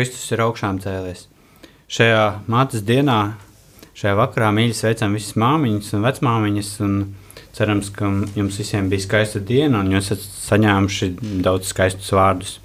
Kristus 0.00 0.30
ir 0.32 0.40
augšām 0.40 0.78
cēlies. 0.80 1.26
Šajā 1.92 2.22
mātes 2.48 2.80
dienā, 2.88 3.34
šajā 3.92 4.14
vakarā 4.16 4.48
mīļi 4.56 4.72
sveicam 4.78 5.12
visas 5.12 5.36
māmiņas 5.36 5.90
un 5.98 6.06
vecmāmiņas. 6.06 6.70
Un 6.86 6.94
cerams, 7.52 7.90
ka 7.92 8.08
jums 8.38 8.56
visiem 8.62 8.88
bija 8.88 9.04
skaista 9.04 9.42
diena 9.44 9.82
un 9.82 9.90
jūs 9.92 10.08
esat 10.14 10.24
saņēmuši 10.46 11.10
daudz 11.44 11.68
skaistus 11.74 12.08
vārdus. 12.16 12.56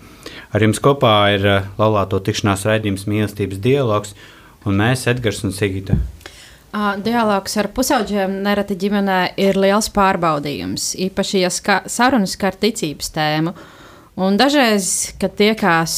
Ar 0.55 0.63
jums 0.63 0.79
kopā 0.79 1.11
ir 1.35 1.43
uh, 1.49 1.67
laulāto 1.75 2.21
tikšanās 2.23 2.63
raidījums 2.69 3.03
mīlestības 3.11 3.59
dialogs 3.59 4.15
un 4.63 4.79
mēs, 4.79 5.03
Edgars 5.11 5.43
un 5.43 5.51
Sigita. 5.51 5.99
Dialogs 7.03 7.59
ar 7.59 7.67
pusaudžiem 7.75 8.39
nereti 8.47 8.79
ģimenē 8.79 9.19
ir 9.43 9.59
liels 9.59 9.91
pārbaudījums, 9.95 10.93
īpaši, 11.09 11.43
ja 11.43 11.51
ska 11.51 11.81
sarunas 11.91 12.39
skar 12.39 12.55
ticības 12.59 13.11
tēmu. 13.15 13.55
Un 14.15 14.37
dažreiz, 14.39 15.11
kad 15.19 15.33
tiekās 15.35 15.93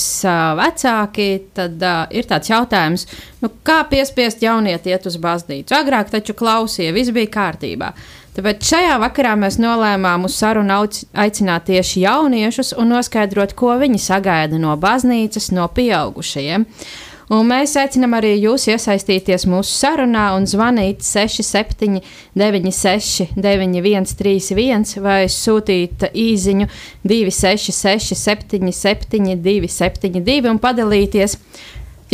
vecāki, 0.58 1.28
tad 1.54 1.84
uh, 1.86 2.06
ir 2.10 2.26
tāds 2.26 2.50
jautājums, 2.50 3.06
nu, 3.44 3.52
kā 3.62 3.84
piespiest 3.92 4.42
jaunieti 4.42 4.90
iet 4.90 5.06
uz 5.06 5.20
baznīcu. 5.22 5.76
Agrāk 5.78 6.10
taču 6.10 6.34
klausīja, 6.38 6.96
viss 6.96 7.14
bija 7.14 7.30
kārtībā. 7.36 7.92
Tāpēc 8.34 8.66
šajā 8.70 8.96
vakarā 9.02 9.36
mēs 9.38 9.60
nolēmām 9.62 10.26
uz 10.26 10.38
sarunu 10.38 10.80
aicināt 11.14 11.70
tieši 11.70 12.08
jauniešus 12.08 12.74
un 12.82 12.90
noskaidrot, 12.96 13.54
ko 13.58 13.78
viņi 13.82 14.02
sagaida 14.02 14.58
no 14.62 14.74
baznīcas, 14.82 15.52
no 15.54 15.70
pieaugušajiem. 15.78 16.66
Uh, 16.66 17.07
Un 17.28 17.44
mēs 17.44 17.74
aicinām 17.76 18.14
arī 18.16 18.38
jūs 18.40 18.70
iesaistīties 18.72 19.44
mūsu 19.52 19.74
sarunā 19.82 20.30
un 20.38 20.46
zvanīt 20.48 21.02
67, 21.04 22.00
96, 22.40 23.34
9131 23.36 25.02
vai 25.04 25.26
sūtīt 25.28 26.08
īsiņu 26.08 26.70
266, 27.04 28.16
77, 28.16 29.36
272 29.44 30.54
un 30.54 30.62
padalīties. 30.64 31.36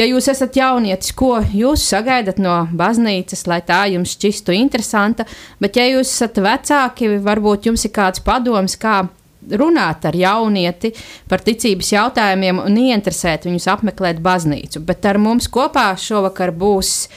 Ja 0.01 0.07
jūs 0.09 0.31
esat 0.33 0.57
jaunietis, 0.57 1.13
ko 1.13 1.35
jūs 1.45 1.85
sagaidat 1.93 2.39
no 2.41 2.63
baznīcas, 2.73 3.45
lai 3.45 3.61
tā 3.61 3.83
jums 3.93 4.15
šķistu 4.15 4.55
interesanta, 4.57 5.27
bet 5.61 5.77
ja 5.77 5.85
jūs 5.91 6.09
esat 6.09 6.41
vecāki, 6.41 7.19
varbūt 7.21 7.69
jums 7.69 7.85
ir 7.85 7.93
kāds 7.93 8.25
padoms, 8.25 8.79
kā 8.81 9.03
runāt 9.51 10.05
ar 10.07 10.15
jaunieti 10.17 10.93
par 11.29 11.43
ticības 11.45 11.91
jautājumiem 11.93 12.61
un 12.63 12.77
ieinteresēt 12.85 13.47
viņus 13.49 13.69
apmeklēt 13.75 14.21
baznīcu. 14.23 14.83
Bet 14.85 15.05
ar 15.09 15.19
mums 15.21 15.49
kopā 15.51 15.91
šovakar 15.99 16.53
būs 16.55 17.09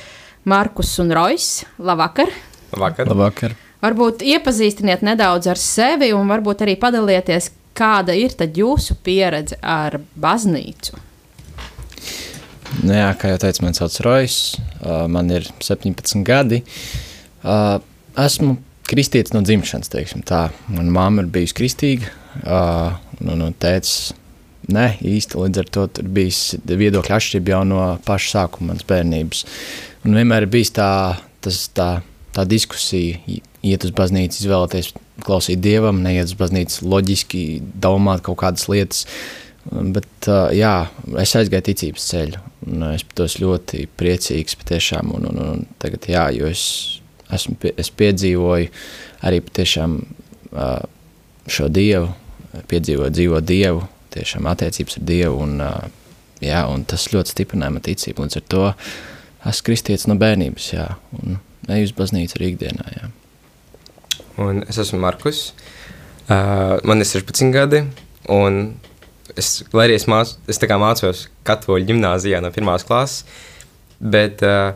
Markus 0.47 0.97
un 1.03 1.12
Rojas. 1.15 1.65
Labvakar! 1.78 2.32
Labvakar! 2.72 3.10
Labvakar. 3.12 3.56
Varbūt 3.84 4.25
iepazīstiniet 4.25 5.03
nedaudz 5.04 5.47
ar 5.53 5.60
sevi 5.60 6.09
un 6.16 6.28
varbūt 6.31 6.65
arī 6.65 6.78
padalieties, 6.81 7.50
kāda 7.76 8.15
ir 8.16 8.32
jūsu 8.32 8.97
pieredze 9.04 9.59
ar 9.60 9.98
baznīcu. 10.16 10.97
Nu 12.82 12.97
jā, 12.97 13.10
kā 13.20 13.31
jau 13.31 13.41
teicu, 13.41 13.62
man 13.65 13.76
sauc 13.76 13.94
Rojas, 14.04 14.56
man 15.12 15.31
ir 15.31 15.47
17 15.62 16.25
gadi. 16.26 16.62
Esmu 18.16 18.56
kristietis 18.91 19.34
no 19.34 19.42
dzimšanas, 19.44 19.91
teiksim 19.92 20.22
tā. 20.26 20.47
Mana 20.70 20.92
mamma 20.94 21.24
ir 21.24 21.32
bijusi 21.32 21.56
kristīga, 21.58 22.12
uh, 22.42 22.97
un, 23.24 23.42
un 23.48 23.54
tēvs 23.62 23.97
ne 24.74 24.86
īsti 25.06 25.38
līdz 25.38 25.62
ar 25.62 25.70
to 25.74 25.86
tur 25.98 26.10
bijis 26.16 26.41
viedokļa 26.66 27.19
atšķirība 27.19 27.54
jau 27.54 27.62
no 27.69 27.80
paša 28.06 28.32
sākuma 28.32 28.72
manas 28.72 28.86
bērnības. 28.88 29.44
Un 30.06 30.19
vienmēr 30.19 30.47
ir 30.47 30.52
bijis 30.52 30.72
tā, 30.76 30.91
tas, 31.44 31.60
tā, 31.74 31.88
tā 32.34 32.47
diskusija, 32.48 33.19
iet 33.66 33.86
uz 33.86 33.94
baznīcu, 33.97 34.42
izvēlēties 34.42 34.92
klausīt 35.26 35.62
dievam, 35.62 36.03
neiet 36.04 36.30
uz 36.30 36.36
baznīcu 36.38 36.86
loģiski, 36.91 37.42
domāt 37.82 38.24
kaut 38.26 38.41
kādas 38.42 38.68
lietas. 38.70 39.06
Bet, 39.66 40.10
uh, 40.30 40.53
jā, 40.54 40.86
es 41.18 41.32
aizgāju 41.34 41.66
ticības 41.72 42.04
ceļu, 42.12 42.42
un 42.70 42.84
es 42.92 43.03
par 43.03 43.16
to 43.18 43.26
ļoti 43.42 43.88
priecīgs. 43.98 44.54
Patiešām, 44.60 45.10
un, 45.16 45.26
un, 45.32 45.41
un 45.42 45.64
tagad, 45.82 46.06
jā, 46.10 46.28
jo 46.36 46.47
es 46.53 46.62
esmu, 47.34 47.56
es 47.76 47.91
piedzīvoju 47.91 48.70
arī 49.26 49.42
patiešām 49.47 49.98
uh, 50.53 50.78
šo 51.50 51.69
dievu, 51.72 52.10
piedzīvoju 52.70 53.12
dzīvo 53.14 53.41
dievu, 53.44 53.84
tiešām 54.14 54.48
attiecības 54.50 54.98
ar 55.00 55.04
dievu, 55.06 55.42
un, 55.44 55.60
jā, 56.44 56.62
un 56.72 56.84
tas 56.88 57.04
ļoti 57.12 57.34
stiprināja 57.34 57.75
man 57.75 57.84
ticību. 57.84 58.25
Līdz 58.25 58.41
ar 58.41 58.47
to 58.53 58.65
esmu 59.47 59.69
kristietis 59.69 60.09
no 60.10 60.16
bērnības, 60.20 60.70
jā, 60.72 60.88
un 61.20 61.38
eju 61.76 61.91
uz 61.91 61.94
baznīcu 61.97 62.38
arī 62.38 62.53
ikdienā, 62.54 62.88
jā. 62.97 63.10
Un 64.42 64.62
es 64.69 64.78
esmu 64.81 65.00
Markus, 65.03 65.50
uh, 66.28 66.76
man 66.84 67.00
ir 67.03 67.09
16 67.09 67.53
gadi, 67.54 67.84
un 68.32 68.75
es, 69.36 69.60
lai 69.72 69.88
arī 69.88 69.97
es, 70.00 70.09
māc, 70.10 70.34
es 70.50 70.60
tā 70.60 70.69
kā 70.70 70.78
mācos 70.81 71.26
katoļu 71.47 71.88
ģimnāzijā 71.91 72.42
no 72.44 72.53
pirmās 72.54 72.84
klases, 72.86 73.25
bet 74.00 74.44
uh, 74.44 74.75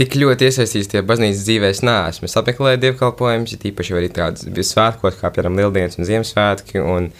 tik 0.00 0.16
ļoti 0.16 0.48
iesaistīts 0.48 0.88
tajā 0.88 1.04
baznīcas 1.04 1.42
dzīvē, 1.44 1.70
es 1.74 1.82
neesmu. 1.84 2.28
Es 2.28 2.38
apmeklēju 2.40 2.80
dievkalpojumus, 2.80 3.52
ja 3.52 3.60
tīpaši 3.60 3.96
arī 3.98 4.08
tādas 4.16 4.70
svētkos, 4.70 5.18
kā 5.20 5.28
piemēram 5.34 5.58
Lieldienas 5.60 5.98
un 6.00 6.08
Ziemassvētki, 6.08 6.80
un, 6.80 7.10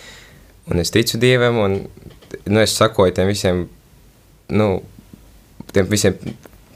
un 0.70 0.80
es 0.80 0.92
ticu 0.94 1.20
Dievam, 1.20 1.58
un 1.60 1.76
nu, 2.48 2.60
es 2.62 2.76
sakoju 2.78 3.12
tiem 3.18 3.28
visiem, 3.28 3.64
nu, 4.56 4.68
tiem 5.74 5.91
visiem, 5.91 6.16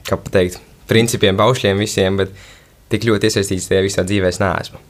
kā 0.05 0.19
pateikt, 0.19 0.59
principiem, 0.89 1.37
paušļiem 1.39 1.81
visiem, 1.81 2.19
bet 2.21 2.35
tik 2.93 3.07
ļoti 3.09 3.31
iesaistīts 3.31 3.71
tajā 3.71 3.87
visā 3.87 4.05
dzīvē 4.05 4.29
es 4.29 4.41
neesmu. 4.43 4.83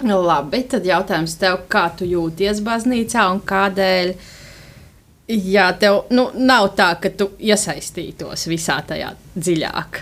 Labi, 0.00 0.62
tad 0.68 0.84
jautājums 0.88 1.34
tev, 1.40 1.62
kā 1.72 1.86
tu 1.96 2.06
jūties 2.08 2.60
baznīcā 2.64 3.24
un 3.32 3.40
kādēļ? 3.48 4.12
Uh, 4.12 4.36
Jā, 5.30 5.68
tev 5.78 6.08
nu, 6.10 6.26
nav 6.34 6.72
tā, 6.78 6.88
ka 6.98 7.10
tu 7.14 7.28
iesaistītos 7.38 8.48
visā 8.50 8.80
tajā 8.86 9.12
dziļāk. 9.36 10.00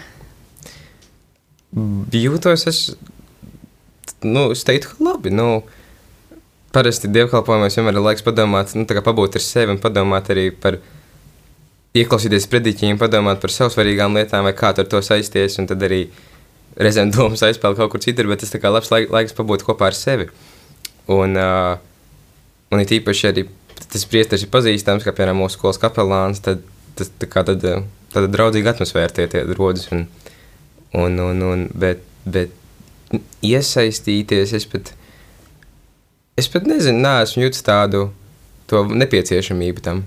Jūtos 2.16 2.64
es, 2.70 2.78
nu, 4.24 4.46
es 4.54 4.64
teiktu, 4.64 4.94
ka 4.94 5.04
labi. 5.10 5.32
Nu, 5.34 5.48
parasti 6.72 7.10
dievkalpojumos 7.12 7.76
vienmēr 7.76 7.98
ir 7.98 8.06
laiks 8.06 8.24
padomāt, 8.24 8.72
nu, 8.78 8.86
pabūt 8.88 9.36
ar 9.36 9.44
sevi 9.44 9.74
un 9.74 9.82
padomāt 9.82 10.32
arī 10.32 10.48
par 10.64 10.80
ieklausīties 11.98 12.48
prediķiem, 12.48 12.96
padomāt 13.00 13.42
par 13.42 13.52
sev 13.52 13.72
svarīgām 13.74 14.16
lietām, 14.16 14.48
vai 14.48 14.54
kā 14.56 14.72
ar 14.72 14.88
to 14.88 15.02
saisties, 15.04 15.58
un 15.60 15.68
tad 15.68 15.84
arī 15.84 16.06
reizēm 16.78 17.12
domas 17.12 17.44
aizpeld 17.44 17.76
kaut 17.76 17.92
kur 17.92 18.04
citur, 18.04 18.30
bet 18.32 18.44
tas 18.44 18.56
kā 18.56 18.72
labs 18.72 18.92
laik, 18.94 19.12
laiks 19.12 19.36
pabūt 19.36 19.66
kopā 19.66 19.90
ar 19.90 19.96
sevi. 19.98 20.28
Un, 21.12 21.36
uh, 21.36 21.76
un 22.72 22.80
it 22.80 22.96
īpaši 22.96 23.32
arī 23.32 23.48
tas 23.86 24.06
priesteris 24.08 24.44
ir 24.44 24.52
pazīstams, 24.52 25.06
kā 25.06 25.14
piemēram 25.14 25.38
mūsu 25.42 25.58
skolas 25.58 25.80
kapelāns, 25.82 26.42
tad 26.44 26.64
tas 26.98 27.10
tā 27.20 27.28
kā 27.30 27.44
tad, 27.46 27.64
tāda 28.12 28.30
draudzīga 28.32 28.74
atmosfēra 28.74 29.12
tie, 29.14 29.28
tie 29.30 29.44
rodas. 29.54 29.88
Un, 29.94 30.06
un, 30.98 31.18
un, 31.22 31.42
un, 31.46 31.66
bet, 31.78 32.02
bet 32.26 32.54
iesaistīties, 33.44 34.54
es 34.58 34.66
pat, 34.68 34.92
es 36.38 36.50
pat 36.52 36.68
nezinu, 36.68 37.02
neesmu 37.04 37.46
jūtis 37.46 37.66
tādu 37.66 38.08
to 38.68 38.84
nepieciešamību 38.90 39.84
tam. 39.84 40.04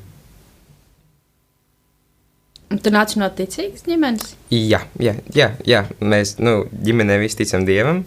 Tu 2.71 2.91
nāc 2.94 3.17
no 3.19 3.27
ticīgas 3.35 3.83
ģimenes? 3.83 4.35
Jā, 4.53 4.85
jā, 5.01 5.17
jā, 5.35 5.50
jā. 5.67 5.81
mēs 6.00 6.38
nu, 6.39 6.62
ģimenē 6.71 7.17
visi 7.19 7.41
ticam 7.41 7.65
Dievam, 7.67 8.06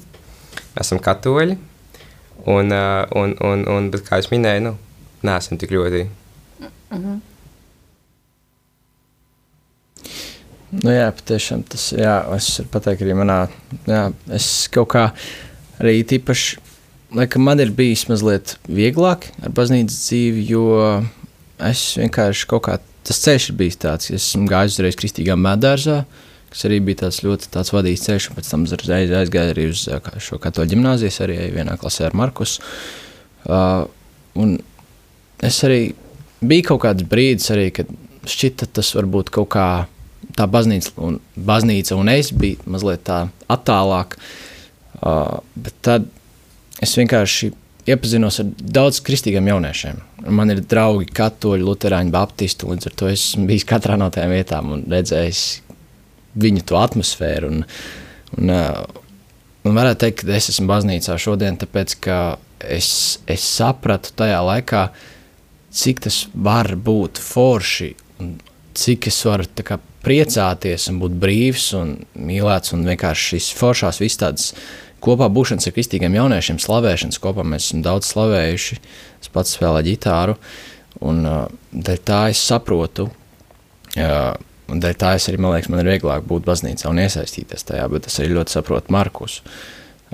esam 0.80 1.02
katoļi. 1.04 1.58
Un, 2.48 2.72
un, 2.72 3.34
un, 3.44 3.66
un, 3.70 3.90
bet, 3.92 4.02
kā 4.06 4.18
jau 4.20 4.32
minēju, 4.32 4.62
nu, 4.64 4.72
neesam 5.24 5.58
tik 5.60 5.72
ļoti. 5.74 6.06
-hmm. 6.90 7.20
Nu, 10.82 10.90
jā, 10.90 11.10
patiešām 11.14 11.62
tas 11.62 11.92
ir. 11.92 12.02
Es 12.36 12.58
varu 12.58 12.68
pateikt, 12.70 13.02
arī 13.02 13.14
manā, 13.14 13.48
jā, 13.86 14.12
es 14.34 14.68
kaut 14.74 14.88
kā 14.94 15.04
arī 15.78 16.02
tīpaši 16.02 16.58
laikam 17.14 17.44
man 17.46 17.62
ir 17.62 17.70
bijis 17.70 18.06
mazliet 18.10 18.56
vieglāk 18.66 19.28
ar 19.44 19.54
baznīcas 19.54 20.00
dzīvi, 20.08 20.44
jo 20.50 20.64
es 21.62 21.84
vienkārši 22.00 22.48
kaut 22.50 22.66
kā 22.66 22.78
tas 23.06 23.20
ceļš 23.22 23.50
ir 23.50 23.58
bijis 23.60 23.80
tāds, 23.84 24.08
ka 24.10 24.18
esmu 24.18 24.48
gājis 24.50 24.78
uzreiz 24.78 24.98
kristīgā 24.98 25.36
medārzā, 25.38 26.02
kas 26.50 26.64
arī 26.68 26.80
bija 26.84 27.04
tāds 27.04 27.20
ļoti 27.24 27.50
tāds 27.54 27.72
vadīts 27.74 28.06
ceļš, 28.08 28.30
un 28.30 28.38
pēc 28.38 28.50
tam 28.50 28.66
uzreiz 28.66 29.12
aizgāju 29.20 29.54
arī 29.54 29.66
uz 29.70 29.84
kā, 30.06 30.14
šo 30.18 30.40
katoļu 30.42 30.72
ģimnāzijas, 30.74 31.20
arī 31.26 31.38
vienā 31.54 31.76
klasē 31.80 32.08
ar 32.08 32.16
Markus. 32.18 32.58
Uh, 33.44 33.84
un 34.40 34.56
es 35.42 35.58
arī 35.66 35.94
bija 36.44 36.70
kaut 36.70 36.84
kāds 36.84 37.06
brīdis 37.08 37.50
arī, 37.54 37.70
kad 37.74 37.90
šķita 38.28 38.70
tas 38.76 38.92
varbūt 38.96 39.32
kaut 39.34 39.50
kā 39.54 39.68
tā 40.34 40.46
baznīca 40.50 40.94
un, 41.04 41.18
baznīca 41.36 41.98
un 41.98 42.10
es 42.12 42.32
bija 42.34 42.62
mazliet 42.70 43.04
tā 43.06 43.24
attālāk, 43.52 44.16
uh, 45.00 45.40
bet 45.54 45.76
tad 45.84 46.08
es 46.82 46.96
vienkārši 46.98 47.52
iepazinos 47.84 48.40
ar 48.40 48.48
daudziem 48.58 49.04
kristīgiem 49.06 49.50
jauniešiem. 49.52 50.00
Man 50.32 50.52
ir 50.54 50.62
draugi, 50.64 51.10
katoļi, 51.14 51.66
luterāņi, 51.66 52.12
baptisti. 52.14 52.68
Līdz 52.70 52.88
ar 52.88 52.96
to 53.00 53.10
esmu 53.12 53.44
bijis 53.50 53.66
katrā 53.68 53.98
no 54.00 54.08
tām 54.12 54.32
vietām 54.32 54.72
un 54.72 54.84
redzējis 54.88 55.42
viņu 56.40 56.64
to 56.68 56.78
atmosfēru. 56.80 57.50
Un, 57.52 57.66
un, 58.38 58.54
un 59.68 59.76
varētu 59.76 60.00
teikt, 60.06 60.24
ka 60.24 60.38
es 60.38 60.48
esmu 60.54 60.70
baznīcā 60.70 61.18
šodien, 61.20 61.60
tāpēc 61.60 61.98
ka 62.04 62.20
es, 62.64 62.88
es 63.30 63.44
sapratu 63.44 64.14
tajā 64.16 64.40
laikā, 64.48 64.86
cik 65.74 66.04
tas 66.06 66.24
var 66.34 66.74
būt 66.76 67.20
forši 67.22 67.90
un 68.22 68.36
cik 68.78 69.08
es 69.10 69.20
varu 69.26 69.46
kā, 69.66 69.78
priecāties 70.04 70.88
un 70.90 71.00
būt 71.02 71.18
brīvs 71.20 71.68
un 71.78 71.94
mīlēts 72.14 72.74
un 72.76 72.86
vienkārši 72.88 73.34
šīs 73.34 73.50
foršās 73.58 74.00
visas 74.02 74.20
tādas 74.22 74.48
kopā 75.04 75.28
būšanas 75.32 75.68
ar 75.68 75.74
kristīgiem 75.76 76.16
jauniešiem, 76.16 76.60
slavēšanas 76.62 77.20
kopā 77.22 77.44
mēs 77.46 77.68
esam 77.68 77.82
daudz 77.84 78.08
slavējuši. 78.12 78.78
Es 79.20 79.30
pats 79.32 79.52
spēlēju 79.58 79.90
ģitāru, 79.90 80.38
un 81.04 81.20
uh, 81.28 81.92
tā 82.06 82.24
es 82.32 82.40
saprotu. 82.40 83.10
Uh, 83.94 84.32
Un 84.72 84.80
dēļ 84.80 84.94
tā 84.96 85.10
es 85.18 85.26
arī, 85.28 85.38
man 85.44 85.52
liekas, 85.52 85.68
man 85.68 85.82
ir 85.82 85.90
vieglāk 85.92 86.24
būt 86.28 86.46
baznīcā 86.46 86.88
un 86.88 87.02
iesaistīties 87.02 87.66
tajā, 87.68 87.84
bet 87.92 88.08
es 88.08 88.14
arī 88.20 88.32
ļoti 88.38 88.56
saprotu 88.56 88.94
Markus. 88.94 89.42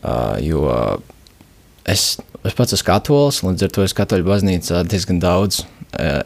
Uh, 0.00 0.34
jo 0.42 0.64
es, 1.90 2.06
es 2.46 2.56
pats 2.56 2.76
esmu 2.76 2.88
katolis, 2.88 3.42
līdz 3.44 3.66
ar 3.66 3.74
to 3.76 3.84
es 3.84 3.96
katoļu 3.96 4.28
baznīcā 4.28 4.84
diezgan 4.88 5.20
daudz 5.22 5.64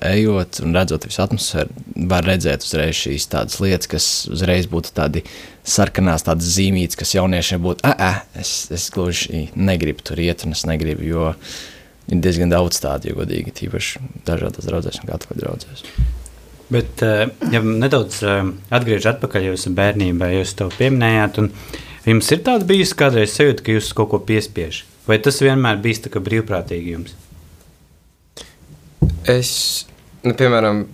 ejot 0.04 0.60
un 0.64 0.74
redzot 0.76 1.06
visu 1.08 1.22
atmosfēru, 1.24 1.84
var 2.10 2.26
redzēt 2.28 2.66
uzreiz 2.66 2.98
šīs 2.98 3.28
tādas 3.32 3.60
lietas, 3.64 3.88
kas 3.88 4.08
uzreiz 4.28 4.68
būtu 4.70 4.92
tādi 4.96 5.22
sarkanās, 5.64 6.26
tādas 6.26 6.50
zīmītas, 6.58 6.98
kas 7.00 7.14
jauniešiem 7.16 7.62
būtu, 7.64 7.84
ah, 7.88 7.96
ah, 7.96 8.18
es, 8.40 8.68
es 8.74 8.90
gluži 8.92 9.46
negribu 9.56 10.04
tur 10.04 10.20
iet, 10.20 10.44
un 10.44 10.52
es 10.56 10.66
negribu, 10.68 11.06
jo 11.08 11.32
ir 12.12 12.20
diezgan 12.20 12.52
daudz 12.52 12.82
tādu, 12.84 13.10
jo 13.10 13.22
godīgi, 13.22 13.54
tīpaši 13.62 14.04
dažādas 14.28 14.68
draudzēs 14.68 15.00
un 15.00 15.10
katoļu 15.14 15.40
draudzēs. 15.40 15.86
Bet, 16.74 17.00
ja 17.52 17.60
nedaudz 17.64 18.20
atgriežamies 18.24 19.12
atpakaļ 19.14 19.50
jūsu 19.50 19.72
bērnībā, 19.76 20.32
jūs 20.34 20.56
to 20.58 20.68
pieminējāt, 20.76 21.40
un 21.40 21.52
jums 22.08 22.32
ir 22.36 22.44
tāds 22.44 22.68
bijis 22.68 22.92
kādreiz 22.98 23.32
sajūta, 23.36 23.64
ka 23.64 23.78
jūs 23.78 23.92
kaut 23.96 24.12
ko 24.12 24.20
piespiež? 24.28 24.84
Vai 25.04 25.18
tas 25.20 25.36
vienmēr 25.44 25.82
bijis 25.84 26.00
tā 26.06 26.12
kā 26.12 26.22
brīvprātīgi 26.24 26.94
jums? 26.94 27.16
Es, 29.28 29.50
nu, 30.24 30.32
piemēram, 30.36 30.86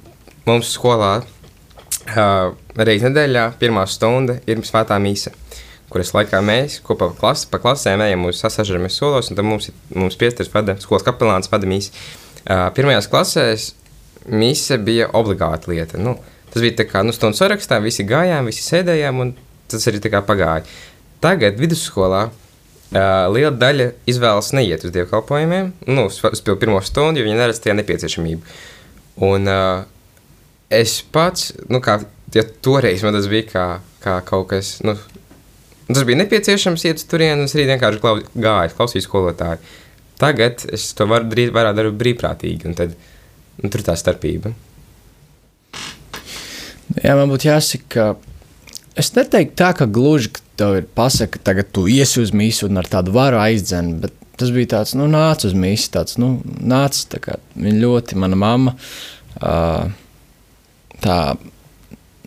mums 0.47 0.73
skolā 0.75 1.13
uh, 1.21 2.51
reizē 2.75 3.11
nedēļā 3.11 3.45
pirmā 3.61 3.85
stunda 3.91 4.41
ir 4.51 4.63
svētā 4.67 4.99
mīsa, 5.03 5.31
kuras 5.91 6.11
laikā 6.17 6.41
mēs 6.43 6.81
kopā 6.87 7.13
pa, 7.13 7.19
klasi, 7.23 7.47
pa 7.51 7.61
klasēm 7.63 8.03
ejam 8.07 8.27
uz 8.31 8.43
sasažamies 8.43 8.99
solos, 8.99 9.31
un 9.31 9.39
tad 9.39 9.47
mums, 9.47 9.71
mums 9.95 10.19
piestars 10.19 10.51
vada, 10.55 10.75
skolas 10.83 11.07
kapelāns 11.07 11.51
vada 11.53 11.71
mīsa. 11.71 11.95
Uh, 12.41 12.67
pirmajās 12.75 13.11
klasēs 13.11 13.71
mīsa 14.31 14.79
bija 14.83 15.11
obligāta 15.15 15.71
lieta. 15.71 16.03
Nu, 16.03 16.17
tas 16.51 16.67
bija 16.67 16.81
tā 16.83 16.91
kā 16.91 17.07
nu, 17.07 17.15
stundu 17.15 17.39
sarakstā, 17.39 17.79
visi 17.83 18.07
gājām, 18.11 18.51
visi 18.51 18.67
sēdējām, 18.67 19.23
un 19.23 19.35
tas 19.71 19.87
arī 19.87 20.03
tā 20.03 20.11
kā 20.11 20.23
pagāja. 20.27 20.67
Tagad 21.23 21.59
vidusskolā 21.61 22.29
liela 22.91 23.53
daļa 23.55 23.91
izvēlas 24.11 24.51
neiet 24.57 24.85
uz 24.87 24.95
dievkalpojumiem, 24.95 25.73
nu, 25.87 26.09
uz, 26.11 26.43
pirmo 26.51 26.81
stundu, 26.83 27.21
jo 27.21 27.29
viņi 27.29 27.39
neredz 27.39 27.61
tajā 27.63 27.77
nepieciešamību. 27.79 28.57
Un 29.27 29.51
uh, 29.51 29.85
es 30.75 30.97
pats, 31.13 31.53
nu, 31.71 31.83
kā 31.85 32.01
ja 32.35 32.45
toreiz 32.63 33.05
man 33.05 33.15
tas 33.17 33.29
bija 33.31 33.47
kā, 33.51 33.67
kā 34.03 34.17
kaut 34.27 34.49
kas, 34.53 34.79
nu, 34.87 34.97
tas 35.91 36.07
bija 36.09 36.23
nepieciešams 36.23 36.87
iet 36.89 37.03
uz 37.03 37.07
turieni, 37.11 37.43
un 37.43 37.51
es 37.51 37.55
arī 37.57 37.69
vienkārši 37.73 38.03
klau, 38.03 38.17
gāju, 38.35 38.75
klausījos 38.79 39.09
skolotāju. 39.09 39.63
Tagad 40.21 40.67
es 40.75 40.91
to 40.97 41.07
varu 41.11 41.31
darīt, 41.31 41.55
vairāk 41.57 41.79
daru 41.79 41.95
brīvprātīgi, 41.97 42.69
un 42.69 42.77
tad 42.77 42.99
nu, 43.63 43.71
tur 43.71 43.85
tā 43.87 43.97
starpība. 43.99 44.53
Jā, 47.01 47.15
man 47.15 47.31
būtu 47.31 47.49
jāsaka, 47.49 47.87
ka 47.95 48.99
es 48.99 49.13
neteiktu 49.15 49.57
tā, 49.63 49.71
ka 49.79 49.87
gluži 49.87 50.35
tev 50.61 50.77
ir 50.79 50.89
pasaka, 50.97 51.41
tagad 51.45 51.71
tu 51.75 51.87
iesi 51.91 52.21
uz 52.23 52.35
mīsu 52.37 52.69
un 52.69 52.81
ar 52.81 52.89
tādu 52.91 53.15
varu 53.17 53.41
aizdzen. 53.41 53.95
Bet 54.05 54.17
tas 54.41 54.53
bija 54.55 54.75
tāds, 54.77 54.95
nu, 54.97 55.09
nāc 55.11 55.45
uz 55.49 55.57
mīsu, 55.57 55.91
tāds, 55.97 56.19
nu, 56.21 56.35
nāc. 56.45 56.99
Tā 57.13 57.21
kā, 57.25 57.39
viņa 57.57 57.81
ļoti, 57.85 58.21
mana 58.21 58.39
mamma, 58.41 58.77
tā 61.01 61.17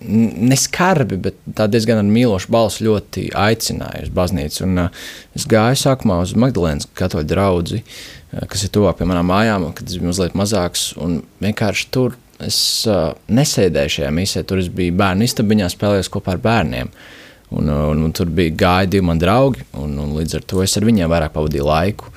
neskarbi, 0.03 1.17
bet 1.23 1.37
tā 1.55 1.69
diezgan 1.71 2.01
ar 2.01 2.09
mīlošu 2.09 2.51
balsu 2.51 2.83
ļoti 2.89 3.29
aicināja 3.39 4.03
uz 4.07 4.11
baznīcu. 4.13 4.65
Un, 4.65 4.81
uh, 4.85 5.05
es 5.37 5.45
gāju 5.49 5.79
sākumā 5.79 6.19
uz 6.25 6.33
Magdalēnas 6.39 6.89
katoļu 6.99 7.29
draugu, 7.29 7.79
uh, 7.79 8.43
kas 8.51 8.65
ir 8.65 8.73
tuvāk 8.75 8.99
pie 8.99 9.07
manām 9.07 9.29
mājām, 9.31 9.69
kad 9.77 9.87
es 9.87 9.95
biju 9.95 10.11
mazliet 10.11 10.35
mazāks. 10.35 10.89
Un 10.99 11.21
vienkārši 11.43 11.87
tur 11.95 12.17
es 12.43 12.57
uh, 12.89 13.13
nesēdēju 13.31 13.97
šajā 13.97 14.11
misē, 14.11 14.43
tur 14.47 14.59
es 14.59 14.67
biju 14.73 14.97
bērnu 14.99 15.23
istabiņā, 15.29 15.71
spēlējos 15.71 16.11
kopā 16.11 16.35
ar 16.35 16.43
bērniem. 16.43 16.91
Uh, 16.91 17.22
Un, 17.53 17.69
un, 17.69 18.05
un 18.07 18.13
tur 18.15 18.31
bija 18.33 18.53
gāja 18.57 18.89
divi 18.95 19.05
mani 19.05 19.21
draugi, 19.21 19.65
un, 19.77 19.97
un 20.01 20.15
līdz 20.17 20.39
ar 20.39 20.45
to 20.49 20.63
es 20.63 20.73
ar 20.79 20.87
viņiem 20.87 21.11
vairāk 21.11 21.35
pavadīju 21.35 21.67
laiku. 21.67 22.09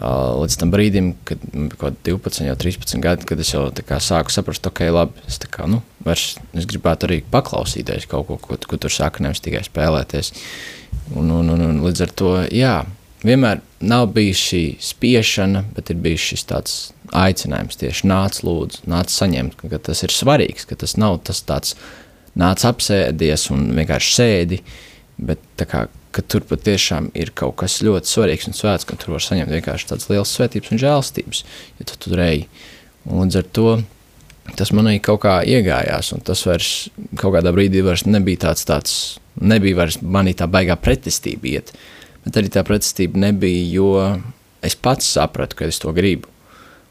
Uh, 0.00 0.38
līdz 0.40 0.54
tam 0.56 0.70
brīdim, 0.72 1.10
kad 1.28 1.42
bija 1.52 1.74
kaut 1.74 1.98
kādi 2.00 2.14
12, 2.14 2.44
jau 2.46 2.54
13 2.62 3.02
gadi, 3.04 3.26
kad 3.28 3.40
es 3.42 3.50
jau 3.52 3.66
sāku 4.00 4.32
saprast, 4.32 4.64
ok, 4.70 4.86
labi, 4.94 5.24
es, 5.28 5.36
kā, 5.52 5.66
nu, 5.68 5.82
vairs, 6.06 6.38
es 6.56 6.68
gribētu 6.70 7.08
arī 7.08 7.18
paklausīties 7.34 8.08
kaut 8.08 8.30
ko, 8.30 8.38
ko, 8.40 8.56
ko 8.56 8.78
tur 8.80 8.94
saka, 8.94 9.20
nevis 9.20 9.42
tikai 9.44 9.60
spēlēties. 9.66 10.32
Un, 11.12 11.28
un, 11.28 11.52
un, 11.52 11.66
un 11.66 11.82
līdz 11.84 12.06
ar 12.06 12.14
to, 12.16 12.32
jā, 12.54 12.78
vienmēr 13.26 13.60
nav 13.84 14.08
bijis 14.14 14.40
šī 14.40 14.62
spiešana, 14.84 15.66
bet 15.76 15.92
ir 15.92 16.00
bijis 16.00 16.30
šis 16.32 16.48
tāds 16.48 16.78
aicinājums 17.16 17.78
tieši 17.80 18.08
nāc, 18.08 18.40
lūdzu, 18.46 18.86
nāc 18.90 19.12
saņemt, 19.12 19.58
ka 19.60 19.82
tas 19.90 20.04
ir 20.06 20.14
svarīgs, 20.14 20.68
ka 20.70 20.78
tas 20.80 20.96
nav 21.00 21.20
tas 21.26 21.42
tāds 21.44 21.76
nāc 22.38 22.64
apsēdies 22.68 23.48
un 23.54 23.70
vienkārši 23.78 24.12
sēdi. 24.16 24.60
Bet 25.20 25.64
kā, 25.68 25.86
tur 26.20 26.44
patiešām 26.48 27.10
ir 27.18 27.32
kaut 27.36 27.58
kas 27.60 27.80
ļoti 27.84 28.08
svarīgs 28.08 28.48
un 28.48 28.56
svēts, 28.56 28.86
ka 28.88 28.96
tur 29.00 29.16
var 29.16 29.24
saņemt 29.24 29.52
vienkārši 29.52 29.90
tādas 29.92 30.08
lielas 30.10 30.32
svētības 30.36 30.72
un 30.72 30.80
žēlstības, 30.80 31.42
ja 31.80 31.88
tu 31.90 31.98
tur 32.06 32.22
ej. 32.24 32.46
Un 33.08 33.24
līdz 33.24 33.40
ar 33.40 33.48
to 33.56 33.68
tas 34.56 34.72
manī 34.74 34.98
kaut 35.04 35.22
kā 35.24 35.40
iegājās, 35.46 36.12
un 36.16 36.24
tas 36.26 36.42
vairs 36.48 36.88
kaut 37.20 37.36
kādā 37.36 37.52
brīdī 37.54 37.84
vairs 37.86 38.06
nebija 38.08 38.46
tāds, 38.48 38.66
tāds 38.68 38.94
nebija 39.40 39.82
vairs 39.82 40.00
manī 40.02 40.34
tā 40.36 40.48
baigā 40.50 40.76
pretestība 40.80 41.52
iet. 41.52 41.72
Bet 42.24 42.36
arī 42.36 42.50
tā 42.52 42.64
pretestība 42.66 43.20
nebija, 43.20 43.62
jo 43.76 43.92
es 44.64 44.76
pats 44.76 45.08
sapratu, 45.16 45.60
ka 45.60 45.68
es 45.70 45.80
to 45.80 45.92
gribu. 45.96 46.28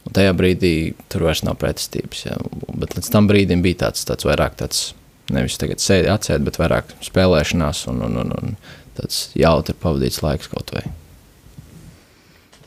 Un 0.08 0.16
tajā 0.16 0.32
brīdī 0.38 0.74
tur 1.12 1.28
vairs 1.28 1.44
nav 1.46 1.60
pretestības. 1.62 2.24
Ja. 2.26 2.38
Bet 2.72 2.96
līdz 2.98 3.12
tam 3.14 3.28
brīdim 3.30 3.62
bija 3.66 3.86
tāds, 3.86 4.06
tāds 4.08 4.26
vairāk 4.26 4.56
tāds 4.62 4.94
Nevis 5.34 5.60
tagad 5.62 5.84
sēdi 5.84 6.10
atsēt, 6.12 6.44
bet 6.46 6.58
vairāk 6.62 6.96
spēlēšanās 7.06 7.86
un, 7.92 8.02
un, 8.08 8.18
un, 8.24 8.34
un 8.40 8.58
tāds 8.98 9.30
jautri 9.38 9.76
pavadīts 9.80 10.24
laiks 10.26 10.52
kaut 10.52 10.74
vai. 10.76 10.86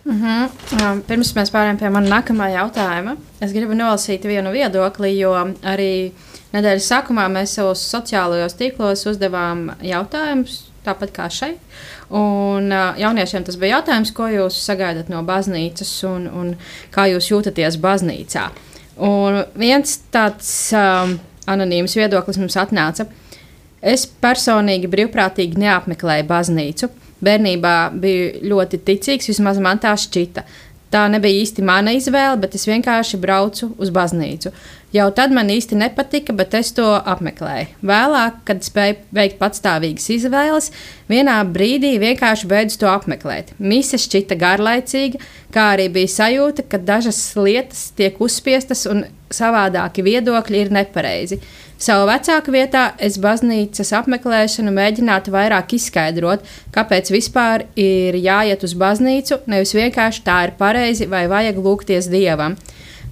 Mm 0.04 0.22
-hmm. 0.22 1.02
Pirms 1.06 1.34
mēs 1.36 1.52
pārējām 1.54 1.78
pie 1.78 1.90
manas 1.90 2.10
nākamā 2.10 2.48
jautājuma, 2.50 3.16
es 3.40 3.52
gribu 3.52 3.74
nolasīt 3.74 4.24
vienu 4.26 4.50
viedokli, 4.50 5.18
jo 5.18 5.30
arī 5.62 6.12
nedēļas 6.52 6.88
sākumā 6.90 7.28
mēs 7.28 7.54
savos 7.54 7.84
sociālajos 7.94 8.56
tīklos 8.58 9.06
uzdevām 9.06 9.70
jautājumus, 9.80 10.64
tāpat 10.84 11.12
kā 11.12 11.28
šeit. 11.30 11.58
Un 12.10 12.72
uh, 12.72 12.98
jauniešiem 12.98 13.44
tas 13.44 13.56
bija 13.56 13.76
jautājums, 13.76 14.12
ko 14.12 14.26
jūs 14.28 14.58
sagaidat 14.66 15.08
no 15.08 15.22
baznīcas 15.22 16.04
un, 16.04 16.26
un 16.28 16.56
kā 16.90 17.06
jūs 17.06 17.30
jūtaties 17.30 17.76
baznīcā. 17.76 18.50
Un 18.96 19.44
viens 19.54 20.00
tāds 20.12 20.72
um, 20.76 21.18
anonīms 21.50 21.96
viedoklis 21.98 22.40
mums 22.40 22.58
atnāca. 22.60 23.08
Es 23.82 24.04
personīgi 24.06 24.90
brīvprātīgi 24.90 25.58
neapmeklēju 25.58 26.28
baznīcu. 26.28 26.90
Bērnībā 27.22 27.76
biju 28.02 28.44
ļoti 28.50 28.82
ticīgs, 28.86 29.30
vismaz 29.30 29.58
man 29.62 29.80
tā 29.82 29.94
šķita. 29.98 30.44
Tā 30.92 31.06
nebija 31.08 31.40
īsti 31.40 31.62
mana 31.64 31.94
izvēle, 31.96 32.36
bet 32.42 32.54
es 32.58 32.66
vienkārši 32.68 33.16
braucu 33.20 33.70
uz 33.80 33.90
baznīcu. 33.94 34.50
Jau 34.92 35.06
tad 35.16 35.32
man 35.32 35.48
īsti 35.48 35.78
nepatika, 35.80 36.34
bet 36.36 36.52
es 36.58 36.74
to 36.76 36.84
apmeklēju. 36.84 37.78
Vēlāk, 37.88 38.42
kad 38.44 38.60
spēju 38.66 38.98
veikt 39.16 39.38
patstāvīgas 39.40 40.10
izvēles, 40.12 40.68
vienā 41.08 41.38
brīdī 41.48 41.94
vienkārši 42.02 42.50
beidzu 42.50 42.82
to 42.82 42.90
apmeklēt. 42.92 43.54
Mise 43.56 43.96
šķita 44.02 44.36
garlaicīga, 44.42 45.22
kā 45.54 45.70
arī 45.78 45.88
bija 45.94 46.12
sajūta, 46.18 46.66
ka 46.68 46.82
dažas 46.92 47.22
lietas 47.40 47.88
tiek 47.96 48.20
uzspiestas 48.20 48.84
un 48.90 49.06
savādāki 49.36 50.04
viedokļi 50.06 50.64
ir 50.64 50.72
nepareizi. 50.74 51.40
Savu 51.82 52.06
vecāku 52.06 52.52
vietā 52.54 52.92
es 53.02 53.16
baznīcas 53.18 53.88
apmeklēšanu 53.98 54.70
mēģinātu 54.76 55.32
vairāk 55.34 55.72
izskaidrot, 55.74 56.44
kāpēc 56.74 57.10
vispār 57.10 57.64
ir 57.74 58.14
jāiet 58.22 58.62
uz 58.62 58.76
baznīcu, 58.78 59.40
nevis 59.50 59.74
vienkārši 59.74 60.22
tā 60.22 60.36
ir 60.46 60.54
pareizi 60.60 61.08
vai 61.10 61.24
vajag 61.32 61.58
lūgties 61.58 62.06
dievam. 62.12 62.54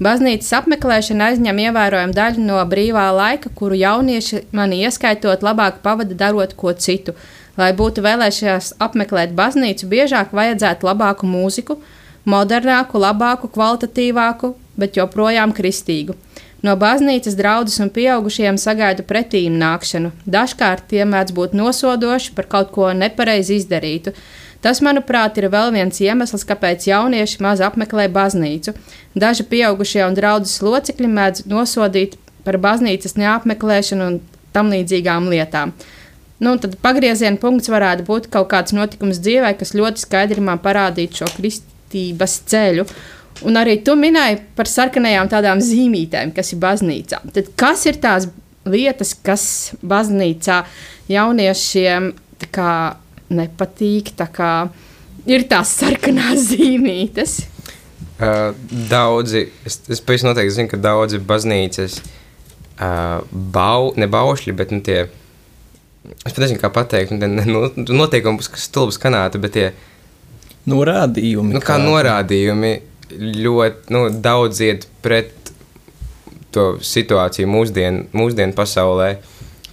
Baznīcas 0.00 0.54
apmeklēšana 0.60 1.32
aizņem 1.32 1.58
ievērojamu 1.66 2.14
daļu 2.16 2.44
no 2.46 2.60
brīvā 2.70 3.08
laika, 3.12 3.50
kuru 3.58 3.76
jaunieši 3.76 4.46
mani 4.56 4.78
ieskaitot 4.86 5.42
labāk 5.44 5.82
pavada 5.82 6.14
darot 6.22 6.54
ko 6.56 6.72
citu. 6.72 7.12
Lai 7.58 7.74
būtu 7.76 8.06
vēlēšanās 8.06 8.76
apmeklēt 8.80 9.34
baznīcu, 9.36 9.90
biežāk 9.90 10.30
vajadzētu 10.32 10.88
labāku 10.88 11.28
mūziku, 11.28 11.76
modernāku, 12.24 13.02
labāku, 13.02 13.50
kvalitatīvāku, 13.52 14.54
bet 14.78 14.98
joprojām 14.98 15.54
kristīgu. 15.56 16.16
No 16.62 16.74
baznīcas 16.76 17.38
draudzes 17.38 17.80
un 17.80 17.88
pieaugušiem 17.88 18.58
sagaidu 18.60 19.04
pretīm 19.08 19.56
nākšanu. 19.60 20.10
Dažkārt 20.28 20.90
tie 20.92 21.06
mēdz 21.08 21.32
būt 21.36 21.56
nosodoši 21.56 22.34
par 22.36 22.50
kaut 22.52 22.74
ko 22.74 22.90
nepareizi 22.92 23.56
izdarītu. 23.56 24.12
Tas, 24.60 24.82
manuprāt, 24.84 25.38
ir 25.40 25.48
vēl 25.48 25.70
viens 25.72 26.02
iemesls, 26.04 26.44
kāpēc 26.44 26.84
jaunieši 26.90 27.40
maz 27.40 27.62
apmeklē 27.64 28.10
baznīcu. 28.12 28.74
Daži 29.16 29.46
pieaugušie 29.48 30.02
un 30.04 30.18
draudzes 30.18 30.60
locekļi 30.60 31.08
mēdz 31.08 31.46
nosodīt 31.48 32.18
par 32.44 32.60
baznīcas 32.60 33.16
neapmeklēšanu 33.16 34.10
un 34.10 34.20
tam 34.52 34.68
līdzīgām 34.74 35.30
lietām. 35.32 35.72
Nu, 36.40 36.54
tad 36.60 36.76
pagrieziena 36.84 37.40
punkts 37.40 37.72
varētu 37.72 38.04
būt 38.08 38.28
kaut 38.32 38.48
kāds 38.52 38.76
notikums 38.76 39.20
dzīvē, 39.24 39.54
kas 39.60 39.74
ļoti 39.76 40.04
skaidri 40.04 40.44
man 40.44 40.60
parādītu 40.60 41.22
šo 41.22 41.28
kristības 41.36 42.38
ceļu. 42.52 42.86
Un 43.48 43.56
arī 43.56 43.78
tu 43.84 43.94
minēji 43.96 44.40
par 44.58 44.68
sarkanajām 44.68 45.30
tādām 45.32 45.62
zīmītēm, 45.64 46.34
kas 46.36 46.52
ir 46.52 46.60
baznīcā. 46.60 47.22
Tad 47.34 47.52
kas 47.60 47.86
ir 47.88 48.00
tās 48.02 48.28
lietas, 48.68 49.14
kas 49.24 49.44
baznīcā 49.80 50.62
jauniešiem 51.10 52.10
kā, 52.52 52.74
nepatīk? 53.32 54.12
Kā, 54.36 54.52
ir 55.28 55.46
tās 55.50 55.72
sarkanās 55.80 56.50
zīmītes. 56.52 57.40
Uh, 58.20 58.50
daudzi, 58.90 59.46
es, 59.64 59.78
es 59.88 60.02
pavisam 60.04 60.28
noteikti 60.30 60.58
zinu, 60.58 60.68
ka 60.68 60.76
daudzi 60.80 61.22
baznīcas 61.24 62.02
uh, 62.02 63.22
bau, 63.32 63.94
ne 63.96 64.10
baušļi, 64.12 64.52
bet 64.58 64.74
nu, 64.74 64.82
tie, 64.84 65.06
es 66.18 66.34
pat 66.34 66.42
nezinu, 66.44 66.60
kā 66.60 66.68
pateikt, 66.74 67.14
nu, 67.16 67.30
ne, 67.32 67.46
noteikumi, 67.88 68.44
kas 68.44 68.68
stulbas 68.68 69.00
kanāti, 69.00 69.40
bet 69.40 69.56
tie 69.56 69.70
norādījumi. 70.68 71.56
Nu, 71.56 71.64
kā, 71.64 71.78
kā 71.78 71.80
norādījumi 71.80 72.74
ļoti 73.16 73.94
nu, 73.94 74.06
daudz 74.22 74.60
iet 74.64 74.86
pret 75.04 75.52
to 76.54 76.72
situāciju 76.82 77.48
mūsdienu 77.50 78.08
mūsdien 78.16 78.54
pasaulē, 78.56 79.10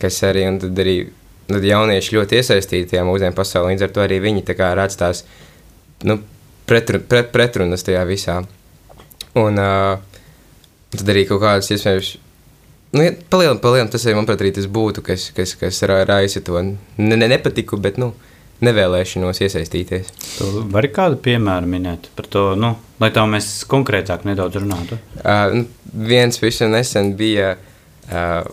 kas 0.01 0.19
arī, 0.27 0.45
arī 0.67 0.97
tad 1.47 1.65
jaunieši 1.65 2.17
ļoti 2.17 2.39
iesaistīti 2.41 2.91
tajā 2.93 3.05
mūsdienu 3.07 3.37
pasaulē. 3.37 3.73
Līdz 3.73 3.87
ar 3.87 3.95
to 3.95 4.03
arī 4.03 4.19
viņi 4.23 4.45
redz 4.57 4.99
tās 4.99 5.23
nu, 6.05 6.19
pretru, 6.69 7.01
pret, 7.01 7.31
pretrunas 7.33 7.85
tajā 7.87 8.05
visā. 8.09 8.37
Un 9.37 9.59
uh, 9.61 9.97
tad 10.93 11.13
arī 11.13 11.25
kaut 11.29 11.41
kādas 11.41 11.71
iespējams. 11.73 12.15
Nu, 12.95 13.03
ja, 13.03 13.11
palielināt, 13.29 13.61
palielināt, 13.61 13.91
tas 13.93 14.05
arī, 14.05 14.15
manuprāt, 14.15 14.41
arī 14.41 14.53
tas 14.55 14.69
būtu, 14.71 15.03
kas, 15.05 15.29
kas, 15.35 15.57
kas 15.59 15.81
raisa 16.07 16.41
to 16.45 16.61
ne, 16.63 17.17
ne, 17.17 17.27
nepatiku, 17.27 17.77
bet, 17.83 17.97
nu, 17.99 18.13
uh, 18.13 18.26
nevēlēšanos 18.65 19.41
iesaistīties. 19.45 20.11
Tu 20.37 20.47
vari 20.73 20.89
kādu 20.93 21.19
piemēru 21.21 21.69
minēt 21.69 22.09
par 22.17 22.29
to, 22.33 22.43
nu, 22.59 22.73
lai 23.01 23.11
tā 23.13 23.25
mēs 23.29 23.51
konkrētāk 23.69 24.25
nedaudz 24.27 24.59
runātu? 24.61 24.97
Uh, 25.21 25.61
viens 25.93 26.41
visam 26.41 26.73
nesen 26.73 27.13
bija 27.19 27.53
uh, 27.57 28.47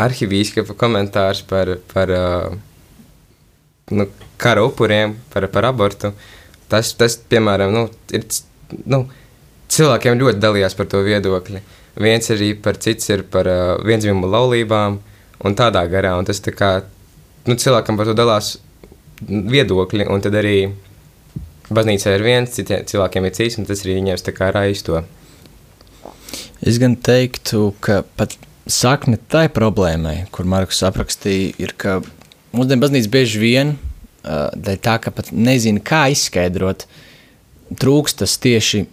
arhivīskapa 0.00 0.76
komentārs 0.78 1.42
par, 1.48 1.74
par 1.92 2.14
uh, 2.16 2.54
nu, 3.92 4.06
kara 4.40 4.64
upuriem, 4.64 5.18
par, 5.34 5.48
par 5.52 5.68
abortu. 5.68 6.14
Tas, 6.70 6.94
tas 6.96 7.18
piemēram, 7.30 7.74
nu, 7.74 7.84
ir, 8.16 8.24
nu, 8.88 9.04
cilvēkiem 9.70 10.18
ļoti 10.22 10.40
dalījās 10.40 10.78
par 10.78 10.88
to 10.90 11.02
viedokli. 11.04 11.60
Viens 12.00 12.32
arī 12.32 12.54
par 12.62 12.78
cits 12.80 13.12
ir 13.12 13.26
par 13.28 13.50
uh, 13.50 13.76
viensdzimumu 13.84 14.30
laulībām 14.32 14.98
un 15.44 15.56
tādā 15.56 15.84
garā, 15.92 16.14
un 16.16 16.28
tas 16.28 16.40
tā 16.40 16.54
kā, 16.56 16.72
nu, 17.48 17.58
cilvēkam 17.60 18.00
par 18.00 18.08
to 18.08 18.16
dalās 18.16 18.54
viedokļi, 19.28 20.06
un 20.10 20.24
tad 20.24 20.36
arī 20.40 20.56
baznīcā 21.70 22.14
ir 22.16 22.24
viens, 22.26 22.54
citiem 22.54 22.86
cilvēkiem 22.88 23.26
ir 23.26 23.34
cits, 23.36 23.58
un 23.60 23.68
tas 23.68 23.84
arī 23.84 23.98
viņiem 24.00 24.52
raisa 24.56 24.86
to. 24.86 25.02
Es 26.60 26.78
gan 26.80 26.96
teiktu, 26.96 27.74
ka 27.80 28.02
pat 28.16 28.36
sakne 28.70 29.18
tai 29.30 29.48
problēmai, 29.48 30.26
kur 30.30 30.44
Markus 30.44 30.82
aprakstīja, 30.86 31.54
ir, 31.58 31.74
ka 31.76 32.00
mūsdienu 32.52 32.82
baznīca 32.82 33.12
bieži 33.12 33.40
vien, 33.40 33.76
uh, 34.22 34.76
tā 34.76 34.98
ka 35.00 35.12
pat 35.14 35.32
nezina, 35.32 35.80
kā 35.80 36.08
izskaidrot, 36.12 36.86
trūkst 37.80 38.20
tas 38.22 38.36
tieši 38.42 38.84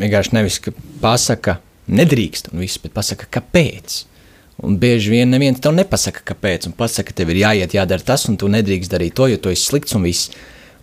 vienkārši 0.00 0.34
nevis, 0.34 0.58
ka 0.64 0.74
pasaka 1.02 1.58
nedrīkst 1.86 2.50
un 2.52 2.62
viss, 2.64 2.80
bet 2.82 2.94
pasaka, 2.96 3.28
kāpēc. 3.38 4.04
Un 4.62 4.76
bieži 4.78 5.10
vien 5.10 5.30
neviens 5.30 5.58
tev 5.60 5.74
nepasaka, 5.74 6.22
kāpēc. 6.30 6.68
Un 6.68 6.76
pasaka, 6.78 7.10
ka 7.10 7.18
tev 7.18 7.32
ir 7.34 7.42
jāiet, 7.42 7.74
jādara 7.74 8.06
tas, 8.06 8.28
un 8.30 8.38
tu 8.38 8.50
nedrīkst 8.52 8.92
darīt 8.92 9.16
to, 9.18 9.26
jo 9.32 9.40
tu 9.42 9.50
esi 9.50 9.66
slikts 9.66 9.96
un 9.98 10.06
viss. 10.06 10.30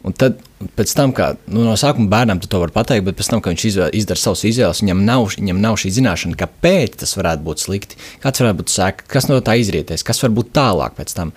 Un 0.02 0.16
tad, 0.18 0.40
pēc 0.76 0.92
tam, 0.98 1.14
kā 1.14 1.36
nu, 1.46 1.62
no 1.62 1.76
sākuma 1.78 2.10
bērnam 2.10 2.42
to 2.42 2.60
var 2.60 2.74
pateikt, 2.74 3.06
bet 3.06 3.20
pēc 3.20 3.30
tam, 3.30 3.42
kad 3.44 3.54
viņš 3.54 3.66
izvēl, 3.70 3.92
izdara 4.00 4.20
savus 4.20 4.42
izvēles, 4.50 4.82
viņam 4.82 5.04
nav, 5.06 5.28
viņam 5.38 5.62
nav 5.62 5.78
šī 5.78 5.92
zināšana, 6.00 6.38
kāpēc 6.40 6.98
tas 7.04 7.14
varētu 7.20 7.46
būt 7.46 7.62
slikti, 7.62 8.00
kāds 8.24 8.42
varētu 8.42 8.60
būt 8.64 8.74
sēklis, 8.74 9.10
kas 9.14 9.30
no 9.30 9.38
tā 9.46 9.60
izrieties, 9.62 10.06
kas 10.08 10.24
var 10.26 10.34
būt 10.40 10.50
tālāk 10.58 10.98
pēc 10.98 11.14
tam. 11.20 11.36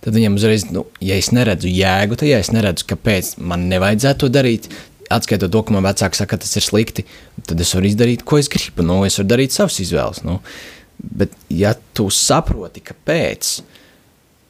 Tad 0.00 0.16
viņam 0.16 0.38
uzreiz, 0.38 0.64
nu, 0.72 0.86
ja 1.04 1.18
es 1.20 1.28
neredzu 1.34 1.68
jēgu, 1.68 2.16
tad 2.16 2.30
ja 2.30 2.40
es 2.40 2.52
neredzu, 2.54 2.88
kāpēc 2.88 3.34
man 3.52 3.68
nevajadzētu 3.68 4.24
to 4.24 4.32
darīt, 4.32 4.70
atskaitot 5.12 5.52
to, 5.52 5.62
ka 5.66 5.74
man 5.76 5.84
vecāki 5.84 6.18
saka, 6.18 6.36
ka 6.36 6.44
tas 6.46 6.56
ir 6.56 6.64
slikti, 6.64 7.04
tad 7.44 7.60
es 7.60 7.74
varu 7.76 7.90
izdarīt, 7.90 8.24
ko 8.26 8.40
es 8.40 8.48
gribu. 8.52 8.86
Nu, 8.86 9.00
es 9.06 9.18
varu 9.20 9.28
darīt 9.34 9.54
savas 9.54 9.76
izvēles. 9.82 10.22
Nu. 10.26 10.40
Bet, 10.96 11.34
ja 11.52 11.74
tu 11.96 12.08
saproti, 12.12 12.80
kāpēc, 12.84 13.58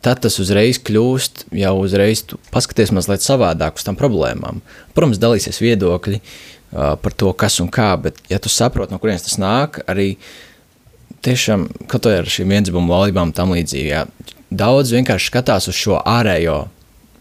tad 0.04 0.22
tas 0.22 0.38
uzreiz 0.42 0.78
kļūst, 0.86 1.46
jau 1.58 1.72
uzreiz 1.82 2.22
paskaties 2.54 2.92
mazliet 2.94 3.24
savādāk 3.24 3.80
uz 3.80 3.86
tām 3.86 3.98
problēmām. 3.98 4.62
Protams, 4.94 5.20
dalīsies 5.22 5.58
viedokļi 5.62 6.20
uh, 6.20 6.94
par 7.02 7.16
to, 7.18 7.32
kas 7.38 7.58
un 7.62 7.70
kā, 7.72 7.90
bet, 8.00 8.20
ja 8.30 8.38
tu 8.42 8.52
saproti, 8.52 8.94
no 8.94 9.02
kurienes 9.02 9.26
tas 9.26 9.40
nāk, 9.42 9.80
arī 9.90 10.14
tiešām, 11.26 11.66
kā 11.90 12.00
ar 12.12 12.30
šīm 12.30 12.54
viensbumu 12.54 12.94
laulībām 12.94 13.34
tam 13.34 13.56
līdzīgi, 13.56 13.90
jā, 13.90 14.04
daudz 14.54 14.94
vienkārši 14.94 15.32
skatās 15.32 15.66
uz 15.72 15.74
šo 15.74 15.98
ārējo 16.06 16.68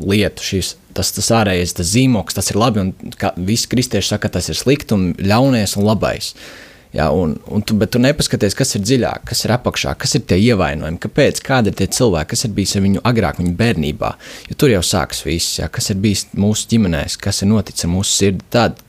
lietu, 0.06 0.46
šīs, 0.46 0.76
tas, 0.94 1.10
tas 1.16 1.32
ārējais, 1.34 1.74
tas 1.80 1.90
zīmoks, 1.96 2.38
tas 2.38 2.52
ir 2.52 2.62
labi, 2.62 2.84
un 2.84 3.42
visi 3.48 3.72
kristieši 3.72 4.14
saka, 4.14 4.28
ka 4.28 4.38
tas 4.38 4.52
ir 4.54 4.60
slikti 4.60 4.94
un 4.94 5.10
ļaunais 5.18 5.74
un 5.80 5.88
labais. 5.88 6.36
Uh, 6.36 6.75
Ja, 6.96 7.10
un, 7.12 7.34
un 7.52 7.64
tu, 7.68 7.76
bet 7.76 7.92
tu 7.92 8.00
nepaskaties, 8.00 8.56
kas 8.56 8.70
ir 8.78 8.84
dziļāk, 8.86 9.26
kas 9.28 9.42
ir 9.44 9.52
apakšā, 9.58 9.92
kas 10.00 10.16
ir 10.16 10.24
tie 10.30 10.38
ievainojumi, 10.46 11.00
kāpēc, 11.04 11.42
kādi 11.44 11.74
ir 11.74 11.76
tie 11.82 11.90
cilvēki, 11.92 12.30
kas 12.32 12.46
ir 12.48 12.54
bijis 12.56 12.78
ar 12.80 12.86
viņu 12.86 13.04
agrāk, 13.10 13.42
viņa 13.42 13.52
bērnībā. 13.60 14.12
Jo 14.48 14.56
tur 14.62 14.72
jau 14.72 14.80
sākas 14.86 15.20
viss, 15.26 15.58
ja, 15.60 15.68
kas 15.68 15.92
ir 15.92 16.00
bijis 16.00 16.24
mūsu 16.40 16.70
ģimenēs, 16.72 17.18
kas 17.20 17.44
ir 17.44 17.52
noticis 17.52 17.92
mūsu 17.92 18.16
sirdi, 18.16 18.48
tad, 18.56 18.80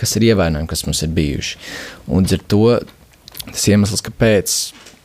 kas 0.00 0.16
ir 0.16 0.30
ievainojumi, 0.30 0.70
kas 0.70 0.86
mums 0.88 1.04
ir 1.04 1.12
bijuši. 1.12 1.60
Un 2.16 2.24
ar 2.24 2.48
to 2.48 2.64
tas 3.50 3.68
iemesls, 3.68 4.04
kāpēc 4.08 4.56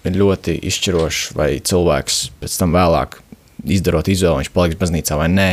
ir 0.08 0.18
ļoti 0.24 0.58
izšķirošs, 0.72 1.36
vai 1.36 1.50
cilvēks 1.60 2.24
pēc 2.39 2.58
tam 2.62 2.75
vēlāk 2.80 3.20
izdarot 3.75 4.08
izvēli, 4.08 4.46
viņš 4.46 4.56
paliks 4.56 4.80
baznīcā 4.80 5.20
vai 5.20 5.27
nē. 5.34 5.51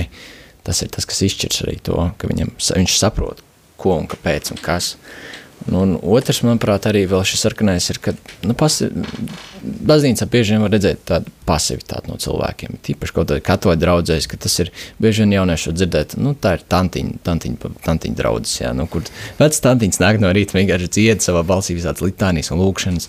Tas 0.65 0.81
ir 0.81 0.95
tas, 0.95 1.05
kas 1.09 1.27
izšķirs 1.27 1.65
arī 1.67 1.81
to, 1.85 1.99
ka 2.21 2.31
viņam, 2.31 2.55
viņš 2.57 2.99
saprot, 3.03 3.43
ko 3.81 3.99
un 3.99 4.07
kāpēc 4.09 4.55
un 4.55 4.63
kas. 4.63 4.95
Nu, 4.95 5.44
un 5.73 5.95
otrs, 5.97 6.43
manuprāt, 6.45 6.85
arī 6.91 7.05
šis 7.09 7.45
sarkanais 7.47 7.87
ir, 7.93 7.99
ka 8.03 8.13
nu, 8.45 8.57
baznīcā 9.89 10.27
bieži 10.31 10.55
vien 10.55 10.65
var 10.65 10.75
redzēt 10.75 11.05
tādu 11.09 11.33
pasivitāti 11.49 12.11
no 12.11 12.19
cilvēkiem. 12.21 12.77
Tīpaši 12.85 13.15
kaut 13.17 13.31
kādā 13.31 13.41
katoļa 13.45 13.81
draudzēs, 13.81 14.29
ka 14.29 14.37
tas 14.41 14.59
ir 14.61 14.73
bieži 15.01 15.25
vien 15.25 15.37
jauniešu 15.39 15.73
dzirdēt, 15.77 16.19
nu, 16.21 16.35
tā 16.37 16.59
ir 16.59 16.67
tantiņa, 16.75 17.23
tantiņa, 17.25 17.71
tantiņa 17.87 18.19
draudzes, 18.19 18.59
jā, 18.61 18.75
nu, 18.77 18.87
kur 18.91 19.09
vecs 19.39 19.65
tantiņas 19.65 20.03
nāk 20.03 20.21
no 20.21 20.35
rīta 20.37 20.59
vienkārši 20.59 20.91
dzied 20.99 21.25
savā 21.25 21.45
balsī 21.49 21.79
visādas 21.79 22.05
litānijas 22.05 22.53
un 22.53 22.61
lūkšanas. 22.65 23.09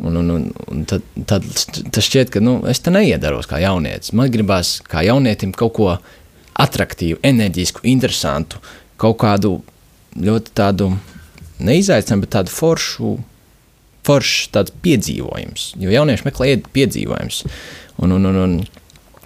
Un, 0.00 0.14
un, 0.16 0.30
un, 0.32 0.44
un 0.70 0.84
tad, 0.88 1.02
tad 1.28 1.44
tas 1.92 2.06
šķiet, 2.06 2.30
ka 2.32 2.40
nu, 2.40 2.60
es 2.70 2.78
te 2.80 2.92
neiedaros 2.94 3.48
kā 3.50 3.58
jaunietis. 3.60 4.14
Man 4.16 4.30
gribās 4.32 4.78
kā 4.88 5.02
jaunietim 5.04 5.50
kaut 5.52 5.74
ko 5.76 5.88
attraktīvu, 6.56 7.18
enerģisku, 7.26 7.82
interesantu, 7.90 8.62
kaut 9.00 9.18
kādu 9.20 9.58
ļoti 10.16 10.54
tādu 10.56 10.92
neizaicinājumu, 11.66 12.26
bet 12.26 12.34
tādu 12.36 12.52
foršu, 12.54 13.14
foršu 14.08 14.50
tāds 14.56 14.74
piedzīvojums. 14.84 15.70
Jo 15.80 15.94
jaunieši 15.94 16.26
meklē 16.28 16.52
piedzīvojumus. 16.74 17.42
Un, 18.00 18.16
un, 18.16 18.30
un, 18.30 18.44
un, 18.44 18.60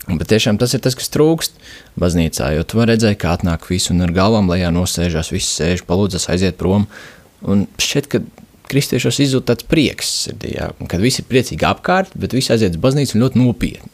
Bet 0.05 0.29
tiešām 0.29 0.59
tas 0.61 0.75
ir 0.77 0.83
tas, 0.85 0.93
kas 0.99 1.09
trūkst 1.15 1.55
baznīcā. 1.97 2.51
Jo 2.59 2.65
tu 2.69 2.83
redzēt, 2.85 3.17
kā 3.23 3.31
atnāk 3.39 3.65
visi 3.71 3.89
un 3.95 4.05
ar 4.05 4.13
galvām 4.13 4.51
lejā 4.53 4.69
nosēžās, 4.75 5.31
visi 5.33 5.49
sēž, 5.49 5.87
palūdzas, 5.89 6.29
aiziet 6.29 6.59
prom. 6.61 6.85
Un 7.49 7.65
šķiet, 7.81 8.11
ka 8.13 8.21
kristiešos 8.69 9.23
izzūd 9.25 9.47
tāds 9.49 9.65
prieks 9.69 10.11
sirdī, 10.27 10.55
jā, 10.59 10.71
kad 10.91 11.01
visi 11.01 11.23
ir 11.23 11.29
priecīgi 11.31 11.65
apkārt, 11.69 12.13
bet 12.21 12.37
visi 12.37 12.53
aiziet 12.53 12.77
uz 12.77 12.83
baznīcu 12.85 13.21
ļoti 13.21 13.41
nopietni. 13.41 13.91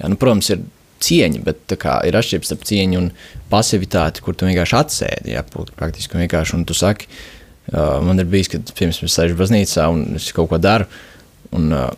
Jā, 0.00 0.10
nu, 0.10 0.18
protams, 0.18 0.50
ir 0.50 0.66
cieņa, 1.06 1.42
bet 1.46 1.76
kā, 1.80 1.98
ir 2.08 2.18
atšķirības 2.18 2.50
starp 2.50 2.66
cieņu 2.66 3.00
un 3.00 3.08
pasivitāti, 3.52 4.22
kur 4.24 4.34
tu 4.34 4.48
vienkārši 4.48 4.78
atsēdi. 4.78 5.34
Jā, 5.36 5.44
praktiski 5.78 6.18
vienkārši, 6.22 6.56
un 6.58 6.66
tu 6.68 6.76
saki, 6.76 7.10
uh, 7.72 7.98
man 8.04 8.22
ir 8.22 8.28
bijis, 8.30 8.50
kad 8.52 8.72
pirms 8.78 9.02
es 9.04 9.16
sēžu 9.16 9.38
baznīcā 9.38 9.86
un 9.92 10.18
es 10.20 10.30
kaut 10.36 10.50
ko 10.52 10.60
daru, 10.62 10.88
un 11.56 11.70
uh, 11.74 11.88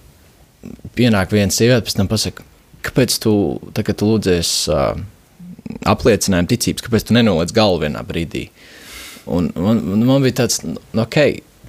pienāk 0.99 1.33
viena 1.35 1.55
sieviete, 1.55 1.87
pēc 1.87 1.99
tam 1.99 2.11
pasaka, 2.11 2.47
kāpēc 2.87 3.19
tu, 3.23 3.33
tā, 3.77 3.85
kad 3.87 3.99
tu 3.99 4.09
lūdzies 4.09 4.53
uh, 4.73 4.93
apliecinājumu 5.89 6.51
ticības, 6.51 6.85
kāpēc 6.87 7.09
tu 7.09 7.17
nenoliec 7.17 7.53
galvu 7.57 7.85
vienā 7.85 8.05
brīdī? 8.07 8.49
Un 9.29 9.51
man, 9.61 9.83
man 10.09 10.25
bija 10.25 10.43
tāds, 10.43 10.63
nu, 10.65 10.79
ok, 11.03 11.19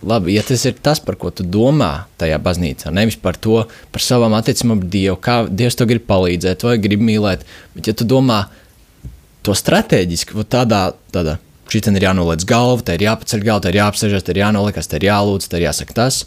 labi, 0.07 0.37
ja 0.37 0.43
tas 0.47 0.63
ir 0.69 0.77
tas, 0.83 1.01
par 1.03 1.17
ko 1.19 1.31
tu 1.35 1.43
domā 1.43 2.05
tajā 2.21 2.39
baznīcā, 2.43 2.93
nevis 2.95 3.19
par 3.19 3.37
to, 3.41 3.65
par 3.91 4.03
savām 4.03 4.35
attiecībām 4.37 4.79
ar 4.79 4.89
Dievu, 4.95 5.17
kā 5.23 5.41
Dievs 5.49 5.77
tev 5.79 5.91
grib 5.91 6.07
palīdzēt 6.07 6.63
vai 6.67 6.77
grib 6.81 7.03
mīlēt, 7.03 7.43
bet 7.75 7.91
ja 7.91 7.95
tu 7.97 8.07
domā 8.07 8.45
to 9.43 9.55
strateģiski, 9.55 10.37
tādā, 10.47 10.89
tādā 11.13 11.37
šī 11.73 11.81
ir 11.93 12.05
jānoliec 12.07 12.45
galva, 12.49 12.83
te 12.85 12.95
ir 12.97 13.05
jāpaceļ 13.05 13.43
galva, 13.45 13.63
te 13.63 13.73
ir 13.73 13.79
jāapsēžas, 13.79 14.25
te 14.25 14.33
ir 14.33 14.41
jānolikas, 14.43 14.89
te 14.89 14.99
ir 14.99 15.07
jālūdz, 15.09 15.49
te 15.49 15.59
ir 15.59 15.67
jāsaka 15.67 15.95
tas, 16.01 16.23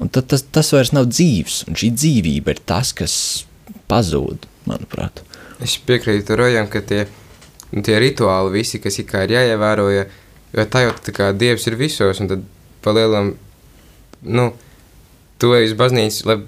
un 0.00 0.10
tad 0.12 0.30
tas, 0.32 0.42
tas 0.42 0.72
vairs 0.74 0.92
nav 0.96 1.10
dzīves, 1.10 1.64
un 1.68 1.78
šī 1.78 1.92
dzīvība 1.96 2.54
ir 2.54 2.62
tas, 2.66 2.92
kas 2.96 3.14
pazūd, 3.90 4.48
manuprāt. 4.70 5.22
Es 5.60 5.76
piekrītu 5.86 6.38
Rojam, 6.40 6.70
ka 6.72 6.82
tie, 6.86 7.04
tie 7.70 7.98
rituāli 8.02 8.54
visi, 8.60 8.80
kas 8.82 8.98
ir 9.02 9.36
jāievēro, 9.36 9.90
jo, 9.92 10.06
jo 10.56 10.66
tā 10.72 10.86
jau 10.86 10.96
tā 11.06 11.14
kā 11.16 11.30
Dievs 11.36 11.68
ir 11.68 11.78
visos, 11.80 12.22
un 12.22 12.30
tad 12.30 12.46
palielam, 12.84 13.34
nu, 14.24 14.50
ej 15.40 15.70
uz 15.70 15.76
baznīcu, 15.78 16.26
lai, 16.28 16.38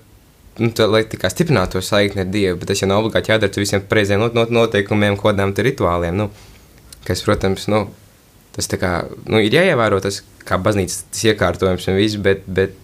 nu, 0.60 0.70
tā, 0.76 0.88
lai 0.90 1.04
tā 1.08 1.20
kā 1.20 1.30
stiprinātu 1.32 1.78
to 1.78 1.84
saikni 1.84 2.24
ar 2.24 2.30
Dievu, 2.32 2.60
bet 2.60 2.72
tas 2.72 2.82
jau 2.82 2.88
nav 2.90 3.04
obligāti 3.04 3.34
jādara 3.34 3.62
visiem 3.62 3.84
pareiziem 3.88 4.22
not, 4.22 4.36
not, 4.36 4.52
noteikumiem, 4.52 5.18
kodām, 5.20 5.54
rituāliem, 5.54 6.16
nu, 6.16 6.30
kas, 7.06 7.24
protams, 7.26 7.68
nu, 7.72 7.86
tas 8.52 8.68
kā, 8.78 8.92
nu, 9.26 9.40
ir 9.40 9.54
jāievēro 9.56 10.00
tas, 10.04 10.20
kā 10.46 10.58
baznīcas 10.60 11.02
tas 11.10 11.26
iekārtojums 11.30 11.88
un 11.88 11.98
viss, 11.98 12.20
bet, 12.20 12.44
bet, 12.46 12.76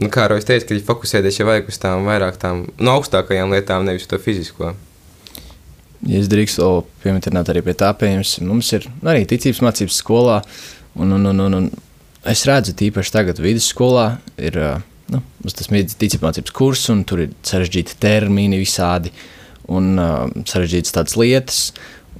nu, 0.00 0.10
kā 0.12 0.26
Rojas 0.30 0.48
teica, 0.48 0.68
ka 0.68 0.76
ir 0.76 0.86
fokusēties 0.86 1.40
jau 1.40 1.48
vajag 1.48 1.70
uz 1.70 1.80
tām 1.82 2.08
vairāk 2.08 2.40
tām, 2.42 2.64
nu, 2.78 2.92
augstākajām 2.96 3.54
lietām, 3.54 3.86
nevis 3.86 4.08
to 4.10 4.18
fizisko. 4.22 4.74
Ja 6.08 6.16
es 6.22 6.30
drīkstu 6.32 6.66
pieminēt 7.02 7.50
arī 7.52 7.62
pie 7.66 7.76
tā, 7.76 7.90
pieņems, 8.00 8.38
mums 8.48 8.70
ir 8.76 8.86
arī 9.04 9.26
ticības 9.28 9.60
mācības 9.66 9.98
skolā, 10.00 10.38
un, 10.96 11.12
un, 11.18 11.26
un, 11.32 11.42
un, 11.44 11.58
un 11.58 11.66
es 12.30 12.46
redzu, 12.48 12.72
tīpaši 12.76 13.12
tagad 13.12 13.42
vidusskolā 13.42 14.06
ir 14.40 14.56
nu, 15.12 15.20
tas 15.44 15.68
ticības 15.68 16.24
mācības 16.24 16.56
kurs, 16.56 16.86
un 16.92 17.04
tur 17.08 17.26
ir 17.26 17.36
sarežģīti 17.46 17.98
termini 18.00 18.60
visādi 18.62 19.12
un 19.70 19.92
uh, 20.00 20.24
sarežģītas 20.48 20.96
tādas 20.96 21.16
lietas. 21.20 21.60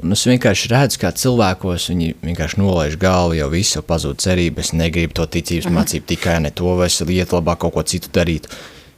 Un 0.00 0.16
es 0.16 0.24
vienkārši 0.28 0.70
redzu, 0.72 1.00
kā 1.02 1.12
cilvēkos 1.12 1.90
viņi 1.92 2.10
vienkārši 2.24 2.60
nolaiž 2.60 2.96
galvu, 3.00 3.36
jau 3.38 3.48
viss 3.52 3.76
jau 3.76 3.84
pazūd 3.86 4.22
cerība. 4.22 4.64
Es 4.64 4.72
negribu 4.76 5.16
to 5.18 5.26
ticības 5.28 5.68
mm. 5.68 5.76
mācību 5.76 6.08
tikai 6.14 6.38
ne 6.44 6.52
to, 6.56 6.74
vai 6.78 6.88
es 6.88 7.00
lietu 7.04 7.36
labāk 7.36 7.62
kaut 7.64 7.76
ko 7.76 7.84
citu 7.84 8.12
darīt. 8.14 8.48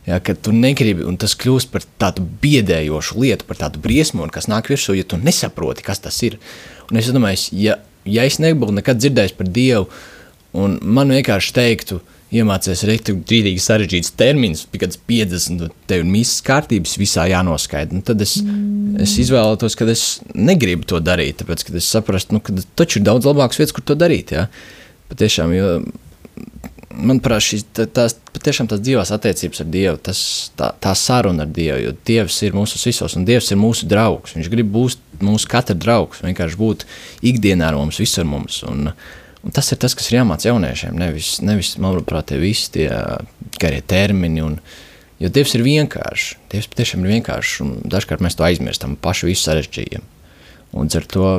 Ja, 0.07 0.19
kad 0.19 0.41
tu 0.43 0.55
negribi, 0.55 1.05
un 1.07 1.19
tas 1.19 1.35
kļūst 1.39 1.71
par 1.75 1.85
tādu 2.03 2.25
biedējošu 2.43 3.21
lietu, 3.23 3.47
par 3.47 3.61
tādu 3.61 3.83
briesmu, 3.83 4.27
kas 4.35 4.49
nāk 4.51 4.71
virsū, 4.71 4.97
ja 4.99 5.07
tu 5.07 5.19
nesaproti, 5.19 5.85
kas 5.87 6.03
tas 6.03 6.17
ir. 6.27 6.41
Un 6.91 6.99
es 6.99 7.11
domāju, 7.15 7.53
ja, 7.55 7.77
ja 8.07 8.27
es 8.27 8.41
nebūtu 8.43 8.75
nekad 8.81 8.99
dzirdējis 8.99 9.37
par 9.39 9.51
Dievu, 9.51 9.87
uh, 9.87 10.09
Un 10.53 10.77
man 10.85 11.13
vienkārši 11.13 11.55
teiktu, 11.57 11.99
iemācīties 12.33 12.85
rītīgi 12.89 13.61
sarežģīts 13.61 14.15
termins, 14.19 14.65
kad 14.81 14.97
50 15.09 15.73
tev 15.91 16.03
ir 16.03 16.09
misijas 16.09 16.45
kārtības 16.47 16.95
visā 17.01 17.27
jānoskaidro. 17.31 17.99
Nu, 17.99 18.05
tad 18.07 18.23
es, 18.25 18.39
mm. 18.41 18.97
es 19.05 19.17
izvēlētos, 19.23 19.77
ka 19.79 19.89
es 19.93 20.07
negribu 20.33 20.89
to 20.89 21.03
darīt, 21.05 21.43
tāpēc, 21.43 21.67
ka 21.69 21.77
es 21.81 21.91
saprastu, 21.93 22.39
nu, 22.39 22.45
ka 22.45 22.57
taču 22.79 23.01
ir 23.01 23.07
daudz 23.09 23.29
labākas 23.29 23.61
vietas, 23.61 23.77
kur 23.77 23.85
to 23.87 23.99
darīt. 23.99 24.33
Ja? 24.37 24.47
Patiešām, 25.13 25.53
jo, 25.57 25.71
manuprāt, 26.97 27.45
šīs 27.45 27.67
tās, 27.93 28.17
patiešām 28.33 28.71
tās 28.73 28.81
dzīvās 28.85 29.13
attiecības 29.13 29.65
ar 29.65 29.73
Dievu, 29.77 30.03
tas, 30.09 30.25
tā, 30.57 30.73
tā 30.81 30.97
saruna 30.99 31.45
ar 31.45 31.53
Dievu, 31.53 31.81
jo 31.85 31.97
Dievs 32.09 32.41
ir 32.47 32.57
mūsu 32.57 32.81
visos, 32.81 33.17
un 33.19 33.29
Dievs 33.29 33.53
ir 33.53 33.61
mūsu 33.61 33.89
draugs. 33.91 34.37
Viņš 34.39 34.53
grib 34.53 34.73
būt 34.73 35.21
mūsu 35.23 35.53
katra 35.53 35.77
draugs, 35.77 36.25
vienkārši 36.25 36.61
būt 36.61 36.87
ikdienā 37.29 37.69
ar 37.69 37.77
mums, 37.81 38.01
visur 38.01 38.25
mums. 38.29 38.63
Un, 38.69 38.89
uh, 38.95 39.11
Un 39.43 39.51
tas 39.55 39.73
ir 39.75 39.81
tas, 39.83 39.95
kas 39.99 40.09
ir 40.11 40.21
jāmācās 40.21 40.47
jauniešiem. 40.47 40.99
Nevis, 40.99 41.35
nevis 41.43 41.75
manuprāt, 41.83 42.29
tie 42.31 42.39
visi 42.39 42.71
tie 42.77 42.89
garie 43.59 43.81
termini. 43.83 44.45
Un, 44.45 44.59
jo 45.23 45.31
Dievs 45.35 45.57
ir 45.59 45.65
vienkāršs. 45.67 46.37
Dievs 46.53 46.71
patiešām 46.71 47.03
ir 47.03 47.17
vienkāršs. 47.17 47.73
Dažkārt 47.91 48.23
mēs 48.23 48.39
to 48.39 48.47
aizmirstam 48.47 48.95
pašu 49.03 49.31
visu 49.33 49.49
sarežģījumu. 49.49 50.07
Un 50.79 50.89
ar 50.95 51.09
to 51.11 51.33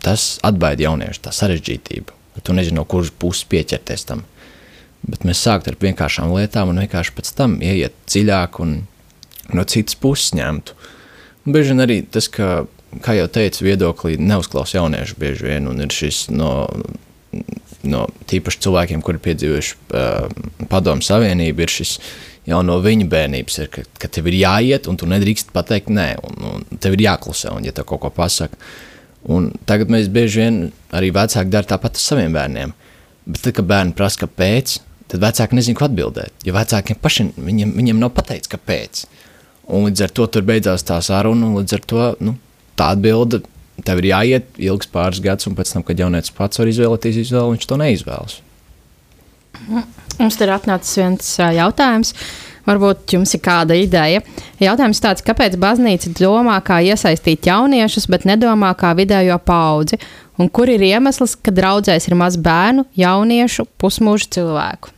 tas 0.00 0.38
atbaida 0.46 0.88
jauniešu 0.88 1.26
tā 1.26 1.34
sarežģītību. 1.36 2.16
Tu 2.40 2.54
nezini, 2.56 2.78
no 2.78 2.86
kuras 2.88 3.10
puses 3.12 3.44
pieķerties 3.52 4.06
tam. 4.08 4.24
Bet 5.04 5.26
mēs 5.28 5.42
sāktu 5.44 5.72
ar 5.72 5.76
vienkāršām 5.80 6.32
lietām 6.32 6.72
un 6.72 6.80
vienkārši 6.80 7.12
pēc 7.16 7.32
tam 7.36 7.58
ieiet 7.60 7.92
dziļāk 8.08 8.60
un 8.64 8.74
no 9.52 9.64
citas 9.68 9.98
puses 10.00 10.32
ņemtu. 10.38 10.76
Un 11.44 11.56
bieži 11.56 11.74
vien 11.74 11.84
arī 11.84 11.98
tas, 12.08 12.30
ka, 12.32 12.64
kā 13.04 13.16
jau 13.18 13.28
teicu, 13.32 13.66
viedoklī 13.68 14.16
neuzklausa 14.20 14.78
jauniešu 14.78 15.20
bieži 15.20 15.50
vien 15.50 15.68
un 15.68 15.84
ir 15.84 15.92
šis 15.92 16.26
no 16.32 16.52
no 17.90 18.06
tīpaši 18.30 18.60
cilvēkiem, 18.66 19.02
kuri 19.04 19.22
piedzīvojuši 19.24 19.76
uh, 19.76 20.66
padomu 20.70 21.04
savienību, 21.04 21.64
ir 21.64 21.72
šis 21.72 21.96
jau 22.48 22.60
no 22.66 22.78
viņa 22.82 23.06
bērnības, 23.10 23.58
ir, 23.62 23.70
ka, 23.72 23.84
ka 24.02 24.10
tev 24.12 24.28
ir 24.30 24.40
jāiet, 24.40 24.88
un 24.90 24.98
tu 25.00 25.08
nedrīkst 25.10 25.52
pateikt 25.54 25.92
nē, 25.92 26.08
un, 26.26 26.38
un 26.50 26.80
tev 26.82 26.96
ir 26.96 27.06
jāklusē, 27.06 27.54
un 27.54 27.66
ja 27.66 27.74
tev 27.76 27.88
kaut 27.90 28.02
ko 28.04 28.12
pasaka. 28.14 28.58
Un 29.30 29.50
tagad 29.68 29.92
mēs 29.92 30.08
bieži 30.12 30.40
vien 30.40 30.60
arī 30.96 31.10
vecāki 31.12 31.52
dara 31.52 31.68
tāpat 31.68 31.98
ar 31.98 32.02
saviem 32.02 32.36
bērniem. 32.36 32.72
Bet 33.28 33.44
tad, 33.44 33.54
kad 33.58 33.68
bērni 33.68 33.92
prasa, 33.96 34.22
kāpēc, 34.22 34.78
tad 35.12 35.22
vecāki 35.22 35.58
nezina, 35.58 35.76
ko 35.76 35.86
atbildēt. 35.86 36.32
Jo 36.46 36.56
vecākiem 36.56 36.98
pašiem 37.02 37.34
viņiem, 37.36 37.74
viņiem 37.76 38.00
nav 38.00 38.14
pateikts, 38.16 38.50
kāpēc. 38.50 39.04
Un 39.70 39.86
līdz 39.86 40.06
ar 40.06 40.14
to 40.16 40.26
tur 40.32 40.46
beidzās 40.48 40.86
tā 40.88 40.96
saruna, 41.04 41.50
un 41.50 41.60
līdz 41.60 41.76
ar 41.76 41.84
to 41.92 42.06
nu, 42.24 42.34
tā 42.80 42.90
atbilde 42.96 43.42
tev 43.86 44.02
ir 44.02 44.10
jāiet 44.12 44.60
ilgs 44.60 44.90
pāris 44.90 45.22
gadus, 45.24 45.48
un 45.50 45.56
pēc 45.58 45.72
tam, 45.74 45.86
kad 45.86 45.98
jaunietis 46.00 46.34
pats 46.36 46.60
var 46.60 46.70
izvēlēties 46.70 47.24
izvēli, 47.24 47.56
viņš 47.56 47.66
to 47.70 47.80
neizvēlas. 47.80 48.38
Mums 50.20 50.38
ir 50.40 50.52
atnācis 50.54 51.00
viens 51.00 51.34
jautājums. 51.56 52.14
Varbūt 52.66 53.14
jums 53.16 53.32
ir 53.34 53.40
kāda 53.42 53.74
ideja. 53.74 54.20
Jautājums 54.60 55.00
tāds, 55.02 55.24
kāpēc 55.24 55.56
baznīca 55.60 56.12
domā, 56.18 56.58
kā 56.62 56.78
iesaistīt 56.84 57.48
jauniešus, 57.48 58.06
bet 58.12 58.26
nedomā 58.28 58.74
kā 58.78 58.92
vidējo 58.98 59.38
paudzi? 59.42 59.98
Un 60.40 60.48
kur 60.52 60.70
ir 60.72 60.84
iemesls, 60.84 61.34
ka 61.40 61.52
draudzēs 61.56 62.06
ir 62.08 62.16
maz 62.20 62.36
bērnu, 62.40 62.84
jauniešu, 63.00 63.66
pusmūžu 63.80 64.28
cilvēku? 64.36 64.92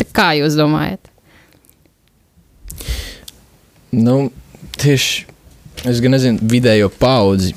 Tā 0.00 0.08
kā 0.08 0.30
jūs 0.40 0.56
domājat? 0.56 1.12
Nu, 3.92 4.32
tieši 4.80 5.28
es 5.88 6.00
gan 6.00 6.14
nezinu, 6.16 6.40
vidējo 6.48 6.88
paudzi 6.96 7.52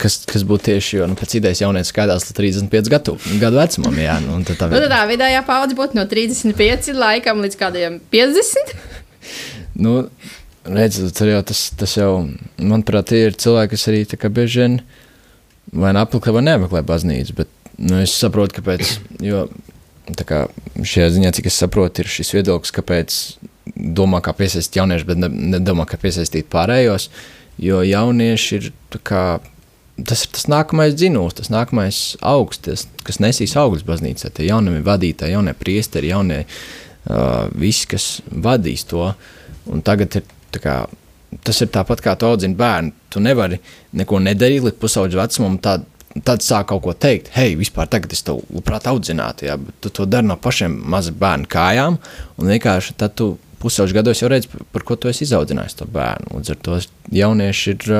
kas, 0.00 0.18
kas 0.28 0.44
būtu 0.46 0.68
tieši, 0.70 0.98
jo 0.98 1.08
nu, 1.10 1.16
pēc 1.18 1.36
idejas 1.38 1.62
jaunietis 1.62 1.90
skaidrs 1.92 2.26
līdz 2.28 2.36
35 2.38 2.90
gadu, 2.92 3.16
gadu 3.40 3.60
vecumam. 3.60 3.98
Jā, 4.00 4.16
nu, 4.24 4.38
tad 4.46 4.58
tā, 4.60 4.68
nu, 4.72 4.80
tā 4.90 5.02
vidējā 5.10 5.42
paudze 5.46 5.76
būtu 5.78 5.98
no 5.98 6.06
35 6.10 6.94
laikam 6.98 7.42
līdz 7.44 7.58
kādiem 7.60 7.98
50. 8.14 8.74
nu, 9.84 9.96
redziet, 10.66 11.22
jau 11.30 11.42
tas, 11.50 11.66
tas 11.78 11.96
jau, 11.98 12.10
manuprāt, 12.58 13.14
ir 13.16 13.38
cilvēki, 13.38 13.74
kas 13.76 13.88
arī 13.92 14.04
bieži 14.38 14.64
vien 14.64 14.80
vai 15.74 15.94
nu 15.94 16.02
apmeklē 16.02 16.34
vai 16.38 16.44
neapmeklē 16.48 16.84
baznīcu. 16.86 17.38
Bet 17.38 17.70
nu, 17.78 18.00
es 18.02 18.14
saprotu, 18.16 18.60
kāpēc. 18.60 18.98
Jo, 19.24 19.46
kā, 20.26 20.44
šajā 20.76 21.14
ziņā, 21.14 21.32
cik 21.36 21.48
es 21.50 21.62
saprotu, 21.62 22.02
ir 22.02 22.10
šis 22.12 22.34
viedoklis, 22.36 22.74
kāpēc 22.74 23.22
domā, 23.74 24.20
kā 24.22 24.34
piesaistīt 24.36 24.82
jauniešus, 24.82 25.08
bet 25.08 25.24
nedomā, 25.24 25.86
kā 25.88 25.98
piesaistīt 26.00 26.50
pārējos. 26.52 27.08
Uh, 27.08 27.43
Jo 27.62 27.82
jaunieši 27.86 28.56
ir 28.58 28.70
kā, 29.06 29.24
tas 30.08 30.24
ir 30.26 30.32
tas 30.34 30.48
nākamais 30.50 30.96
dzinējums, 30.98 31.38
tas 31.38 31.52
nākamais 31.54 32.00
augsts, 32.24 32.64
tas, 32.66 32.86
kas 33.06 33.20
nesīs 33.22 33.54
augsts 33.60 33.86
baznīcā. 33.86 34.32
Tie 34.34 34.48
jaunie 34.48 34.80
vadītāji, 34.84 35.36
jaunie 35.36 35.54
priesteri, 35.58 36.10
jaunie 36.10 36.42
uh, 36.44 37.46
visi, 37.54 37.86
kas 37.94 38.08
vadīs 38.28 38.86
to. 38.90 39.12
Un 39.70 39.84
tagad 39.86 40.18
ir 40.18 40.60
kā, 40.60 40.82
tas 41.46 41.62
ir 41.62 41.70
tāpat 41.74 42.02
kā 42.04 42.16
tu 42.18 42.28
audzini 42.28 42.58
bērnu. 42.58 42.94
Tu 43.14 43.22
nevari 43.22 43.60
neko 43.94 44.18
nedarīt 44.22 44.66
līdz 44.66 44.80
pusaudža 44.82 45.22
vecumam, 45.22 45.60
tā 45.62 45.78
tad 46.22 46.44
sāk 46.46 46.68
kaut 46.70 46.84
ko 46.84 46.92
teikt, 46.94 47.32
hei, 47.34 47.56
vispār 47.58 47.88
tagad 47.90 48.12
es 48.14 48.22
tev 48.22 48.38
labprāt 48.54 48.86
audzinātu, 48.86 49.48
jā, 49.48 49.56
bet 49.58 49.80
tu 49.82 49.90
to 49.90 50.06
dari 50.06 50.28
no 50.28 50.36
pašiem 50.38 50.76
maza 50.94 51.10
bērnu 51.10 51.48
kājām, 51.50 51.96
un 52.38 52.52
vienkārši 52.52 52.94
tad 53.00 53.16
tu 53.18 53.32
pusauģu 53.64 53.96
gados 53.96 54.20
jau 54.20 54.28
redzi, 54.30 54.50
par, 54.72 54.84
ko 54.86 54.96
tu 55.00 55.10
esi 55.10 55.24
izaudzinājis 55.26 55.78
to 55.80 55.88
bērnu. 55.90 56.38
Līdz 56.38 56.52
ar 56.52 56.60
to 56.66 56.78
jaunieši 57.16 57.74
ir, 57.74 57.94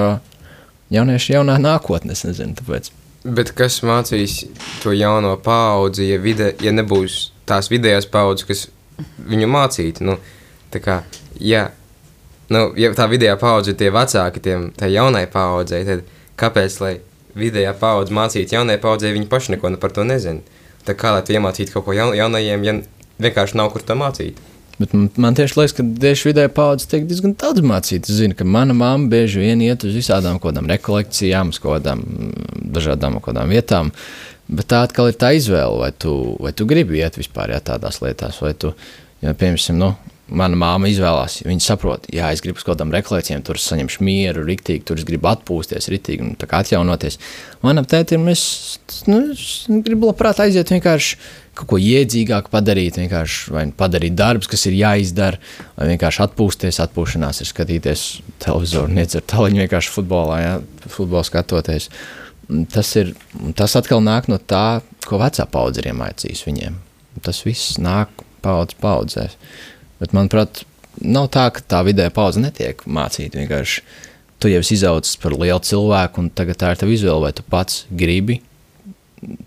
jaunieši 0.95 1.37
jaunā 1.39 1.57
nākotne, 1.63 2.13
es 2.17 2.25
nezinu, 2.27 2.57
tāpēc. 2.61 2.91
Bet 3.25 3.55
kas 3.57 3.79
mācīs 3.87 4.43
to 4.83 4.93
jauno 4.93 5.33
paudzi, 5.41 6.11
ja, 6.11 6.21
vide, 6.21 6.51
ja 6.61 6.75
nebūs 6.77 7.31
tās 7.49 7.71
vidējās 7.73 8.09
paudzes, 8.13 8.45
kas 8.49 8.67
viņu 9.31 9.49
mācītu? 9.49 10.05
Nu, 10.05 10.19
tā 10.75 10.83
kā, 10.85 10.99
ja, 11.41 11.71
nu, 12.53 12.67
ja 12.77 12.93
tā 12.97 13.09
vidējā 13.09 13.39
paudze 13.41 13.73
ir 13.73 13.81
tie 13.81 13.89
vecāki, 13.95 14.45
tiem, 14.45 14.69
tai 14.77 14.93
jaunai 14.93 15.25
paudzei, 15.33 15.87
tad 15.89 16.05
kāpēc, 16.41 16.81
lai 16.85 16.99
vidējā 17.39 17.73
paudze 17.81 18.15
mācītu 18.15 18.59
jaunai 18.59 18.77
paudzei, 18.83 19.15
viņi 19.17 19.31
paši 19.33 19.57
neko 19.57 19.73
par 19.81 19.97
to 19.97 20.05
nezina? 20.05 20.45
Tā 20.85 20.93
kā 20.93 21.15
lai 21.17 21.25
tu 21.25 21.33
iemācītu 21.33 21.73
kaut 21.73 21.87
ko 21.87 21.97
jaun, 21.97 22.13
jaunajiem, 22.13 22.65
ja 22.69 22.75
vienkārši 23.25 23.57
nav 23.57 23.73
kur 23.73 23.83
to 23.89 23.97
mācīt? 23.97 24.37
Bet 24.79 24.95
man, 24.95 25.09
man 25.23 25.37
tieši 25.39 25.59
liekas, 25.59 25.75
ka 25.77 25.85
tieši 26.03 26.31
vidēji 26.31 26.51
paudzes 26.55 26.91
tiek 26.91 27.05
diezgan 27.07 27.37
daudz 27.39 27.63
mācīts. 27.63 28.11
Es 28.11 28.19
zinu, 28.19 28.35
ka 28.39 28.47
mana 28.49 28.75
mamma 28.75 29.11
bieži 29.13 29.45
vien 29.45 29.63
iet 29.63 29.87
uz 29.87 29.95
visādām 29.95 30.41
kādām 30.43 30.67
rekolekcijām, 30.73 31.53
uz 31.55 31.61
kādām 31.63 32.03
dažādām 32.75 33.21
kādām 33.23 33.55
vietām. 33.55 33.93
Bet 34.51 34.69
tā 34.73 34.83
atkal 34.85 35.13
ir 35.13 35.21
tā 35.21 35.31
izvēle, 35.39 35.79
vai 35.81 35.93
tu, 35.97 36.17
vai 36.43 36.53
tu 36.57 36.67
gribi 36.69 36.99
iet 37.01 37.21
vispār 37.21 37.55
jā, 37.55 37.63
tādās 37.65 38.03
lietās, 38.03 38.43
vai 38.45 38.53
tu, 38.59 38.75
ja, 39.23 39.33
piemēram, 39.33 39.79
nu, 39.79 39.95
mana 40.29 40.59
māma 40.59 40.89
izvēlās. 40.91 41.39
Viņa 41.47 41.65
saprot, 41.65 42.09
ja 42.13 42.31
es 42.35 42.43
gribu 42.45 42.61
uz 42.61 42.67
kādām 42.67 42.93
rekolekcijām, 42.95 43.45
tur 43.45 43.61
saņemšu 43.61 44.05
mieru, 44.05 44.45
rīktīgi, 44.49 44.85
tur 44.89 45.01
es 45.01 45.07
gribu 45.09 45.31
atpūsties, 45.31 45.89
rīktīgi 45.93 46.27
un 46.27 46.35
atjaunoties. 46.35 47.19
Manam 47.65 47.87
tētim 47.89 48.27
es, 48.33 48.45
nu, 49.09 49.21
es 49.35 49.65
gribu 49.87 50.11
labprāt 50.11 50.43
aiziet 50.45 50.73
vienkārši 50.75 51.19
kaut 51.55 51.69
ko 51.71 51.79
iedzīgāku 51.81 52.51
padarīt, 52.53 52.99
vienkārši 53.01 53.55
vai 53.55 53.65
padarīt 53.79 54.17
darbus, 54.19 54.51
kas 54.51 54.67
ir 54.69 54.77
jāizdara, 54.79 55.41
vai 55.79 55.89
vienkārši 55.93 56.25
atpūsties. 56.27 56.81
Atpūšanās 56.85 57.43
ir 57.43 57.51
skatīties 57.51 58.05
televizoru, 58.45 58.93
niedzert 58.95 59.29
tāliņu 59.33 59.65
vienkārši 59.65 59.95
futbolā, 59.95 60.41
ja, 60.43 60.55
futbolu 60.85 61.25
skatoties. 61.27 61.91
Tas, 62.75 62.91
ir, 63.01 63.15
tas 63.57 63.77
atkal 63.79 64.03
nāk 64.05 64.29
no 64.29 64.39
tā, 64.39 64.83
ko 65.07 65.21
vecā 65.23 65.47
paudze 65.51 65.81
ir 65.81 65.93
iemācījusi 65.95 66.49
viņiem. 66.51 66.81
Tas 67.25 67.45
viss 67.47 67.79
nāk 67.81 68.11
paudzes 68.45 68.81
paudzēs. 68.83 69.39
Bet, 70.01 70.13
manuprāt, 70.17 70.65
nav 71.01 71.31
tā, 71.33 71.49
ka 71.55 71.63
tā 71.65 71.85
vidē 71.87 72.11
paudze 72.15 72.43
netiek 72.43 72.83
mācīta. 72.85 73.41
Vienkārši 73.41 73.85
tu 74.43 74.51
jau 74.53 74.61
esi 74.61 74.77
izaudzis 74.77 75.17
par 75.23 75.37
lielu 75.39 75.63
cilvēku, 75.65 76.21
un 76.21 76.33
tagad 76.37 76.61
tā 76.61 76.75
ir 76.75 76.83
tava 76.83 76.93
izvēle, 76.93 77.23
vai 77.25 77.33
tu 77.37 77.47
pats 77.49 77.85
gribi 77.89 78.43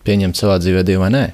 pieņemt 0.07 0.39
savā 0.39 0.57
dzīvē, 0.63 0.85
vai 0.97 1.11
nē. 1.13 1.25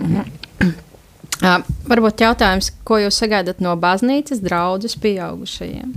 Uh, 0.00 1.58
varbūt 1.90 2.24
jautājums, 2.24 2.70
ko 2.86 3.00
jūs 3.02 3.18
sagaidat 3.22 3.62
no 3.64 3.74
baznīcas 3.80 4.42
draudzes 4.44 4.96
pieaugušajiem? 5.02 5.94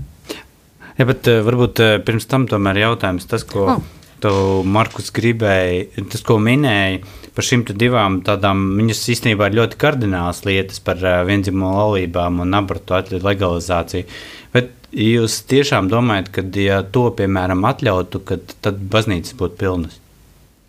Jā, 0.96 1.06
bet 1.08 1.28
uh, 1.32 1.42
varbūt 1.46 1.84
uh, 1.84 1.98
pirms 2.06 2.28
tam 2.32 2.48
tomēr 2.52 2.82
jautājums 2.86 3.28
tas, 3.30 3.44
ko 3.48 3.68
oh. 3.76 3.84
tu, 4.24 4.32
Markus, 4.68 5.12
gribēji, 5.16 6.06
tas, 6.12 6.24
ko 6.26 6.40
minēji 6.40 7.04
par 7.36 7.44
šīm 7.44 7.66
divām 7.76 8.22
tādām, 8.24 8.62
viņas 8.80 9.02
īstenībā 9.12 9.50
ir 9.50 9.58
ļoti 9.60 9.80
kardinālas 9.80 10.46
lietas 10.48 10.80
par 10.84 11.02
uh, 11.04 11.20
vienzimumu 11.28 11.74
laulībām 11.76 12.40
un 12.46 12.56
abortu 12.56 13.20
legalizāciju. 13.20 14.08
Bet 14.56 14.72
jūs 14.96 15.42
tiešām 15.52 15.92
domājat, 15.92 16.32
ka, 16.32 16.46
ja 16.64 16.80
to, 16.84 17.10
piemēram, 17.18 17.68
atļautu, 17.68 18.24
tad 18.64 18.80
baznīcas 18.92 19.36
būtu 19.40 19.60
pilnas? 19.60 20.00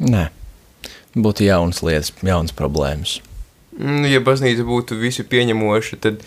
Nē, 0.03 0.27
būtu 1.17 1.47
jaunas 1.47 1.83
lietas, 1.85 2.13
jaunas 2.25 2.55
problēmas. 2.57 3.19
Nu, 3.77 4.07
ja 4.09 4.23
baznīca 4.25 4.65
būtu 4.65 4.97
visu 5.01 5.25
pieņemoša, 5.29 5.99
tad, 6.05 6.23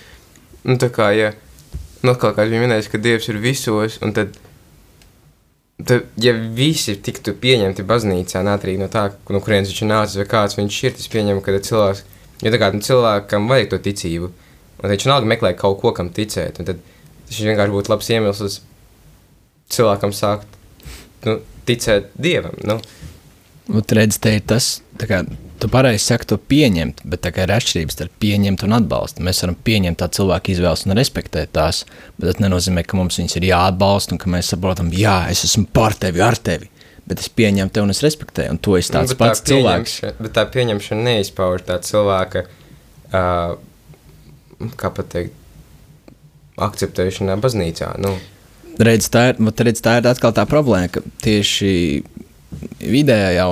nu, 0.66 0.78
tā 0.82 0.92
kā, 0.94 1.10
ja, 1.18 1.32
nu, 2.06 2.14
kā 2.14 2.34
kāds 2.38 2.52
bija 2.52 2.62
minējis, 2.66 2.92
ka 2.92 3.02
Dievs 3.02 3.30
ir 3.32 3.40
visos, 3.42 3.98
un 4.06 4.14
tad, 4.18 4.38
tad 5.82 6.06
ja 6.22 6.36
visi 6.36 6.98
tiktu 7.02 7.34
pieņemti 7.42 7.86
baznīcā, 7.90 8.44
neatkarīgi 8.46 8.84
no 8.84 8.90
tā, 8.94 9.08
no 9.34 9.42
kurienes 9.42 9.72
viņš 9.72 9.82
ir 9.82 9.92
nācis 9.94 10.22
vai 10.22 10.28
kāds 10.30 10.60
viņš 10.60 10.80
ir, 10.84 10.96
tas 11.00 11.10
pieņem, 11.16 11.42
ka 11.46 11.58
cilvēks, 11.58 12.06
jo 12.46 12.54
tā 12.54 12.62
kā 12.62 12.72
nu, 12.76 12.86
cilvēkam 12.86 13.50
vajag 13.50 13.74
to 13.74 13.82
ticību, 13.90 14.32
un 14.80 14.94
viņš 14.94 15.10
vienalga 15.10 15.34
meklē 15.34 15.56
kaut 15.58 15.82
ko, 15.82 15.94
kam 15.98 16.14
ticēt, 16.14 16.62
un 16.62 16.70
tad 16.70 16.86
tas 17.30 17.42
vienkārši 17.46 17.74
būtu 17.74 17.94
labs 17.94 18.10
iemesls 18.14 18.62
cilvēkam 19.74 20.14
sākt, 20.18 20.58
nu, 21.26 21.40
ticēt 21.70 22.14
Dievam, 22.18 22.58
nu. 22.66 22.80
Un 23.70 23.86
redz, 23.86 24.18
te 24.22 24.34
ir 24.40 24.46
tas, 24.50 24.80
kā 24.98 25.24
Tu 25.60 25.68
pareizi 25.68 26.06
saki, 26.06 26.24
to 26.30 26.38
pieņemt, 26.40 27.02
bet 27.12 27.26
tā 27.26 27.34
ir 27.36 27.52
atšķirības 27.52 27.98
starp 27.98 28.14
pieņemt 28.24 28.62
un 28.64 28.78
atbalstu. 28.78 29.24
Mēs 29.28 29.42
varam 29.44 29.58
pieņemt 29.68 30.00
tā 30.00 30.08
cilvēku 30.16 30.54
izvēles 30.54 30.86
un 30.88 30.96
respektēt 30.96 31.52
tās, 31.58 31.82
bet 32.16 32.30
tas 32.30 32.40
nenozīmē, 32.40 32.86
ka 32.88 32.96
mums 32.96 33.20
viņas 33.20 33.36
ir 33.36 33.50
jāatbalsta 33.50 34.16
un 34.16 34.22
ka 34.22 34.32
mēs 34.32 34.54
saprotam, 34.54 34.92
jā, 34.96 35.18
es 35.34 35.44
esmu 35.50 35.66
par 35.76 35.98
tevi, 36.00 36.24
ar 36.24 36.40
tevi. 36.40 36.70
Bet 37.10 37.20
es 37.20 37.28
pieņemu 37.36 37.74
tevi 37.76 37.90
un 37.90 37.92
es 37.92 38.00
respektēju, 38.06 38.54
un 38.56 38.62
to 38.64 38.78
es 38.80 38.92
tāds 38.94 39.12
nu, 39.12 39.20
pats 39.20 39.44
tā 39.44 39.52
cilvēks. 39.52 39.98
Bet 40.22 40.36
tā 40.38 40.46
pieņemšana 40.54 41.06
neizpauž 41.10 41.66
tā 41.68 41.80
cilvēka, 41.84 42.46
uh, 43.12 44.72
kā 44.80 44.94
pateikt, 44.96 45.36
akceptēšanā 46.70 47.36
baznīcā. 47.44 47.92
Nu. 48.00 48.14
Redz, 48.80 49.12
tā 49.12 49.34
ir, 49.34 49.44
redz, 49.60 49.84
tā 49.84 50.00
ir 50.00 50.08
atkal 50.08 50.32
tā 50.38 50.48
problēma, 50.48 50.88
ka 50.94 51.04
tieši 51.26 51.74
vidējā 52.80 53.46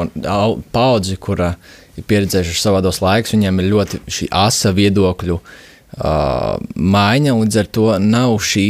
paudze, 0.74 1.18
kura 1.22 1.54
ir 1.98 2.06
pieredzējuši 2.08 2.62
savādos 2.62 3.02
laikus, 3.04 3.36
viņiem 3.36 3.62
ir 3.62 3.72
ļoti 3.72 4.02
šī 4.14 4.30
asa 4.36 4.74
viedokļu 4.78 5.38
uh, 5.38 6.58
maiņa, 6.76 7.36
līdz 7.42 7.60
ar 7.62 7.70
to 7.78 7.90
nav 8.04 8.38
šī, 8.44 8.68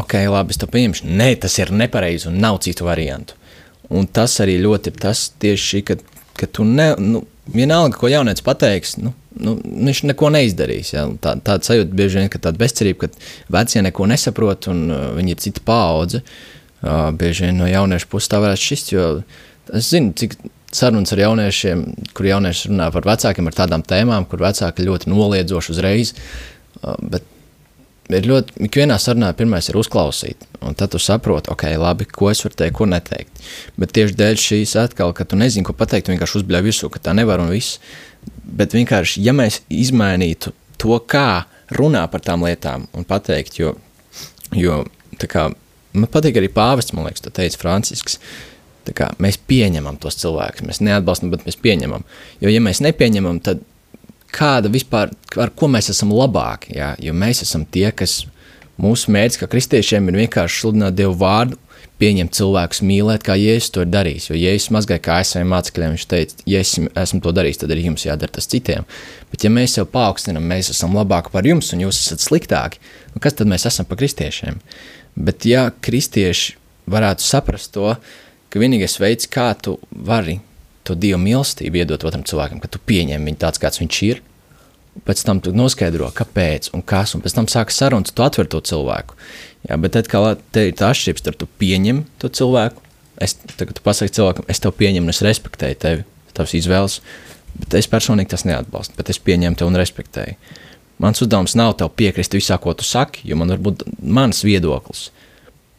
ok, 0.00 0.16
labi, 0.30 0.54
es 0.54 0.60
to 0.60 0.68
pieņemšu. 0.70 1.08
Nē, 1.20 1.32
tas 1.44 1.58
ir 1.60 1.72
nepareizi 1.74 2.30
un 2.30 2.40
nav 2.42 2.60
citu 2.64 2.88
variantu. 2.88 3.36
Un 3.90 4.06
tas 4.06 4.36
arī 4.42 4.60
ļoti 4.62 4.92
ir 4.92 5.00
tas 5.02 5.28
tieši, 5.42 5.82
ka, 5.88 5.98
ka 6.38 6.46
tu 6.46 6.66
ne, 6.66 6.92
nu, 7.00 7.24
vienalga, 7.50 7.98
ko 7.98 8.10
jaunietis 8.10 8.44
pateiks, 8.46 8.96
nu, 9.02 9.12
nu, 9.40 9.56
viņš 9.58 10.04
neko 10.12 10.30
neizdarīs. 10.36 10.94
Ja? 10.94 11.08
Tā, 11.22 11.34
tāda 11.42 11.66
sajūta 11.66 11.96
bieži 11.96 12.20
vien, 12.20 12.30
ka 12.30 12.42
tāda 12.42 12.60
bezcerība, 12.60 13.08
ka 13.08 13.56
vecie 13.56 13.82
neko 13.86 14.06
nesaprot 14.10 14.70
un 14.70 14.86
uh, 14.88 15.04
viņi 15.18 15.36
ir 15.36 15.44
cita 15.48 15.64
paudze. 15.66 16.22
Uh, 16.80 17.10
bieži 17.12 17.48
vien 17.48 17.58
no 17.60 17.66
jauniešu 17.68 18.08
puses 18.08 18.30
tā 18.32 18.38
varētu 18.40 18.62
šķist, 18.64 18.92
jo 18.94 19.08
es 19.76 19.90
zinu, 19.92 20.14
cik 20.16 20.36
sarunas 20.74 21.12
ar 21.14 21.24
jauniešiem, 21.24 21.82
kur 22.14 22.28
jaunieši 22.28 22.70
runā 22.70 22.88
par 22.94 23.06
vecākiem 23.08 23.50
ar 23.50 23.56
tādām 23.56 23.84
tēmām, 23.86 24.26
kur 24.30 24.42
vecāki 24.44 24.86
ļoti 24.86 25.10
noliedzoši 25.10 25.74
uzreiz. 25.74 26.14
Uh, 26.80 26.94
bet 27.12 27.26
ir 28.10 28.26
ļoti, 28.30 28.56
ikvienā 28.66 28.96
sarunā 29.02 29.30
pirmais 29.38 29.68
ir 29.70 29.78
uzklausīt, 29.80 30.46
un 30.66 30.76
tad 30.78 30.92
tu 30.94 31.00
saproti, 31.02 31.50
ok, 31.52 31.66
labi, 31.78 32.06
ko 32.10 32.30
es 32.30 32.42
varu 32.44 32.58
teikt, 32.58 32.76
ko 32.78 32.86
neteikt. 32.90 33.42
Bet 33.80 33.94
tieši 33.96 34.16
dēļ 34.18 34.40
šīs 34.44 34.76
atkal, 34.82 35.14
ka 35.16 35.26
tu 35.28 35.38
nezini, 35.38 35.66
ko 35.66 35.74
pateikt, 35.78 36.10
vienkārši 36.10 36.40
uzbļauj 36.42 36.66
visu, 36.66 36.90
ka 36.90 37.02
tā 37.02 37.14
nevar 37.18 37.42
un 37.42 37.52
viss. 37.54 37.80
Bet 38.44 38.74
vienkārši, 38.76 39.22
ja 39.24 39.34
mēs 39.36 39.60
izmainītu 39.70 40.54
to, 40.80 40.98
kā 41.10 41.44
runā 41.76 42.04
par 42.10 42.22
tām 42.26 42.46
lietām 42.46 42.88
un 42.96 43.06
pateikt, 43.06 43.60
jo, 43.60 43.76
jo 44.58 44.82
tā 45.20 45.30
kā 45.30 45.50
man 45.94 46.10
patīk 46.10 46.38
arī 46.40 46.50
pāvests, 46.52 46.94
man 46.94 47.06
liekas, 47.06 47.22
to 47.24 47.32
teica 47.34 47.58
Francisks, 47.62 48.18
uh, 48.18 48.49
Kā, 48.96 49.10
mēs 49.22 49.38
pieņemam 49.50 49.98
tos 50.02 50.18
cilvēkus, 50.20 50.66
mēs 50.66 50.82
neatbalstam, 50.82 51.30
bet 51.32 51.46
mēs 51.46 51.58
pieņemam. 51.62 52.04
Jo, 52.42 52.50
ja 52.52 52.62
mēs 52.64 52.82
nepieņemam, 52.84 53.38
tad 53.46 53.62
kāda 54.34 54.70
vispār, 54.72 55.12
ar 55.40 55.52
ko 55.54 55.70
mēs 55.70 55.90
esam 55.92 56.14
labāki? 56.14 56.74
Jā? 56.78 56.92
Jo 57.02 57.14
mēs 57.16 57.44
esam 57.46 57.66
tie, 57.66 57.88
kas 57.94 58.24
mūsu 58.80 59.12
mērķis, 59.14 59.40
kā 59.40 59.50
kristiešiem, 59.50 60.08
ir 60.10 60.22
vienkārši 60.24 60.62
sludināt 60.62 60.96
Dievu 60.98 61.16
vārdu, 61.20 61.58
pieņemt 62.00 62.32
cilvēkus, 62.36 62.80
mīlēt, 62.86 63.24
kā 63.26 63.36
Jēzus 63.36 63.74
to 63.74 63.84
ir 63.84 63.90
darījis. 63.92 64.30
Jo 64.30 64.38
Jēzus 64.38 64.70
mazgāja 64.72 65.02
kā 65.04 65.18
saviem 65.26 65.50
mācekļiem, 65.52 65.96
viņš 65.96 66.06
teica, 66.08 66.38
ja 66.48 66.62
es 66.64 66.72
esmu 66.78 67.20
to 67.24 67.32
darījis, 67.36 67.60
tad 67.60 67.74
arī 67.74 67.84
jums 67.90 68.06
jādara 68.06 68.32
tas 68.38 68.48
citiem. 68.50 68.86
Bet, 69.32 69.44
ja 69.44 69.52
mēs 69.52 69.76
jau 69.76 69.84
paaugstinām, 69.88 70.46
mēs 70.48 70.72
esam 70.72 70.96
labāki 70.96 71.32
par 71.34 71.48
jums, 71.48 71.74
un 71.74 71.84
jūs 71.84 72.00
esat 72.06 72.24
sliktāki, 72.24 72.80
nu 73.12 73.20
kas 73.20 73.36
tad 73.36 73.52
mēs 73.52 73.68
esam 73.68 73.88
par 73.88 74.00
kristiešiem? 74.00 74.62
Bet, 75.20 75.44
ja 75.48 75.68
kristieši 75.84 76.56
varētu 76.90 77.26
saprast 77.26 77.74
to, 77.76 77.92
ka 78.50 78.62
vienīgais 78.62 78.98
veids, 79.00 79.28
kā 79.30 79.52
tu 79.62 79.78
vari 79.90 80.40
to 80.86 80.96
dievu 80.98 81.20
mīlestību 81.22 81.82
iedot 81.82 82.04
otram 82.08 82.24
cilvēkam, 82.26 82.60
ka 82.62 82.70
tu 82.72 82.80
pieņem 82.82 83.24
viņu 83.28 83.40
tāds, 83.40 83.60
kāds 83.62 83.80
viņš 83.82 84.02
ir, 84.08 84.22
pēc 85.06 85.22
tam 85.26 85.40
tu 85.44 85.52
noskaidro, 85.56 86.10
kāpēc 86.16 86.70
un 86.76 86.82
kas, 86.86 87.14
un 87.14 87.24
pēc 87.24 87.36
tam 87.36 87.48
sākas 87.50 87.78
sarunas, 87.80 88.14
tu 88.14 88.24
atver 88.26 88.48
to 88.50 88.60
cilvēku. 88.64 89.18
Jā, 89.68 89.76
bet 89.80 89.94
tad, 89.96 90.08
kā 90.10 90.22
te 90.54 90.66
ir 90.70 90.76
tā 90.78 90.90
atšķirība 90.90 91.22
starp 91.22 91.40
tu 91.40 91.48
pieņem 91.60 92.02
to 92.22 92.30
cilvēku, 92.40 92.82
es 93.20 93.36
tagad 93.56 93.76
tu 93.76 93.84
pasaki 93.84 94.16
cilvēkam, 94.16 94.48
es 94.50 94.62
tev 94.62 94.74
pieņemu 94.78 95.06
un 95.06 95.12
es 95.12 95.22
respektēju 95.24 95.78
tevi, 95.84 96.06
tavas 96.34 96.56
izvēles, 96.56 96.98
bet 97.60 97.76
es 97.78 97.88
personīgi 97.90 98.32
tas 98.32 98.46
neatbalstu, 98.48 98.96
bet 98.98 99.12
es 99.12 99.20
pieņemu 99.22 99.60
tevi 99.60 99.70
un 99.70 99.80
respektēju. 99.80 100.36
Mans 101.00 101.22
uzdevums 101.24 101.56
nav 101.56 101.74
tev 101.80 101.92
piekrist 101.96 102.34
visā, 102.36 102.58
ko 102.60 102.74
tu 102.76 102.84
saki, 102.84 103.22
jo 103.28 103.36
man 103.40 103.52
var 103.52 103.60
būt 103.64 103.86
mans 104.00 104.42
viedoklis, 104.44 105.08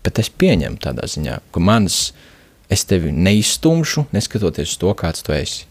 bet 0.05 0.21
es 0.21 0.31
pieņemu 0.33 0.81
tādā 0.81 1.05
ziņā, 1.09 1.39
ka 1.53 1.61
manas, 1.61 2.11
es 2.71 2.85
tevi 2.87 3.11
neizstumšu, 3.11 4.07
neskatoties 4.15 4.73
uz 4.73 4.79
to, 4.81 4.93
kāds 4.97 5.25
tu 5.25 5.35
esi. 5.35 5.67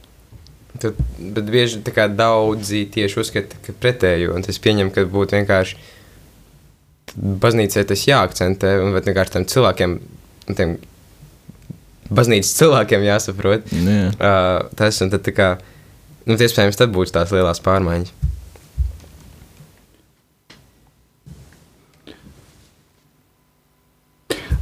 Tad, 0.80 0.98
bet 1.18 1.48
bieži 1.50 1.80
daudzi 2.14 2.84
tieši 2.94 3.20
uzskata, 3.20 3.58
ka 3.64 3.74
pretēju, 3.82 4.36
un 4.36 4.44
es 4.46 4.60
pieņemu, 4.62 4.92
ka 4.94 5.06
būtu 5.10 5.40
vienkārši 5.40 5.80
baznīcai 7.16 7.82
tas 7.90 8.06
jāakcentē, 8.06 8.76
un 8.84 8.94
vienkārši 8.94 9.34
tam 9.34 9.46
cilvēkiem, 9.50 9.96
tiem 10.54 10.76
baznīcas 12.10 12.54
cilvēkiem 12.58 13.06
jāsaprot 13.06 13.72
Nu, 13.74 13.90
jā. 13.90 14.06
uh, 14.14 14.70
tas, 14.78 15.00
un 15.02 15.10
tad 15.12 15.24
tā 15.26 15.34
kā, 15.34 15.50
nu, 16.26 16.36
iespējams, 16.38 16.78
tad 16.78 16.94
būs 16.94 17.14
tās 17.14 17.34
lielās 17.34 17.62
pārmaiņas. 17.66 18.14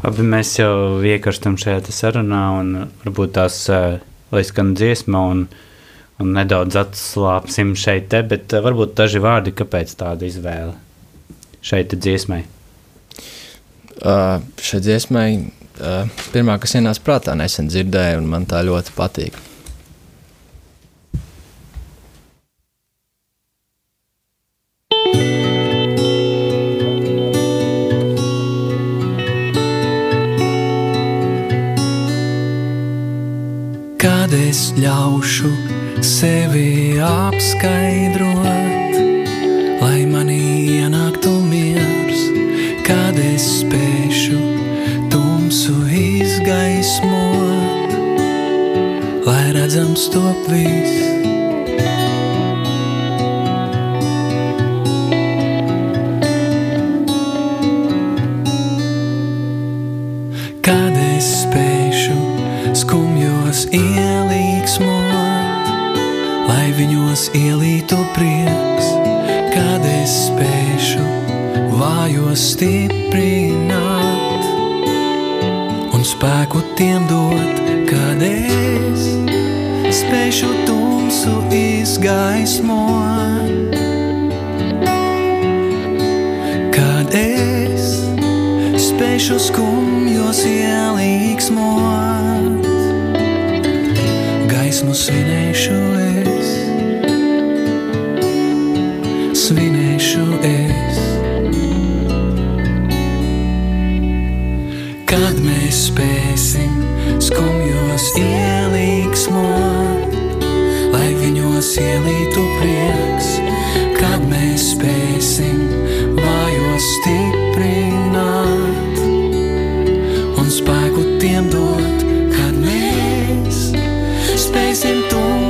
Abi 0.07 0.23
mēs 0.23 0.53
jau 0.61 1.01
iekarstam 1.03 1.57
šajā 1.59 1.81
sarunā, 1.91 2.43
un 2.61 2.69
varbūt 3.03 3.33
tās, 3.35 3.57
eh, 3.73 3.97
lai 4.31 4.43
skan 4.47 4.77
dziesma, 4.79 5.23
un, 5.33 5.41
un 6.23 6.31
nedaudz 6.37 6.79
atslāpsim 6.79 7.75
šeit, 7.75 8.07
te, 8.13 8.23
bet 8.23 8.55
eh, 8.55 8.63
varbūt 8.63 8.95
daži 9.01 9.19
vārdi, 9.25 9.57
kāpēc 9.59 9.97
tāda 9.99 10.29
izvēle 10.29 10.77
šeit 11.67 11.99
dziesmai. 11.99 12.45
Uh, 13.99 14.39
šai 14.63 14.79
dziesmai 14.79 15.27
uh, 15.35 16.07
pirmā, 16.31 16.55
kas 16.63 16.77
ienāca 16.79 17.03
prātā, 17.03 17.35
nesen 17.35 17.67
dzirdēju, 17.67 18.21
un 18.23 18.29
man 18.31 18.47
tā 18.47 18.61
ļoti 18.63 18.95
patīk. 18.95 19.41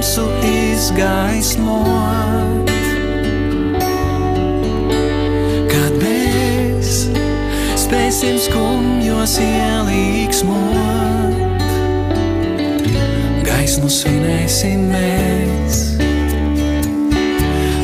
Tumsu 0.08 0.24
izgaismot. 0.72 1.88
Kad 5.68 5.92
mēs 6.00 6.92
spēsim 7.76 8.38
skumjos 8.40 9.36
ielīgsmot, 9.42 11.36
gaismu 13.44 13.88
svinēsim 13.92 14.88
mēs, 14.94 15.82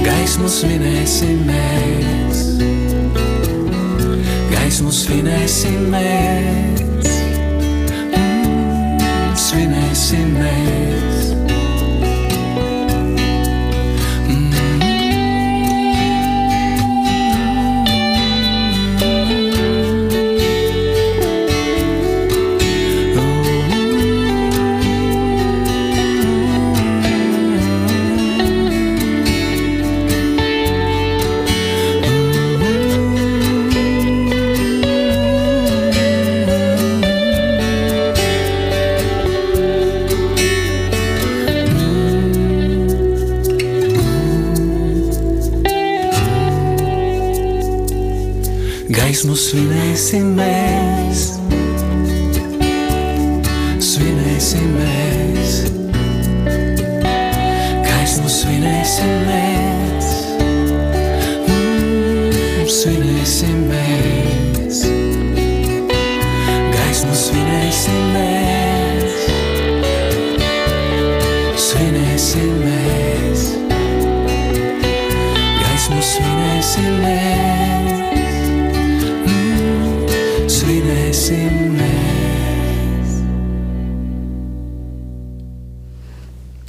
gaismu 0.06 0.48
svinēsim 0.48 1.44
mēs, 1.50 2.42
gaismu 4.54 4.92
svinēsim 4.92 5.86
mēs, 5.92 7.14
mm, 8.16 9.36
svinēsim 9.36 10.36
mēs. 10.40 10.93
Gaismu 49.24 49.38
svinēsim 49.40 50.34
mēs, 50.36 50.42
svinēsim 50.42 50.73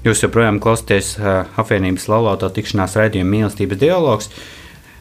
Jūs 0.06 0.22
joprojām 0.22 0.60
klausāties 0.62 1.15
uh, 1.18 1.48
apvienības 1.58 2.06
laulāto 2.12 2.52
tikšanās 2.54 2.94
raidījuma 3.00 3.32
mīlestības 3.32 3.80
dialogs. 3.82 4.30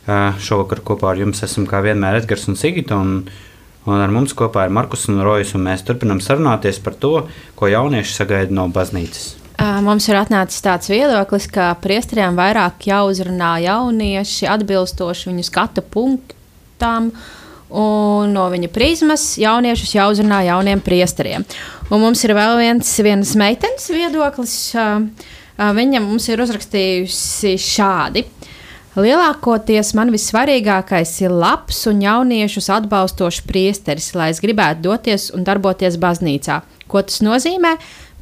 Uh, 0.04 0.32
šovakar 0.40 0.80
kopā 0.84 1.12
ar 1.12 1.20
jums 1.20 1.44
esam 1.44 1.68
kā 1.68 1.82
vienmēr 1.84 2.22
Edgars 2.22 2.48
un 2.48 2.56
Sigita. 2.56 2.96
Un, 2.96 3.26
un 3.84 4.00
ar 4.00 4.12
mums 4.14 4.32
kopā 4.36 4.64
ir 4.64 4.72
Markus 4.72 5.04
un 5.12 5.20
Rojas. 5.24 5.52
Un 5.58 5.66
mēs 5.68 5.84
turpinām 5.84 6.24
sarunāties 6.24 6.80
par 6.80 6.96
to, 6.96 7.14
ko 7.58 7.68
jaunieši 7.68 8.16
sagaida 8.16 8.56
no 8.56 8.70
baznīcas. 8.72 9.34
Mums 9.84 10.08
ir 10.10 10.16
atnācis 10.18 10.64
tāds 10.64 10.88
viedoklis, 10.90 11.46
ka 11.52 11.68
priesteriem 11.84 12.34
vairāk 12.34 12.88
jāuzrunā 12.88 13.52
jaunieši 13.62 14.48
atbilstoši 14.50 15.30
viņu 15.30 15.44
skatu 15.46 15.84
punktam. 15.94 17.12
Un 17.74 18.30
no 18.36 18.44
viņa 18.52 18.68
prizmas 18.70 19.32
jauniešus 19.40 19.96
jāuzrunā 19.96 20.44
jauniem 20.46 20.82
priesteriem. 20.84 21.42
Un 21.90 22.02
mums 22.04 22.22
ir 22.22 22.34
vēl 22.36 22.58
viens 22.60 22.92
vienas 23.02 23.34
meitenes 23.38 23.88
viedoklis. 23.90 24.54
Viņa 25.58 26.02
mums 26.02 26.28
ir 26.30 26.42
uzrakstījusi 26.44 27.56
šādi. 27.58 28.24
Lielākoties 28.94 29.90
man 29.98 30.12
vissvarīgākais 30.14 31.16
ir 31.24 31.32
labs 31.34 31.80
un 31.90 31.98
jauniešus 32.04 32.70
atbalstošs 32.76 33.42
priesteris, 33.42 34.12
lai 34.14 34.28
es 34.30 34.38
gribētu 34.42 34.84
doties 34.86 35.32
un 35.34 35.42
darboties 35.46 35.98
baznīcā. 35.98 36.60
Ko 36.86 37.02
tas 37.02 37.18
nozīmē? 37.26 37.74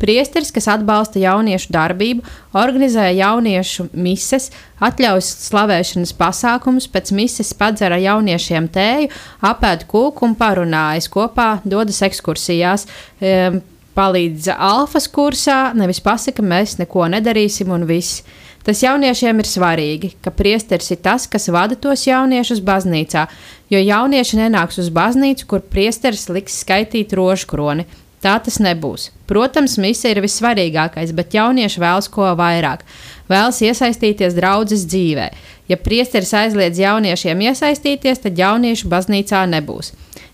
Priesteris, 0.03 0.51
kas 0.51 0.67
atbalsta 0.73 1.21
jauniešu 1.23 1.71
darbību, 1.71 2.25
organizē 2.59 3.07
jauniešu 3.15 3.87
mises, 3.95 4.49
atļauj 4.83 5.23
slavēšanas 5.29 6.15
pasākumus, 6.19 6.89
pēc 6.91 7.13
mises 7.15 7.53
padzera 7.55 8.01
jauniešiem 8.03 8.67
tēju, 8.75 9.13
apēd 9.47 9.87
kūku 9.91 10.27
un 10.27 10.35
parunājas 10.39 11.07
kopā, 11.13 11.53
dodas 11.63 12.03
ekskursijās. 12.03 12.89
Um, 13.23 13.63
palīdz 13.93 14.49
alfas 14.57 15.07
kursā, 15.13 15.73
nevis 15.77 16.01
pasaka, 16.03 16.43
mēs 16.43 16.79
neko 16.81 17.07
nedarīsim 17.13 17.73
un 17.75 17.85
viss. 17.89 18.23
Tas 18.63 18.79
jauniešiem 18.85 19.41
ir 19.43 19.49
svarīgi, 19.49 20.13
ka 20.23 20.31
priesteris 20.35 20.93
ir 20.95 21.01
tas, 21.03 21.27
kas 21.27 21.49
vada 21.51 21.75
tos 21.75 22.05
jauniešus 22.07 22.63
baznīcā, 22.63 23.27
jo 23.75 23.81
jaunieši 23.83 24.39
nenāks 24.39 24.79
uz 24.79 24.91
baznīcu, 24.95 25.49
kur 25.51 25.65
priesteris 25.67 26.29
liks 26.31 26.61
skaitīt 26.63 27.15
rožu 27.19 27.51
kroni. 27.51 27.89
Tā 28.23 28.37
tas 28.39 28.61
nebūs. 28.63 29.09
Protams, 29.27 29.75
misija 29.83 30.13
ir 30.15 30.21
vissvarīgākais, 30.23 31.11
bet 31.17 31.35
jaunieši 31.35 31.81
vēlas 31.83 32.07
ko 32.13 32.29
vairāk. 32.39 32.85
Vēlas 33.31 33.59
iesaistīties 33.67 34.37
draudzes 34.39 34.85
dzīvē. 34.87 35.27
Ja 35.71 35.79
priesteris 35.81 36.31
aizliedz 36.37 36.79
jauniešiem 36.79 37.43
iesaistīties, 37.49 38.23
tad 38.23 38.39
jauniešu 38.39 38.91
baznīcā 38.93 39.43
nebūs. 39.51 39.91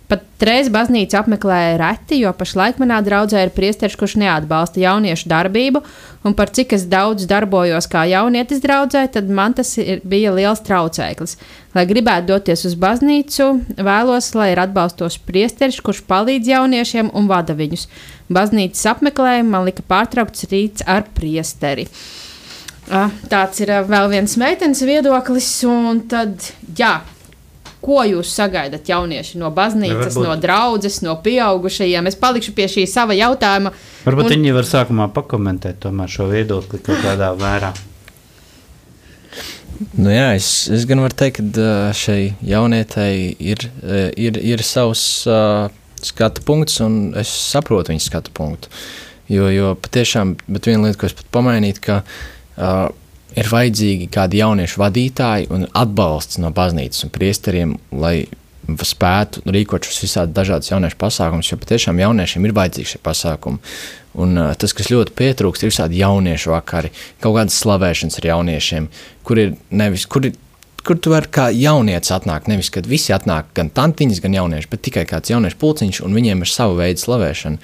Pat 0.09 0.23
reiz 0.41 0.71
baznīcu 0.73 1.19
apmeklēja 1.19 1.75
reti, 1.83 2.17
jo 2.23 2.31
pašlaik 2.33 2.79
manā 2.81 3.03
draudzē 3.05 3.43
ir 3.45 3.51
priesteris, 3.53 3.97
kurš 4.01 4.15
neatbalsta 4.23 4.81
jauniešu 4.81 5.29
darbību, 5.29 5.83
un 6.25 6.37
par 6.39 6.49
cik 6.57 6.73
es 6.79 6.87
daudz 6.89 7.27
darbojos 7.29 7.91
kā 7.93 8.07
jaunietis 8.09 8.63
draudzē, 8.65 9.03
tad 9.13 9.29
man 9.29 9.53
tas 9.59 9.75
ir, 9.77 10.01
bija 10.09 10.33
liels 10.33 10.65
traucēklis. 10.65 11.37
Lai 11.77 11.85
gribētu 11.91 12.31
doties 12.31 12.65
uz 12.71 12.79
baznīcu, 12.81 13.51
vēlos, 13.77 14.31
lai 14.39 14.55
ir 14.55 14.63
atbalstošs 14.65 15.21
priesteris, 15.29 15.83
kurš 15.85 16.01
palīdz 16.09 16.55
jauniešiem 16.55 17.13
un 17.13 17.29
vada 17.29 17.53
viņus. 17.59 17.85
Baznīcas 18.33 18.89
apmeklējumu 18.95 19.53
man 19.53 19.69
lika 19.69 19.85
pārtraukts 19.85 20.49
rīts 20.49 20.89
ar 20.89 21.05
priesteri. 21.21 21.85
Ah, 22.89 23.13
Tāds 23.29 23.61
ir 23.61 23.75
ah, 23.77 23.85
vēl 23.85 24.09
viens 24.15 24.41
meitenes 24.41 24.81
viedoklis, 24.89 25.53
un 25.69 26.07
tad, 26.09 26.41
jā, 26.73 26.97
Ko 27.81 28.01
jūs 28.03 28.31
sagaidat 28.35 28.89
jaunieši 28.91 29.39
no 29.39 29.51
baznīcas, 29.55 30.17
Varbūt- 30.17 30.27
no 30.27 30.37
draudzes, 30.43 31.01
no 31.03 31.15
pieaugušajiem? 31.23 32.09
Es 32.11 32.17
palikšu 32.19 32.55
pie 32.57 32.67
šī 32.67 32.87
sava 32.91 33.15
jautājuma. 33.15 33.71
Varbūt 34.05 34.25
Un- 34.25 34.33
viņi 34.35 34.55
var 34.57 34.67
sākumā 34.67 35.07
pakomentēt 35.15 35.79
tomēr 35.85 36.09
šo 36.11 36.27
viedokli 36.33 36.81
kaut 36.83 36.99
kādā 37.05 37.31
vērā. 37.39 37.73
Nu, 39.95 40.11
jā, 40.11 40.33
es, 40.35 40.69
es 40.75 40.85
gan 40.91 40.99
varu 41.05 41.15
teikt, 41.15 41.53
ka 41.55 41.93
šai 41.95 42.35
jaunietei 42.43 43.37
ir, 43.39 43.63
ir, 44.19 44.39
ir 44.43 44.63
savs 44.67 45.03
uh, 45.31 45.69
skatu 46.03 46.43
punkts, 46.43 46.81
un 46.83 47.13
es 47.19 47.31
saprotu 47.31 47.93
viņas 47.93 48.09
skatu 48.11 48.35
punktu. 48.35 48.73
Jo, 49.31 49.47
jo 49.53 49.75
patiešām, 49.79 50.35
bet 50.49 50.67
viena 50.67 50.89
lieta, 50.89 50.99
ko 50.99 51.07
es 51.07 51.15
pat 51.15 51.29
pamainītu, 51.37 51.85
ka 51.85 52.01
uh, 52.03 52.89
ir 53.39 53.49
vajadzīgi 53.53 54.11
kādi 54.15 54.43
jauniešu 54.43 54.83
vadītāji 54.83 55.49
un 55.55 55.69
atbalsts 55.77 56.41
no 56.43 56.53
baznīcas 56.55 57.07
un 57.07 57.15
priesteriem, 57.15 57.77
lai 57.95 58.17
spētu 58.69 59.47
rīkot 59.49 59.87
šos 59.89 60.03
visādus 60.05 60.37
dažādus 60.37 60.73
jauniešu 60.73 60.99
pasākumus, 61.01 61.49
jo 61.49 61.57
patiešām 61.61 62.03
jauniešiem 62.03 62.45
ir 62.45 62.57
vajadzīgi 62.57 62.93
šie 62.93 63.01
pasākumi. 63.05 63.63
Un, 64.19 64.35
uh, 64.37 64.51
tas, 64.59 64.75
kas 64.77 64.91
ļoti 64.93 65.15
pietrūkst, 65.17 65.65
ir 65.65 65.73
visādi 65.73 66.03
jauniešu 66.03 66.53
vakari, 66.53 66.91
kaut 67.23 67.39
kādas 67.39 67.57
slavēšanas 67.63 68.21
ar 68.21 68.29
jauniešiem, 68.33 68.91
kur 69.25 69.41
ir 69.41 69.57
nevis. 69.71 70.07
Kur 70.11 70.29
ir 70.29 70.37
Kur 70.89 70.97
tu 70.97 71.11
vari 71.13 71.29
kā 71.29 71.49
jaunietis 71.53 72.13
atnākt? 72.15 72.47
Nevis, 72.49 72.71
kad 72.73 72.87
visi 72.89 73.13
atnāk, 73.13 73.51
gan 73.53 73.69
tantiņas, 73.75 74.23
gan 74.25 74.37
jaunieši, 74.39 74.71
bet 74.73 74.81
tikai 74.87 75.03
kāds 75.11 75.29
jauniešu 75.29 75.59
pulciņš, 75.61 75.99
un 76.07 76.15
viņiem 76.17 76.45
ir 76.47 76.49
sava 76.49 76.79
veida 76.79 77.03
slavēšana. 77.03 77.59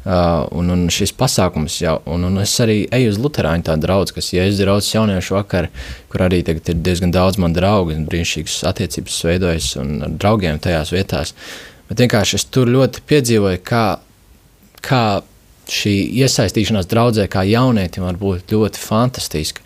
Uh, 0.00 0.46
un, 0.56 0.70
un 0.72 0.86
šis 0.88 1.10
pasākums 1.12 1.74
jau, 1.82 1.98
un, 2.08 2.22
un 2.24 2.40
es 2.40 2.54
arī 2.64 2.86
eju 2.96 3.10
uz 3.12 3.18
Lutāņu 3.20 3.66
tādu 3.66 3.84
draugu, 3.84 4.14
kas, 4.16 4.30
ja 4.32 4.46
es 4.48 4.56
draugs 4.56 4.88
jauniešu 4.94 5.34
vakarā, 5.36 5.68
kur 6.08 6.24
arī 6.24 6.38
tagad 6.46 6.70
ir 6.72 6.78
diezgan 6.86 7.12
daudz 7.12 7.36
man 7.42 7.52
draugu, 7.52 7.92
un 7.92 8.06
brīnišķīgas 8.08 8.62
attiecības 8.70 9.18
veidojas 9.28 9.68
un 9.82 9.98
ar 10.06 10.14
draugiem 10.16 10.56
tajās 10.64 10.94
vietās. 10.96 11.34
Bet 11.90 12.00
vienkārši 12.00 12.38
es 12.40 12.48
tur 12.48 12.72
ļoti 12.72 13.04
piedzīvoju, 13.12 13.60
kā, 13.60 13.84
kā 14.80 15.04
šī 15.68 15.94
iesaistīšanās 16.24 16.88
draudzē, 16.88 17.28
kā 17.28 17.44
jaunietim, 17.44 18.08
var 18.08 18.16
būt 18.16 18.56
ļoti 18.56 18.80
fantastiska. 18.80 19.60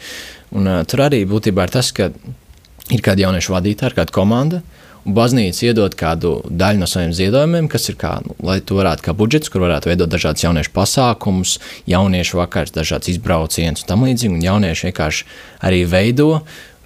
Un, 0.58 0.66
uh, 0.66 0.82
tur 0.82 1.06
arī 1.06 1.22
būtībā 1.30 1.68
ir 1.68 1.78
tas, 1.78 1.94
ka 1.94 2.10
ir 2.90 3.06
kāda 3.06 3.28
jauniešu 3.28 3.54
vadītāja, 3.54 3.94
kāda 4.02 4.18
komanda. 4.18 4.64
Un 4.66 4.83
baznīca 5.04 5.66
iedod 5.68 5.94
kādu 5.98 6.38
daļu 6.48 6.80
no 6.80 6.88
saviem 6.88 7.12
ziedojumiem, 7.16 7.68
kas 7.72 7.88
ir 7.92 7.98
kā, 8.00 8.16
nu, 8.24 8.36
lai 8.44 8.58
to 8.64 8.78
varētu 8.78 9.04
kā 9.04 9.14
budžets, 9.16 9.50
kur 9.52 9.64
varētu 9.66 9.90
veidot 9.90 10.12
dažādas 10.12 10.46
jauniešu 10.46 10.72
pasākumus, 10.74 11.58
jauniešu 11.90 12.40
vakars, 12.40 12.72
dažādas 12.74 13.12
izbraucienus 13.12 13.84
un 13.84 13.90
tam 13.90 14.06
līdzīgi. 14.08 14.38
Un 14.38 14.46
jaunieši 14.46 14.88
vienkārši 14.88 15.28
arī 15.68 15.84
veido 15.88 16.30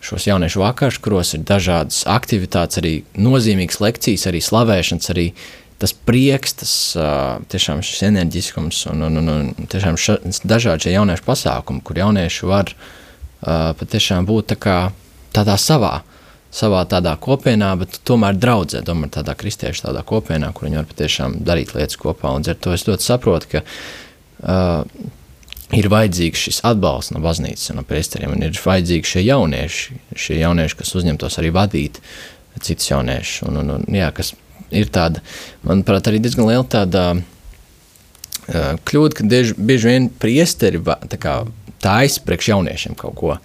šos 0.05 0.29
jauniešu 0.29 0.63
vakarus, 0.63 1.01
kuros 1.03 1.35
ir 1.35 1.47
dažādas 1.47 2.05
aktivitātes, 2.11 2.83
arī 2.83 2.93
nozīmīgas 3.19 3.81
lekcijas, 3.83 4.29
arī 4.31 4.43
slavēšanas, 4.43 5.11
arī 5.15 5.31
tas 5.79 5.95
prieks, 5.95 6.55
tas 6.59 6.75
uh, 6.99 7.39
tiešām 7.51 7.83
šis 7.87 8.03
enerģiskums 8.11 8.85
un, 8.91 9.05
un, 9.07 9.21
un, 9.23 9.35
un 9.35 9.69
tiešām 9.71 9.99
ša, 9.99 10.19
dažādi 10.43 10.89
šie 10.89 10.97
jauniešu 10.97 11.27
pasākumi, 11.27 11.83
kur 11.87 12.01
jaunieši 12.03 12.51
var 12.51 12.73
uh, 12.75 13.71
patiešām 13.79 14.27
būt 14.27 14.55
tā 14.55 14.59
kā 14.59 14.79
tādā 15.35 15.55
savā, 15.61 16.01
savā 16.55 16.81
tādā 16.89 17.13
kopienā, 17.21 17.75
bet 17.81 18.01
tomēr 18.09 18.39
draudzē, 18.41 18.81
tomēr 18.87 19.13
tādā 19.19 19.35
kristiešu 19.39 19.89
tādā 19.89 20.03
kopienā, 20.07 20.51
kur 20.57 20.69
viņi 20.69 20.81
var 20.81 20.89
patiešām 20.89 21.39
darīt 21.47 21.75
lietas 21.77 22.01
kopā. 22.01 22.33
Un 22.37 22.47
ar 22.49 22.57
to 22.57 22.73
es 22.73 22.87
ļoti 22.89 23.05
saprotu, 23.05 23.51
ka 23.53 23.63
uh, 23.65 24.83
ir 25.77 25.91
vajadzīgs 25.93 26.47
šis 26.49 26.63
atbalsts 26.69 27.13
no 27.13 27.23
baznīcas 27.25 27.75
no 27.77 27.85
priesteriem, 27.87 28.33
un 28.33 28.47
ir 28.49 28.57
vajadzīgi 28.65 29.13
šie 29.13 29.25
jaunieši, 29.27 30.01
šie 30.17 30.41
jaunieši, 30.41 30.81
kas 30.81 30.95
uzņemtos 30.97 31.39
arī 31.43 31.53
vadīt 31.55 32.01
citus 32.65 32.89
jauniešus, 32.91 33.45
un, 33.47 33.61
un, 33.61 33.75
un 33.77 33.95
jā, 33.95 34.09
kas 34.17 34.33
ir 34.75 34.89
tāda, 34.93 35.21
manuprāt, 35.69 36.09
arī 36.11 36.19
diezgan 36.25 36.49
liela 36.49 36.65
tāda 36.67 37.05
uh, 37.15 38.75
kļūda, 38.89 39.21
ka 39.21 39.29
bieži, 39.29 39.55
bieži 39.61 39.93
vien 39.93 40.11
priesteri 40.11 40.81
tā 40.81 41.21
kā 41.21 41.39
taisa 41.85 42.25
priekš 42.27 42.53
jauniešiem 42.55 42.97
kaut 42.99 43.17
ko. 43.21 43.39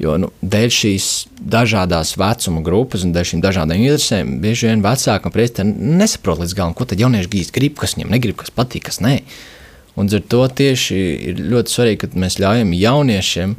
Jo 0.00 0.14
nu, 0.16 0.30
dēļ 0.40 0.70
šīs 0.72 1.06
dažādas 1.52 2.14
vecuma 2.16 2.62
grupas 2.64 3.04
un 3.04 3.12
dēļ 3.12 3.26
šīm 3.32 3.42
dažādām 3.44 3.82
interesēm, 3.82 4.38
bieži 4.40 4.70
vien 4.70 4.84
vecāki 4.84 5.28
un 5.28 5.34
priesteri 5.34 5.74
nesaprot 6.00 6.40
līdz 6.40 6.54
galam, 6.56 6.76
ko 6.76 6.86
tad 6.88 7.02
jaunieši 7.02 7.32
gīst, 7.34 7.52
grib, 7.52 7.76
kas 7.80 7.98
viņiem 7.98 8.14
negrib, 8.14 8.38
kas 8.40 8.54
patīk, 8.54 8.86
kas 8.88 9.02
nē. 9.04 9.18
Un 10.00 10.08
ar 10.08 10.24
to 10.32 10.40
tieši 10.60 10.96
ir 11.28 11.44
ļoti 11.52 11.74
svarīgi, 11.74 12.00
ka 12.00 12.22
mēs 12.22 12.38
ļaujam 12.40 12.72
jauniešiem 12.78 13.54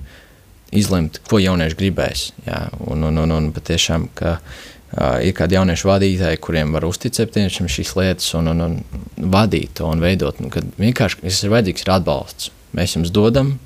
izlemt, 0.82 1.20
ko 1.30 1.38
jaunieši 1.42 1.78
gribēs. 1.78 2.28
Jā, 2.48 2.64
un, 2.90 3.04
un, 3.06 3.22
un, 3.22 3.36
un 3.36 3.50
patiešām, 3.54 4.08
ka 4.18 4.38
uh, 4.40 5.20
ir 5.22 5.36
kādi 5.38 5.60
jauniešu 5.60 5.92
vadītāji, 5.92 6.42
kuriem 6.42 6.74
var 6.74 6.88
uzticēt 6.88 7.36
tiešām 7.36 7.70
šīs 7.72 7.94
lietas 8.00 8.32
un, 8.40 8.50
un, 8.56 8.66
un 8.66 9.30
vadīt 9.36 9.76
to 9.78 9.92
un 9.92 10.02
veidot. 10.02 10.42
Un, 10.42 10.50
kad 10.54 10.68
vienkārši 10.82 11.22
tas 11.22 11.44
ir 11.44 11.54
vajadzīgs 11.54 11.86
ir 11.86 11.94
atbalsts. 12.00 12.52
Mēs 12.78 12.96
jums 12.98 13.14
dodam, 13.14 13.58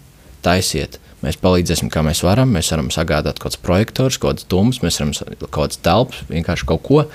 taisiet. 0.46 1.00
Mēs 1.26 1.40
palīdzēsim, 1.42 1.90
kā 1.94 2.04
mēs 2.06 2.22
varam. 2.26 2.52
Mēs 2.54 2.70
varam 2.74 2.92
sagādāt 2.94 3.40
kaut 3.40 3.56
kādus 3.56 3.64
projektorus, 3.66 4.20
kaut 4.22 4.36
kādas 4.36 4.50
dūmus, 4.52 4.82
mēs 4.86 5.00
varam 5.02 5.14
kaut 5.42 5.54
kādas 5.58 5.82
telpas, 5.82 6.22
vienkārši 6.30 6.68
kaut 6.70 6.84
ko. 6.86 7.06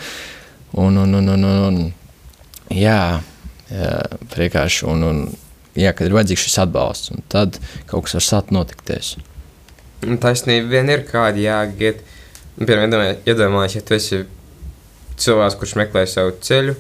Un, 0.81 0.99
un, 0.99 1.15
un, 1.19 1.31
un, 1.37 1.47
un, 1.47 1.79
jā, 2.75 2.99
jā, 3.71 3.95
vienkārši. 4.35 4.87
Un, 4.91 5.07
un, 5.07 5.23
jā, 5.79 5.95
kad 5.95 6.09
ir 6.09 6.17
vajadzīgs 6.17 6.47
šis 6.49 6.59
atbalsts, 6.65 7.15
tad 7.31 7.61
kaut 7.91 8.09
kas 8.09 8.19
var 8.19 8.27
sākt 8.27 8.55
notikties. 8.55 9.15
Taisnība 10.01 10.73
vien 10.75 10.91
ir 10.91 11.05
kāda 11.09 11.43
jāgiet. 11.43 12.03
Nu, 12.57 12.67
Piemēram, 12.67 13.21
iedomājies, 13.29 13.79
ja 13.79 13.85
tu 13.87 13.95
esi 13.97 14.25
cilvēks, 15.21 15.59
kurš 15.61 15.77
meklē 15.81 16.03
savu 16.09 16.33
ceļu, 16.45 16.75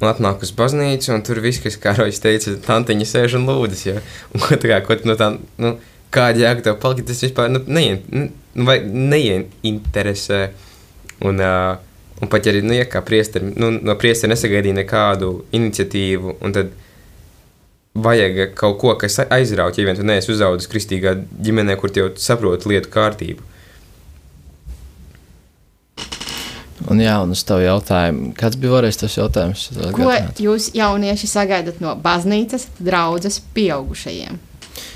un 0.00 0.08
atnāk 0.10 0.44
uz 0.44 0.52
baznīcu, 0.56 1.12
un 1.14 1.24
tur 1.26 1.40
viss, 1.44 1.62
kas 1.62 1.78
kārojas, 1.80 2.20
teica, 2.22 2.56
tantiņa 2.66 3.08
sēž 3.08 3.38
un 3.38 3.46
lūdzas. 3.48 3.86
Ja? 3.86 4.02
Un 4.34 4.44
ko, 4.44 4.58
kā, 4.60 4.80
ko 4.86 4.98
no 5.08 5.16
tā, 5.18 5.32
nu, 5.62 5.74
kāda 6.14 6.44
jēga 6.44 6.66
tev 6.66 6.80
palikt, 6.82 7.08
tas 7.10 7.22
vispār 7.24 7.50
nu, 7.52 7.62
neien, 7.70 8.02
nu, 8.10 8.66
vai 8.66 8.80
neieinteresē. 8.84 10.42
Un, 11.28 11.40
uh, 11.44 11.76
un 12.20 12.30
pat 12.32 12.46
ja 12.46 12.54
arī, 12.54 12.62
nu, 12.64 12.74
ja 12.76 12.86
kā 12.88 13.02
priesteri, 13.04 13.52
nu, 13.60 13.72
no 13.84 13.96
priesteri 14.00 14.32
nesagaidīja 14.32 14.78
nekādu 14.80 15.34
iniciatīvu, 15.56 16.38
un 16.40 16.56
tad 16.56 16.72
vajag 18.00 18.54
kaut 18.58 18.78
ko, 18.80 18.94
kas 19.00 19.20
aizrauj, 19.26 19.76
ja 19.76 19.86
vien 19.88 19.98
tu 19.98 20.06
neesi 20.06 20.32
uzaugusi 20.32 20.70
kristīgā 20.70 21.16
ģimenē, 21.42 21.76
kur 21.80 21.92
jau 21.94 22.10
saproti 22.20 22.70
lietu 22.70 22.92
kārtību. 22.92 23.46
Un, 26.90 26.98
jā, 27.02 27.18
un 27.22 27.34
uz 27.34 27.42
tavu 27.46 27.60
jautājumu, 27.62 28.30
kāds 28.38 28.56
bija 28.58 28.72
vēlreiz 28.72 28.96
tas 28.98 29.14
jautājums? 29.14 29.66
Ko 29.94 30.08
jūs 30.40 30.70
jaunieši 30.74 31.28
sagaidat 31.28 31.82
no 31.84 31.92
baznīcas, 32.00 32.70
draudzes, 32.80 33.36
pieaugušajiem? 33.54 34.38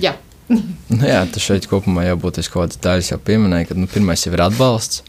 Jā, 0.03 0.15
Nu, 0.95 1.01
jā, 1.09 1.23
tas 1.33 1.43
šeit 1.43 1.67
kopumā 1.71 2.05
jau 2.07 2.19
būtu 2.21 2.45
kaut 2.53 2.69
kādas 2.69 2.81
daļas, 2.85 3.13
jau 3.15 3.21
pieminēja, 3.25 3.71
ka 3.71 3.77
nu, 3.79 3.89
pirmais 3.91 4.23
jau 4.27 4.33
ir 4.35 4.43
atbalsts. 4.45 5.03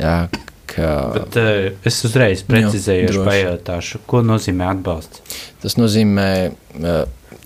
Jā, 0.00 0.16
ka, 0.72 0.90
Bet 1.14 1.38
uh, 1.40 1.70
es 1.88 2.00
uzreiz 2.08 2.42
precizēju, 2.48 3.10
droši. 3.12 3.28
pajautāšu, 3.28 4.02
ko 4.10 4.22
nozīmē 4.26 4.68
atbalsts. 4.72 5.22
tas 5.62 5.76
nozīmē, 5.78 6.28
eh, 6.50 7.02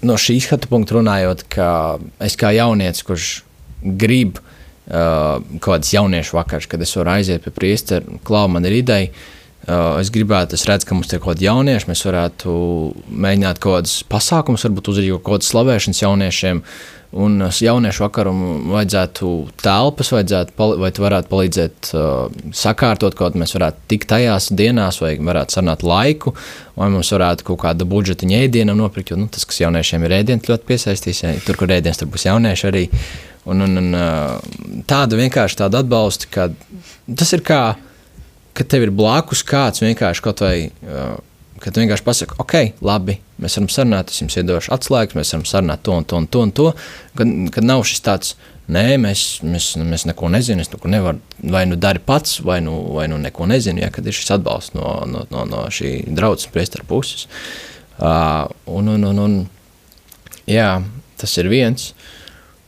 no 0.07 0.19
šī 0.21 0.39
skatu 0.41 0.71
punkta 0.73 0.97
runājot, 0.97 1.45
ka 1.53 1.69
es 2.23 2.39
kā 2.41 2.53
jaunietis, 2.57 3.05
kurš 3.07 3.31
grib 3.85 4.41
uh, 4.41 5.43
kaut 5.61 5.67
kādas 5.69 5.93
jauniešu 5.95 6.39
vakaras, 6.39 6.69
kad 6.71 6.83
es 6.83 6.95
varu 6.97 7.13
aiziet 7.19 7.45
pie 7.45 7.53
priestera, 7.55 8.19
klau 8.27 8.47
man 8.49 8.65
ir 8.67 8.81
ideja. 8.81 9.13
Uh, 9.67 9.97
es 9.99 10.13
gribētu, 10.15 10.55
es 10.55 10.63
redzu, 10.69 10.87
ka 10.87 10.95
mums 10.95 11.09
ir 11.11 11.19
kaut 11.19 11.33
kādi 11.33 11.49
jaunieši, 11.49 11.89
mēs 11.91 12.05
varētu 12.07 12.53
mēģināt 13.11 13.59
kaut 13.59 13.81
kādus 13.81 13.95
pasākumus, 14.07 14.63
varbūt 14.63 14.91
uzrīkot 14.93 15.25
kaut 15.25 15.41
kādas 15.41 15.49
slavēšanas 15.51 16.03
jauniešiem. 16.05 16.61
Un 17.19 17.41
uh, 17.43 17.59
jauniešu 17.65 18.05
vakaram 18.05 18.45
vajadzētu 18.71 19.31
telpas, 19.59 20.13
vajadzētu, 20.15 20.69
vai 20.79 20.91
tu 20.95 21.03
varētu 21.03 21.31
palīdzēt 21.33 21.91
uh, 21.99 22.37
sakārtot 22.55 23.17
kaut 23.19 23.35
ko, 23.35 23.41
mēs 23.43 23.57
varētu 23.57 23.83
tikt 23.91 24.11
tajās 24.13 24.53
dienās, 24.55 25.01
vai 25.03 25.17
varētu 25.19 25.57
sarunāt 25.59 25.83
laiku, 25.83 26.37
vai 26.79 26.89
mums 26.95 27.11
varētu 27.17 27.49
kaut 27.49 27.65
kādu 27.65 27.89
budžeta 27.91 28.29
ēdienu 28.39 28.77
nopirkt. 28.79 29.11
Jo 29.11 29.19
nu, 29.19 29.27
tas, 29.35 29.49
kas 29.51 29.65
jauniešiem 29.65 30.07
ir 30.07 30.15
ēdiens, 30.21 30.47
ļoti 30.47 30.69
piesaistīs. 30.69 31.25
Ja, 31.25 31.35
tur, 31.43 31.59
kur 31.59 31.75
ēdiens, 31.75 31.99
tur 31.99 32.13
būs 32.13 32.29
jaunieši 32.29 32.71
arī. 32.71 32.85
Un, 33.51 33.67
un, 33.67 33.83
un 33.83 33.99
uh, 33.99 34.39
tādu 34.87 35.19
vienkārši 35.19 35.59
tādu 35.65 35.83
atbalstu, 35.83 36.31
ka 36.31 36.53
tas 37.19 37.35
ir 37.35 37.43
kā, 37.47 37.61
ka 38.57 38.65
tev 38.65 38.87
ir 38.87 38.93
blakus 38.97 39.45
kāds 39.47 39.85
vienkārši 39.85 40.25
kaut 40.25 40.45
vai. 40.45 40.59
Uh, 40.83 41.17
Kad 41.57 41.73
tu 41.73 41.81
vienkārši 41.81 42.05
pasaki, 42.05 42.35
ok, 42.43 42.53
labi, 42.85 43.15
mēs 43.41 43.55
varam 43.57 43.71
sarunāt, 43.73 44.11
es 44.13 44.21
jums 44.21 44.35
iedošu 44.37 44.75
atslēgas, 44.77 45.17
mēs 45.17 45.31
varam 45.33 45.47
sarunāt 45.49 45.81
to 45.87 45.95
un 45.97 46.05
to 46.05 46.19
un 46.21 46.27
to. 46.29 46.43
Un 46.45 46.51
to 46.53 46.67
kad, 47.17 47.31
kad 47.55 47.65
nav 47.65 47.85
šis 47.89 48.03
tāds, 48.05 48.35
nē, 48.73 48.99
mēs, 49.01 49.23
mēs, 49.47 49.71
mēs 49.81 50.05
neko 50.11 50.29
nezinām, 50.35 50.61
es 50.65 50.73
neko 50.73 50.91
nevaru, 50.93 51.23
vai 51.55 51.65
nu 51.69 51.79
dari 51.81 52.03
pats, 52.03 52.41
vai 52.45 52.59
nu, 52.65 52.75
vai 52.97 53.07
nu 53.09 53.17
neko 53.23 53.49
nezinu, 53.49 53.81
ja, 53.85 53.91
kad 53.95 54.07
ir 54.07 54.17
šis 54.17 54.35
atbalsts 54.37 54.77
no, 54.77 54.99
no, 55.09 55.25
no, 55.33 55.47
no 55.49 55.65
šī 55.73 55.95
draudzes 56.17 56.51
priestara 56.53 56.85
puses. 56.89 57.25
Uh, 57.97 58.45
un, 58.69 58.93
un, 58.93 59.09
un, 59.09 59.23
un, 59.25 59.39
jā, 60.51 60.71
tas 61.17 61.39
ir 61.41 61.49
viens. 61.53 61.89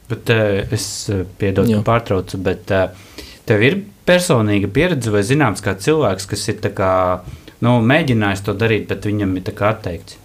Bet 0.09 0.33
uh, 0.33 0.63
es 0.73 0.89
uh, 1.13 1.27
piedodu, 1.41 1.83
ka 1.83 1.85
pārtraucu, 1.91 2.41
bet 2.41 2.73
uh, 2.73 2.89
tev 3.49 3.65
ir 3.65 3.79
personīga 4.09 4.71
pieredze 4.73 5.13
vai 5.13 5.25
zināms, 5.27 5.63
kā 5.65 5.75
cilvēks, 5.79 6.29
kas 6.31 6.45
ir 6.53 6.61
kā, 6.77 6.93
nu, 7.65 7.79
mēģinājis 7.85 8.45
to 8.47 8.55
darīt, 8.59 8.89
bet 8.91 9.09
viņam 9.09 9.35
ir 9.41 9.65
atteikts. 9.71 10.21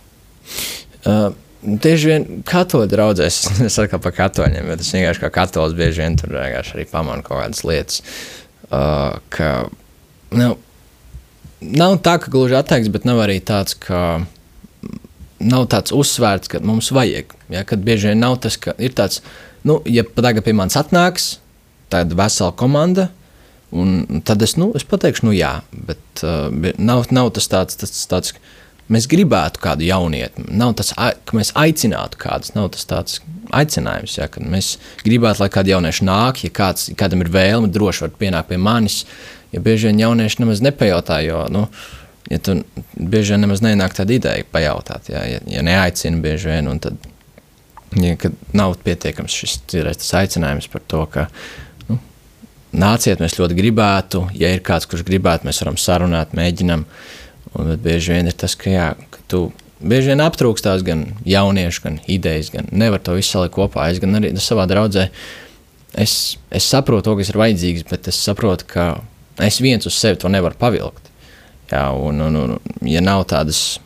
Uh, 1.03 1.31
Tieši 1.63 2.07
vien 2.09 2.25
katoļu 2.43 2.89
draugzēs, 2.91 3.37
es 3.63 3.75
saku 3.77 3.99
par 4.03 4.15
katoļiem, 4.17 4.67
bet 4.73 4.81
es 4.83 4.91
vienkārši 4.91 5.23
kā 5.23 5.29
katolis 5.31 5.77
bieži 5.77 6.03
vien 6.03 6.17
tur 6.19 6.35
arī 6.35 6.83
pamanu 6.91 7.23
kaut 7.23 7.39
kādas 7.39 7.63
lietas. 7.63 8.01
Uh, 8.67 9.15
ka, 9.31 9.69
nu, 10.35 10.49
nav 11.63 11.95
tā, 12.03 12.17
ka 12.19 12.33
gluži 12.33 12.57
atteikts, 12.59 12.91
bet 12.91 13.07
nav 13.07 13.21
arī 13.23 13.37
tāds, 13.39 13.77
ka 13.79 14.25
nav 15.43 15.69
tāds 15.71 15.95
uzsvērts, 15.95 16.51
ka 16.51 16.59
mums 16.67 16.91
vajag. 16.95 17.31
Ja, 17.53 17.63
kad 17.67 17.83
bieži 17.85 18.11
vien 18.11 18.19
nav 18.23 18.41
tas, 18.43 18.59
ka 18.59 18.75
ir 18.75 18.95
tāds, 18.97 19.21
nu, 19.63 19.79
ja 19.87 20.03
tagad 20.03 20.43
pie 20.43 20.55
manis 20.57 20.75
atnāks 20.79 21.37
tāda 21.93 22.17
vesela 22.17 22.51
komanda, 22.57 23.07
un 23.73 24.21
tad 24.25 24.43
es, 24.45 24.57
nu, 24.59 24.71
es 24.77 24.85
pateikšu, 24.85 25.27
nu 25.29 25.37
jā, 25.37 25.55
bet 25.87 26.25
uh, 26.25 26.49
nav, 26.77 27.07
nav 27.13 27.31
tas 27.37 27.49
tāds, 27.49 27.79
tas 27.79 28.03
tāds, 28.09 28.35
mēs 28.91 29.07
gribētu 29.09 29.61
kādu 29.63 29.85
jaunieti. 29.87 30.43
Nav 30.53 30.75
tas, 30.79 30.91
ka 30.93 31.37
mēs 31.37 31.53
aicinātu 31.59 32.19
kādus, 32.21 32.53
nav 32.57 32.69
tas 32.75 32.85
tāds 32.89 33.21
aicinājums, 33.55 34.17
ka 34.31 34.43
mēs 34.43 34.75
gribētu, 35.05 35.43
lai 35.43 35.49
kādi 35.53 35.73
jaunieši 35.73 36.07
nāk, 36.07 36.43
ja 36.45 36.53
kāds, 36.53 36.89
kādam 36.99 37.23
ir 37.23 37.31
vēlme, 37.33 37.71
droši 37.73 38.07
var 38.07 38.13
pienākt 38.19 38.51
pie 38.51 38.59
manis. 38.61 39.03
Ja 39.53 39.61
bieži 39.63 39.89
vien 39.89 40.01
jaunieši 40.01 40.41
nemaz 40.41 40.63
nepajautā, 40.65 41.19
jo, 41.21 41.43
nu, 41.53 41.67
ja 42.31 42.39
tu 42.41 42.57
bieži 42.97 43.35
vien 43.35 43.45
nemaz 43.45 43.61
nenāk 43.61 43.93
tāda 43.97 44.15
ideja 44.15 44.45
pajautāt, 44.49 45.11
ja, 45.13 45.21
ja, 45.29 45.43
ja 45.49 45.65
neaicina 45.65 46.21
bieži 46.23 46.49
vien, 46.49 46.71
un 46.71 46.81
tad, 46.81 46.97
ja, 48.01 48.17
nav 48.57 48.79
pietiekams 48.85 49.35
šis 49.43 49.59
tas 49.69 50.13
aicinājums 50.23 50.69
par 50.73 50.81
to, 50.89 51.03
ka, 51.13 51.27
nu, 51.27 51.72
nāciet, 52.73 53.21
mēs 53.23 53.37
ļoti 53.39 53.57
gribētu, 53.57 54.27
ja 54.37 54.51
ir 54.53 54.63
kāds, 54.65 54.87
kurš 54.89 55.05
gribētu, 55.07 55.47
mēs 55.47 55.61
varam 55.63 55.77
sarunāt, 55.79 56.33
mēģinam, 56.37 56.85
un 57.53 57.71
bet 57.71 57.83
bieži 57.85 58.15
vien 58.15 58.29
ir 58.29 58.37
tas, 58.37 58.55
ka, 58.59 58.71
jā, 58.73 58.87
ka 59.13 59.23
tu 59.31 59.45
bieži 59.83 60.13
vien 60.13 60.23
aptrūkstās 60.23 60.83
gan 60.87 61.05
jauniešu, 61.27 61.85
gan 61.85 62.01
idejas, 62.11 62.51
gan 62.53 62.69
nevar 62.71 63.03
to 63.03 63.15
visu 63.17 63.35
salikt 63.35 63.55
kopā, 63.57 63.89
es 63.91 64.01
gan 64.03 64.19
arī 64.19 64.33
savā 64.41 64.65
draudzē, 64.69 65.09
es, 65.99 66.17
es 66.51 66.67
saprotu 66.69 67.09
to, 67.09 67.17
kas 67.19 67.31
ir 67.31 67.41
vajadzīgs, 67.41 67.87
bet 67.89 68.09
es 68.11 68.19
saprotu, 68.19 68.67
ka 68.73 68.89
es 69.43 69.61
viens 69.63 69.85
uz 69.89 69.97
sevi 69.97 70.19
to 70.21 70.31
nevaru 70.31 70.57
pavilkt. 70.59 71.09
Jā, 71.71 71.87
un, 71.97 72.19
un, 72.21 72.35
un, 72.37 72.75
ja 72.85 73.01
nav 73.01 73.23
tādas, 73.31 73.79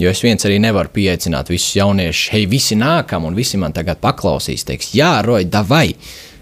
jo 0.00 0.10
es 0.10 0.20
viens 0.24 0.44
arī 0.44 0.58
nevaru 0.60 0.92
pieaicināt 0.92 1.48
visus 1.52 1.76
jauniešus, 1.78 2.32
hei, 2.34 2.44
visi 2.50 2.76
nākam 2.76 3.24
un 3.28 3.38
visi 3.38 3.60
man 3.60 3.72
tagad 3.72 4.02
paklausīs, 4.02 4.66
teiks, 4.68 4.92
jā, 4.96 5.14
roj, 5.24 5.46
davai. 5.48 5.94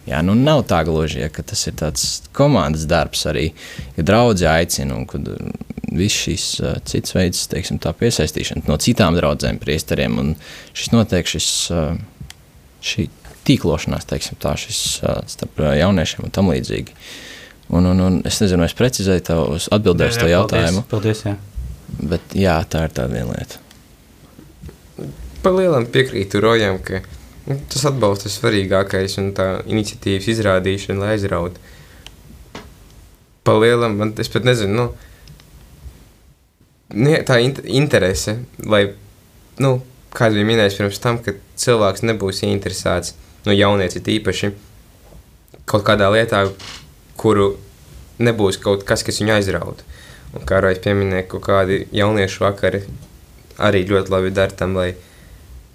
Jā, 0.08 0.22
nu 0.24 0.34
nav 0.34 0.62
tā 0.68 0.80
gluži, 0.88 1.20
ja, 1.20 1.28
ka 1.32 1.44
tas 1.46 1.60
ir 1.68 1.76
tāds 1.78 2.04
komandas 2.36 2.86
darbs 2.88 3.26
arī, 3.28 3.50
ja 3.98 4.04
draudzē 4.06 4.48
aicina 4.48 4.96
un 4.96 5.04
kad 5.08 5.28
uh, 5.28 5.50
viss 5.92 6.24
šis 6.24 6.46
uh, 6.64 6.78
cits 6.88 7.14
veids, 7.14 7.44
teiksim 7.52 7.78
tā, 7.82 7.92
piesaistīšana 7.96 8.64
no 8.70 8.78
citām 8.80 9.18
draudzēm, 9.18 9.60
priesteriem 9.62 10.16
un 10.22 10.32
šis 10.72 10.92
notiek 10.94 11.28
šis, 11.28 11.50
uh, 11.74 11.92
šī 12.80 13.10
tīklošanās, 13.46 14.08
teiksim 14.08 14.40
tā, 14.40 14.54
šis 14.60 14.80
uh, 15.04 15.20
starp 15.30 15.60
uh, 15.60 15.74
jauniešiem 15.78 16.26
un 16.26 16.34
tam 16.34 16.50
līdzīgi. 16.54 16.96
Un, 17.70 17.86
un, 17.86 18.02
un 18.02 18.18
es 18.26 18.40
nezinu, 18.42 18.64
vai 18.64 18.70
es 18.70 18.74
precizēju 18.78 19.26
tev 19.28 19.44
uz 19.52 19.68
atbildēju 19.70 20.16
uz 20.16 20.18
to 20.18 20.30
jautājumu, 20.32 20.82
Paldies, 20.90 21.22
jā. 21.28 21.36
bet 22.00 22.34
jā, 22.34 22.56
tā 22.66 22.88
ir 22.88 22.96
tāda 22.96 23.20
viena 23.20 23.36
lieta. 23.36 23.60
Par 25.44 25.54
lielam 25.54 25.86
piekrītu 25.92 26.42
Rojam, 26.42 26.80
ka 26.82 27.04
tas 27.72 27.86
atbalsts 27.88 28.28
ir 28.28 28.34
svarīgākais 28.34 29.18
un 29.22 29.30
tā 29.36 29.48
iniciatīvas 29.66 30.28
izrādīšana, 30.34 31.00
lai 31.02 31.14
aizrautu. 31.16 31.62
Par 33.46 33.60
lielam, 33.62 33.96
man, 33.98 34.12
es 34.20 34.30
pat 34.32 34.46
nezinu, 34.46 34.74
nu, 34.76 34.86
nu, 36.94 37.14
tā 37.26 37.40
int 37.42 37.62
interese, 37.64 38.36
lai, 38.62 38.82
nu, 39.62 39.78
kāds 40.14 40.36
bija 40.36 40.48
minējis 40.48 40.78
pirms 40.80 41.02
tam, 41.02 41.20
ka 41.24 41.34
cilvēks 41.60 42.04
nebūs 42.06 42.44
interesēts, 42.48 43.14
nu, 43.46 43.54
jaunieci 43.56 44.02
īpaši, 44.18 44.52
kaut 45.70 45.86
kādā 45.86 46.10
lietā, 46.12 46.44
kuru 47.20 47.54
nebūs 48.20 48.60
kaut 48.62 48.84
kas, 48.88 49.04
kas 49.06 49.20
viņu 49.22 49.38
aizrautu. 49.38 49.86
Un 50.36 50.44
kā 50.46 50.60
Rojas 50.62 50.82
pieminēja, 50.84 51.26
kaut 51.30 51.42
kādi 51.48 51.84
jauniešu 51.96 52.44
vakari 52.44 52.84
arī 53.60 53.82
ļoti 53.88 54.12
labi 54.12 54.30
dara 54.34 54.54
tam, 54.56 54.76
lai 54.78 54.92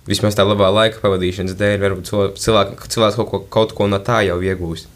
vismaz 0.10 0.38
tā 0.38 0.46
labā 0.46 0.70
laika 0.74 1.02
pavadīšanas 1.04 1.58
dēļ, 1.60 1.78
varbūt 1.82 2.10
cilvē- 2.12 2.34
cilvēks, 2.42 2.90
cilvēks 2.94 3.20
kaut, 3.20 3.30
ko, 3.32 3.40
kaut 3.58 3.74
ko 3.78 3.88
no 3.92 4.00
tā 4.00 4.22
jau 4.28 4.38
iegūst. 4.44 4.92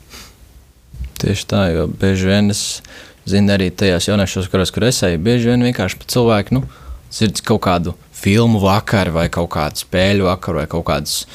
Tieši 1.19 1.47
tā, 1.51 1.63
jo 1.73 1.87
bieži 1.87 2.29
vien 2.29 2.53
es 2.53 2.81
zinu 3.27 3.53
arī 3.55 3.69
tajās 3.75 4.07
jauniešos, 4.07 4.47
kuros 4.51 4.71
kur 4.71 4.85
es 4.87 5.01
eju, 5.03 5.19
bieži 5.19 5.51
vien 5.51 5.65
vienkārši 5.67 5.99
cilvēki, 6.07 6.55
nu, 6.55 6.63
dzird 7.11 7.41
kaut 7.45 7.61
kādu 7.65 7.95
filmu 8.15 8.61
vakaru 8.63 9.15
vai 9.17 9.27
kaut 9.33 9.49
kādu 9.55 9.83
spēļu 9.83 10.29
vakaru 10.29 10.61
vai 10.61 10.67
kaut 10.71 10.85
kādas, 10.87 11.25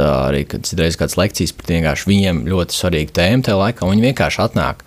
ā, 0.00 0.10
arī, 0.28 0.44
kad 0.48 0.66
citreiz 0.66 0.98
kādas 0.98 1.18
lekcijas 1.20 1.54
par 1.56 1.70
vienkārši 1.70 2.10
viņiem 2.10 2.44
ļoti 2.50 2.76
svarīgu 2.76 3.14
tēmu 3.16 3.46
tajā 3.46 3.60
laikā, 3.62 3.88
viņi 3.90 4.08
vienkārši 4.10 4.42
atnāk. 4.46 4.84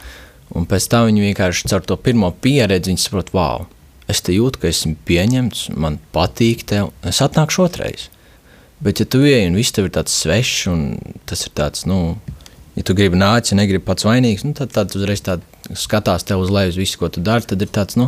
Un 0.58 0.66
pēc 0.66 0.88
tam 0.90 1.06
viņi 1.10 1.28
vienkārši 1.30 1.70
caur 1.70 1.84
to 1.86 1.98
pirmo 2.02 2.32
pieredzi, 2.42 2.96
saprot, 2.98 3.30
wow, 3.38 3.68
es 4.10 4.24
te 4.26 4.34
jūtu, 4.36 4.62
ka 4.62 4.70
esmu 4.72 4.96
pieņemts, 5.08 5.70
man 5.78 6.00
patīk 6.16 6.66
tev, 6.70 6.92
es 7.08 7.22
atnākšu 7.26 7.66
otrais. 7.68 8.10
Bet, 8.80 9.02
ja 9.02 9.06
tu 9.06 9.22
ej 9.28 9.50
un 9.50 9.58
viss 9.60 9.76
tev 9.76 9.90
ir 9.90 9.96
tāds 9.98 10.16
svešs, 10.22 10.68
un 10.72 10.84
tas 11.28 11.44
ir 11.46 11.54
tāds, 11.58 11.84
nu, 11.90 12.16
ja 12.78 12.86
tu 12.88 12.96
gribi 12.96 13.20
nākt, 13.20 13.52
ja 13.52 13.58
negribi 13.60 13.84
pats 13.86 14.08
vainīgs, 14.08 14.46
nu, 14.48 14.56
tad, 14.56 14.72
tad 14.76 14.96
uzreiz 14.96 15.24
tā 15.26 15.38
skatās 15.76 16.24
tev 16.28 16.46
uz 16.46 16.54
leju, 16.54 16.74
uz 16.74 16.80
visu, 16.80 17.00
ko 17.02 17.10
tu 17.12 17.24
dari. 17.24 17.46
Tad 17.50 17.66
ir 17.66 17.72
tāds, 17.76 17.98
nu, 18.00 18.08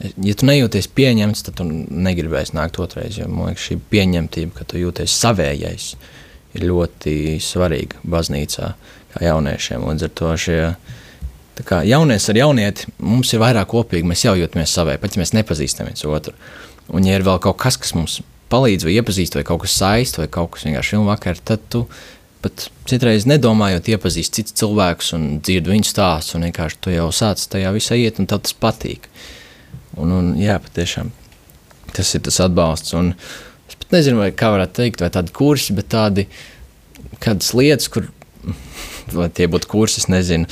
ja 0.00 0.36
tu 0.38 0.46
nejūties 0.46 0.88
pieņemts, 0.94 1.42
tad 1.48 1.58
tu 1.58 1.66
negribēsi 1.66 2.54
nākt 2.56 2.78
otrais. 2.82 3.18
Jo, 3.18 3.26
man 3.32 3.50
liekas, 3.50 3.66
šī 3.66 3.80
pieņemtība, 3.92 4.54
ka 4.60 4.68
tu 4.70 4.80
jūties 4.80 5.16
savējais, 5.24 5.88
ir 6.56 6.68
ļoti 6.70 7.16
svarīga 7.42 8.00
baznīcā, 8.06 8.70
kā 9.14 9.26
jauniešiem. 9.26 9.90
Līdz 9.90 10.06
ar 10.08 10.14
to 10.22 10.36
šie. 10.46 10.60
Tā 11.56 11.64
kā 11.64 11.80
jaunieks 11.88 12.28
ar 12.32 12.40
jaunieti 12.42 12.90
mums 13.00 13.32
ir 13.32 13.40
vairāk 13.40 13.70
kopīgi, 13.72 14.06
mēs 14.08 14.26
jau 14.26 14.34
jūtamies 14.36 14.74
savai, 14.76 14.98
pat 15.00 15.16
ja 15.16 15.22
mēs 15.22 15.32
nepazīstam 15.36 15.88
viens 15.88 16.04
otru. 16.04 16.34
Un, 16.92 17.06
ja 17.08 17.16
ir 17.16 17.24
vēl 17.26 17.40
kaut 17.42 17.56
kas, 17.62 17.78
kas 17.80 17.94
mums 17.96 18.20
palīdz, 18.52 18.86
vai 18.86 18.98
iepazīst, 18.98 19.38
vai 19.38 19.46
kaut 19.46 19.64
kas 19.64 19.78
saist, 19.80 20.20
vai 20.20 20.28
kaut 20.30 20.52
kas 20.54 20.66
vienkārši 20.68 20.94
filmu 20.94 21.08
vakar, 21.08 21.40
tad 21.40 21.64
tu 21.72 21.86
pat 22.44 22.68
citreiz 22.86 23.24
nedomājot, 23.26 23.88
iepazīst 23.90 24.36
citus 24.36 24.56
cilvēkus 24.60 25.14
un 25.16 25.24
dzird 25.40 25.70
viņu 25.72 25.88
stāstus, 25.88 26.36
un 26.36 26.46
vienkārši 26.46 26.80
tu 26.84 26.92
jau 26.94 27.08
sāc 27.14 27.42
tajā 27.50 27.72
visā 27.74 27.98
iet, 27.98 28.20
un 28.20 28.28
tev 28.30 28.44
tas 28.44 28.54
patīk. 28.54 29.08
Un, 29.96 30.12
un 30.12 30.34
jā, 30.38 30.58
patiešām 30.62 31.10
tas 31.96 32.12
ir 32.14 32.22
tas 32.26 32.38
atbalsts. 32.44 32.94
Un 32.98 33.14
es 33.66 33.78
pat 33.80 33.96
nezinu, 33.96 34.20
vai 34.20 34.30
kā 34.36 34.52
varētu 34.52 34.78
teikt, 34.82 35.02
vai 35.02 35.10
tādi 35.14 35.34
kursi, 35.34 35.74
bet 35.76 35.88
tādi 35.94 36.26
kādas 37.24 37.54
lietas, 37.56 37.88
kur 37.90 38.10
tie 39.36 39.48
būtu 39.50 39.72
kursi, 39.72 40.02
es 40.04 40.10
nezinu, 40.12 40.46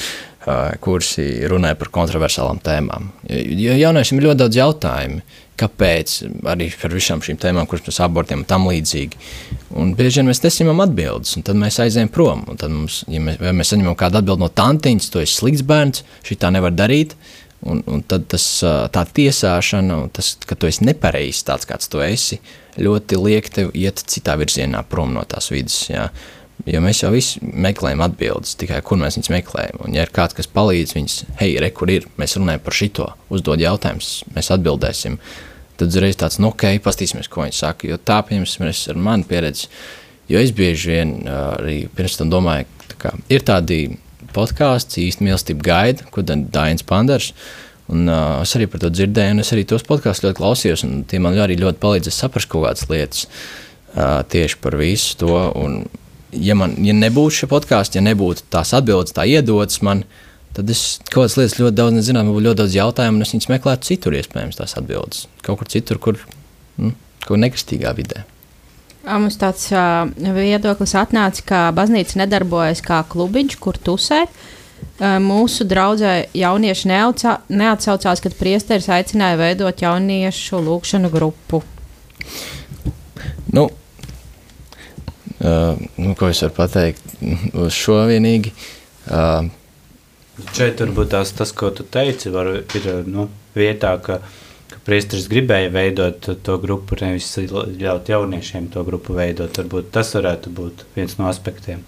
kursi 0.84 1.24
runāja 1.50 1.78
par 1.80 1.90
kontroversālām 1.94 2.60
tēmām. 2.64 3.08
Jo 3.30 3.76
jauniešiem 3.78 4.20
ir 4.20 4.28
ļoti 4.28 4.40
daudz 4.42 4.60
jautājumu. 4.60 5.24
Kāpēc 5.54 6.16
arī 6.50 6.66
par 6.80 6.90
visām 6.96 7.20
šīm 7.22 7.36
tēmām, 7.38 7.68
kuras 7.70 7.84
mēs 7.86 8.00
abortiem 8.02 8.40
un 8.42 8.48
tam 8.50 8.64
līdzīgi. 8.66 9.20
Un 9.78 9.92
bieži 9.94 10.20
vien 10.20 10.26
mēs 10.26 10.42
nesaņemam 10.42 10.82
atbildes, 10.82 11.36
un 11.38 11.44
tad 11.46 11.60
mēs 11.60 11.78
aizējām 11.84 12.10
prom. 12.14 12.42
Un 12.50 12.58
tad 12.58 12.74
mums, 12.74 13.04
ja 13.06 13.22
mēs, 13.22 13.38
mēs 13.38 13.70
saņemam 13.70 13.94
kādu 13.98 14.18
atbildi 14.18 14.42
no 14.42 14.50
tantiņas, 14.50 15.08
to 15.14 15.22
ir 15.22 15.30
slikts 15.30 15.62
bērns, 15.66 16.02
šī 16.26 16.40
tā 16.42 16.50
nevar 16.54 16.74
darīt. 16.74 17.14
Un, 17.64 17.80
un 17.88 18.02
tad 18.04 18.26
tas, 18.28 18.44
tā 18.92 19.06
tiesāšana, 19.16 20.02
tas, 20.12 20.34
ka 20.44 20.58
tu 20.58 20.68
esi 20.68 20.84
nepareizs 20.84 21.46
tāds, 21.46 21.64
kāds 21.70 21.88
tu 21.88 22.02
esi, 22.04 22.42
ļoti 22.76 23.20
liek 23.22 23.48
tev 23.54 23.70
iet 23.78 24.02
citā 24.10 24.34
virzienā 24.36 24.82
prom 24.90 25.14
no 25.14 25.22
tās 25.24 25.48
vidas. 25.54 25.78
Jā. 25.88 26.10
Jo 26.64 26.80
mēs 26.80 27.02
jau 27.02 27.10
visi 27.12 27.42
meklējam 27.44 28.00
atbildes, 28.06 28.54
tikai 28.60 28.78
kur 28.86 28.96
mēs 29.00 29.18
viņus 29.18 29.32
meklējam. 29.34 29.82
Un, 29.84 29.96
ja 29.96 30.06
ir 30.06 30.12
kāds, 30.14 30.36
kas 30.36 30.48
palīdz 30.48 30.94
viņus, 30.96 31.16
hei, 31.40 31.58
re, 31.60 31.68
kur 31.76 31.92
ir, 31.92 32.06
mēs 32.20 32.38
runājam 32.38 32.62
par 32.64 32.76
šito, 32.78 33.08
uzdod 33.34 33.60
jautājumus, 33.60 34.22
mēs 34.32 34.48
atbildēsim. 34.54 35.18
Tad 35.76 35.90
uzreiz 35.90 36.16
tāds, 36.16 36.38
nu, 36.40 36.54
ok, 36.54 36.78
paskatīsimies, 36.80 37.28
ko 37.28 37.44
viņi 37.44 37.58
saka. 37.58 37.90
Jo 37.90 37.98
tā, 38.00 38.22
piemēram, 38.24 38.70
ar 38.72 39.02
mani 39.10 39.28
pieredzi, 39.28 39.68
jo 40.30 40.40
es 40.40 40.54
bieži 40.56 40.94
vien 40.94 41.12
arī 41.28 41.82
pirms 41.92 42.16
tam 42.16 42.32
domāju, 42.32 42.70
ka 43.02 43.12
ir 43.28 43.44
tādi 43.44 43.82
podkāsts, 44.34 44.98
īsti 45.02 45.26
mīlestība 45.26 45.68
gaida, 45.68 46.08
ko 46.14 46.24
Dainis 46.24 46.86
Pandars. 46.86 47.32
Un, 47.92 48.06
uh, 48.08 48.40
es 48.40 48.54
arī 48.56 48.64
par 48.70 48.80
to 48.80 48.88
dzirdēju, 48.88 49.34
un 49.34 49.42
es 49.42 49.52
arī 49.52 49.66
tos 49.68 49.84
podkāstus 49.84 50.24
ļoti 50.24 50.38
klausījos. 50.38 50.86
Tie 51.10 51.20
man 51.20 51.36
arī 51.36 51.58
ļoti 51.60 51.82
palīdzēja 51.82 52.16
saprast 52.16 52.48
kaut 52.48 52.64
kādas 52.64 52.88
lietas 52.88 53.26
uh, 53.26 54.22
tieši 54.32 54.56
par 54.64 54.78
visu 54.80 55.18
to. 55.20 55.36
Un, 55.60 55.82
ja, 56.36 56.56
man, 56.58 56.76
ja 56.84 56.94
nebūtu 56.96 57.40
šie 57.40 57.48
podkāsti, 57.50 58.00
ja 58.00 58.04
nebūtu 58.06 58.46
tās 58.52 58.74
atbildes, 58.76 59.14
tā 59.16 59.26
iedodas 59.30 59.80
man, 59.86 60.04
tad 60.56 60.70
es 60.70 60.98
kaut 61.08 61.24
kādas 61.24 61.38
lietas 61.40 61.58
ļoti 61.60 61.78
daudz 61.80 61.98
nezinātu, 61.98 62.28
man 62.28 62.36
būtu 62.36 62.48
ļoti 62.48 62.60
daudz 62.62 62.78
jautājumu, 62.78 63.20
un 63.20 63.26
es 63.26 63.34
viņus 63.34 63.50
meklētu 63.52 63.90
citur, 63.90 64.16
iespējams, 64.18 64.60
tās 64.60 64.76
atbildes. 64.80 65.26
Kaut 65.46 65.60
kur 65.60 65.70
citur, 65.70 66.00
kur, 66.02 66.20
nu, 66.80 66.94
kur 67.26 67.40
nekristīgā 67.40 67.94
vidē. 67.98 68.24
Mums 69.04 69.36
tāds 69.36 69.68
uh, 69.74 70.06
viedoklis 70.16 70.94
atnāca, 70.96 71.44
ka 71.44 71.62
baznīca 71.76 72.22
nedarbojas 72.22 72.80
kā 72.84 73.02
klubiņš, 73.12 73.58
kur 73.60 73.76
tusēt. 73.76 74.32
Uh, 74.32 75.18
mūsu 75.20 75.66
draudzē 75.68 76.30
jaunieši 76.36 76.88
neatsā, 76.88 77.38
neatsaucās, 77.52 78.22
kad 78.24 78.36
priesteris 78.38 78.88
aicināja 78.88 79.36
veidot 79.40 79.82
jauniešu 79.84 80.62
lūgšanu 80.64 81.10
grupu. 81.12 81.60
Nu, 83.52 83.68
Uh, 85.44 85.76
nu, 86.00 86.14
ko 86.16 86.30
es 86.32 86.40
varu 86.40 86.54
pateikt 86.56 87.18
uz 87.66 87.74
šo 87.76 87.98
vienīgi? 88.08 88.54
Uh, 89.10 89.50
Šeit 90.56 90.80
varbūt 90.80 91.12
tās, 91.12 91.30
tas, 91.36 91.52
ko 91.54 91.68
tu 91.70 91.84
teici, 91.86 92.32
var, 92.34 92.48
ir 92.74 92.88
nu, 93.06 93.28
vietā, 93.54 93.92
ka, 94.02 94.18
ka 94.72 94.80
priesteris 94.86 95.28
gribēja 95.30 95.70
veidot 95.74 96.30
to 96.42 96.56
grupu, 96.62 96.96
nevis 96.98 97.28
ļaut 97.44 98.10
jauniešiem 98.10 98.66
to 98.74 98.82
grupu 98.88 99.14
veidot. 99.14 99.54
Varbūt 99.60 99.92
tas 99.94 100.10
varētu 100.16 100.50
būt 100.56 100.86
viens 100.96 101.14
no 101.20 101.28
aspektiem. 101.30 101.84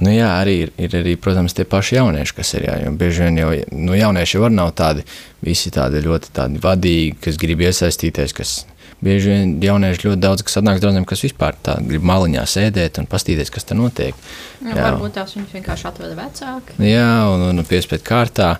Nu 0.00 0.10
jā, 0.12 0.32
arī 0.40 0.56
ir, 0.64 0.72
ir 0.80 0.96
arī, 0.98 1.14
protams, 1.20 1.54
tie 1.56 1.64
paši 1.68 1.96
jaunieši, 2.00 2.34
kas 2.36 2.50
ir. 2.58 2.66
Jā, 2.68 2.74
jo 2.82 2.90
bieži 2.98 3.24
vien 3.24 3.38
jau 3.40 3.52
nu, 3.72 3.94
jaunieši 3.96 4.42
var 4.42 4.52
nav 4.52 4.72
tādi, 4.80 5.04
visi 5.44 5.72
tādi 5.74 6.02
ļoti 6.04 6.34
tādi 6.34 6.60
vadīgi, 6.64 7.14
kas 7.24 7.38
grib 7.40 7.62
iesaistīties, 7.64 8.34
kas 8.36 8.58
bieži 9.04 9.30
vien 9.30 9.54
jaunieši 9.62 10.06
ļoti 10.08 10.20
daudz, 10.22 10.44
kas 10.46 10.58
atnāk 10.60 10.80
draugiem, 10.82 11.06
kas 11.08 11.22
vispār 11.26 11.56
tā 11.64 11.76
grib 11.84 12.06
maliņā 12.08 12.44
sēdēt 12.50 13.00
un 13.02 13.08
paskatīties, 13.10 13.52
kas 13.54 13.68
tur 13.68 13.78
notiek. 13.78 14.18
Jā, 14.62 14.72
jā. 14.72 14.76
Varbūt 14.80 15.16
tās 15.18 15.36
viņus 15.36 15.54
vienkārši 15.58 15.88
atveda 15.92 16.18
vecāki. 16.18 16.78
Jā, 16.88 17.12
un, 17.30 17.46
un, 17.50 17.62
un 17.62 17.68
piespiedu 17.68 18.06
kārtā. 18.08 18.56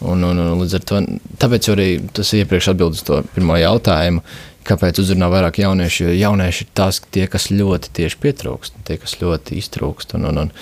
Un, 0.00 0.22
un, 0.24 0.38
un, 0.40 0.54
līdz 0.62 0.78
ar 0.78 0.84
to 0.88 1.00
tāpēc 1.42 1.66
arī 1.74 1.88
tas 2.16 2.30
iepriekš 2.32 2.70
atbild 2.72 2.96
uz 2.96 3.02
to 3.04 3.18
pirmo 3.34 3.58
jautājumu, 3.60 4.22
kāpēc 4.64 5.00
uzrunā 5.02 5.28
vairāk 5.32 5.58
jauniešu, 5.60 6.06
jo 6.06 6.14
jaunieši 6.16 6.64
ir 6.64 6.70
tās 6.80 7.02
tie, 7.12 7.26
kas 7.28 7.50
ļoti 7.52 7.92
tieši 7.98 8.16
pietrūkst, 8.22 8.80
tie, 8.88 8.96
kas 9.00 9.18
ļoti 9.20 9.60
iztrūkst. 9.60 10.16
Un, 10.16 10.30
un, 10.30 10.46
un, 10.46 10.54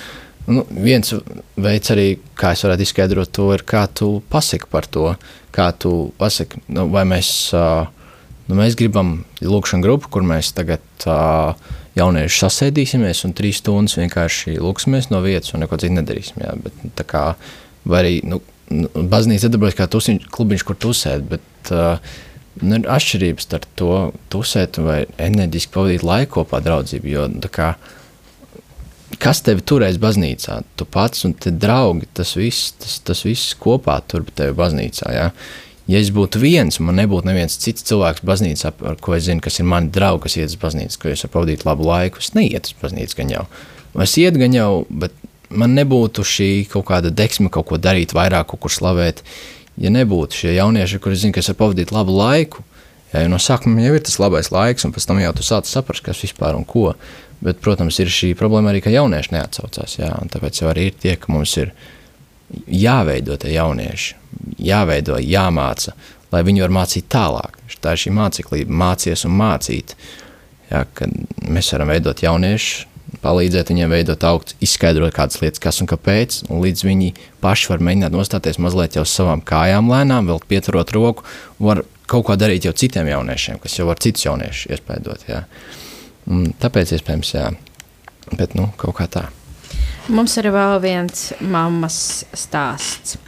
Nu, 0.48 0.62
viens 0.72 1.10
veids, 1.60 1.90
arī, 1.92 2.06
kā 2.40 2.54
es 2.56 2.62
varētu 2.64 2.86
izskaidrot 2.86 3.28
to, 3.36 3.50
ir, 3.52 3.66
kā 3.68 3.82
tu 3.92 4.22
pasaki 4.32 4.64
par 4.72 4.86
to, 4.88 5.10
kā 5.52 5.66
tu 5.76 5.90
pasaki, 6.16 6.62
nu, 6.72 6.86
vai 6.88 7.02
mēs 7.04 7.28
uh, 7.52 7.90
Nu, 8.48 8.56
mēs 8.56 8.78
gribam 8.80 9.26
lūkšanu 9.44 9.84
grupu, 9.84 10.08
kur 10.14 10.24
mēs 10.24 10.54
tagad 10.56 11.04
uh, 11.04 11.52
jaunieši 11.98 12.40
sasēdīsimies 12.40 13.26
un 13.28 13.34
trīs 13.36 13.60
stundas 13.60 13.98
vienkārši 14.00 14.56
lūksimies 14.56 15.10
no 15.12 15.20
vietas 15.24 15.52
un 15.52 15.64
neko 15.64 15.76
citu 15.80 15.98
nedarīsim. 15.98 16.40
Jā, 16.46 16.54
bet, 16.64 16.78
nu, 16.86 16.92
kā, 17.10 17.24
vai 17.84 18.00
arī 18.00 18.14
nu, 18.24 18.40
nu, 18.72 18.88
baznīca 19.12 19.52
darbojas 19.52 19.76
kā 19.76 19.88
tusiņ, 19.92 20.22
klubiņš, 20.32 20.64
kur 20.64 20.80
tusēt, 20.80 21.28
bet 21.28 21.74
uh, 21.76 22.16
nu, 22.62 22.80
ir 22.80 22.88
atšķirības 22.96 23.48
starp 23.50 23.68
to 23.76 23.92
tusēt 24.32 24.80
vai 24.80 25.02
enerģiski 25.28 25.74
pavadīt 25.76 26.08
laiku 26.08 26.38
kopā 26.40 26.64
draudzību. 26.64 27.12
Jo, 27.12 27.28
kā, 27.52 27.74
kas 29.20 29.44
tevi 29.44 29.60
turēs 29.60 30.00
baznīcā? 30.00 30.62
Tu 30.72 30.88
pats 30.88 31.28
un 31.28 31.36
te 31.36 31.52
draugi, 31.52 32.08
tas 32.16 32.32
viss, 32.40 32.72
tas, 32.80 32.96
tas 33.12 33.26
viss 33.28 33.52
kopā 33.60 34.00
tur 34.08 34.24
tevi 34.32 34.56
baznīcā. 34.56 35.12
Jā 35.12 35.32
ja 35.32 35.32
es 35.96 36.10
būtu 36.12 36.40
viens, 36.42 36.76
man 36.84 36.98
nebūtu 37.00 37.28
neviens 37.30 37.56
cits 37.62 37.86
cilvēks 37.88 38.24
baznīcā, 38.28 38.74
ar 38.90 38.98
ko 39.00 39.14
es 39.16 39.24
zinu, 39.24 39.40
kas 39.44 39.56
ir 39.60 39.68
mani 39.68 39.88
draugi, 39.92 40.26
kas 40.26 40.36
iet 40.36 40.52
uz 40.52 40.58
baznīcu, 40.60 40.98
ko 41.00 41.12
es 41.12 41.24
varu 41.24 41.34
pavadīt 41.36 41.64
labu 41.64 41.86
laiku, 41.88 42.20
es 42.20 42.34
neietu 42.36 42.74
uz 42.74 42.82
baznīcu 42.82 43.20
gan 43.22 43.32
jau. 43.32 43.44
Es 44.04 44.16
ietu 44.20 44.42
gan 44.42 44.56
jau, 44.56 44.70
bet 44.90 45.16
man 45.48 45.72
nebūtu 45.78 46.24
šī 46.28 46.50
kaut 46.72 46.90
kāda 46.90 47.12
deksme 47.14 47.48
kaut 47.52 47.70
ko 47.70 47.80
darīt, 47.80 48.12
vairāk 48.16 48.50
kaut 48.52 48.66
kur 48.66 48.74
slavēt. 48.74 49.24
Ja 49.78 49.92
nebūtu 49.94 50.42
šie 50.42 50.56
jaunieši, 50.56 51.00
kuriem 51.00 51.20
zina, 51.22 51.36
ka 51.36 51.40
es 51.40 51.48
varu 51.52 51.62
pavadīt 51.62 51.94
labu 51.94 52.16
laiku, 52.18 52.64
ja 53.14 53.24
no 53.30 53.38
sākuma 53.40 53.84
jau 53.86 53.94
ir 53.96 54.04
tas 54.04 54.18
labais 54.20 54.50
laiks, 54.52 54.84
un 54.84 54.92
pēc 54.92 55.06
tam 55.08 55.22
jau 55.22 55.32
tu 55.38 55.46
sāc 55.46 55.70
saprast, 55.70 56.04
kas 56.04 56.20
vispār 56.24 56.58
un 56.58 56.66
ko. 56.68 56.92
Bet, 57.38 57.60
protams, 57.62 58.00
ir 58.02 58.10
šī 58.10 58.32
problēma 58.34 58.72
arī, 58.72 58.82
ka 58.82 58.90
jaunieši 58.90 59.30
neatsaucās. 59.36 60.00
Jā, 60.00 60.10
tāpēc 60.32 60.58
jau 60.58 60.72
arī 60.72 60.88
ir 60.90 60.96
tie, 60.98 61.14
ka 61.14 61.30
mums 61.30 61.52
ir 61.62 61.70
jāveido 62.66 63.36
tie 63.40 63.56
jaunieši 63.56 64.18
jāveido, 64.58 65.18
jāmāca, 65.22 65.94
lai 66.32 66.42
viņi 66.46 66.64
var 66.64 66.74
mācīt 66.80 67.08
tālāk. 67.12 67.56
Tā 67.78 67.94
ir 67.94 68.02
šī 68.02 68.10
māceklība, 68.16 68.74
mācies 68.74 69.22
un 69.28 69.36
mācīt. 69.38 69.94
Jā, 70.68 70.82
mēs 71.46 71.70
varam 71.72 71.92
veidot 71.92 72.24
jauniešus, 72.24 72.88
palīdzēt 73.22 73.70
viņiem 73.70 73.92
veidot, 73.94 74.26
augt, 74.26 74.56
izskaidrot 74.64 75.14
kādas 75.16 75.38
lietas, 75.40 75.62
kas 75.62 75.78
un 75.80 75.88
kāpēc, 75.88 76.42
un 76.50 76.60
līdz 76.64 76.84
viņi 76.84 77.12
paši 77.44 77.70
var 77.70 77.84
mēģināt 77.86 78.16
nostāties 78.18 78.58
mazliet 78.60 78.98
jau 78.98 79.06
uz 79.06 79.14
savām 79.14 79.44
kājām, 79.46 79.88
lēnām, 79.94 80.28
vēl 80.28 80.42
pieturot 80.50 80.92
roku, 80.96 81.24
var 81.62 81.84
kaut 82.10 82.26
ko 82.26 82.36
darīt 82.40 82.66
jau 82.66 82.74
citiem 82.76 83.08
jauniešiem, 83.14 83.62
kas 83.62 83.78
jau 83.78 83.88
var 83.88 84.02
citus 84.02 84.26
jauniešus 84.26 84.74
iespējot. 84.74 85.26
Jā. 85.30 85.44
Un 86.28 86.50
tāpēc, 86.60 86.98
iespējams, 86.98 87.34
jā, 87.38 87.48
bet 88.34 88.58
nu, 88.58 88.72
kaut 88.76 88.98
kā 88.98 89.08
tā. 89.08 89.28
Mums 90.08 90.38
ir 90.40 90.46
vēl 90.48 90.78
viens 90.80 91.26
mammas 91.44 92.24
stāsts. 92.32 93.18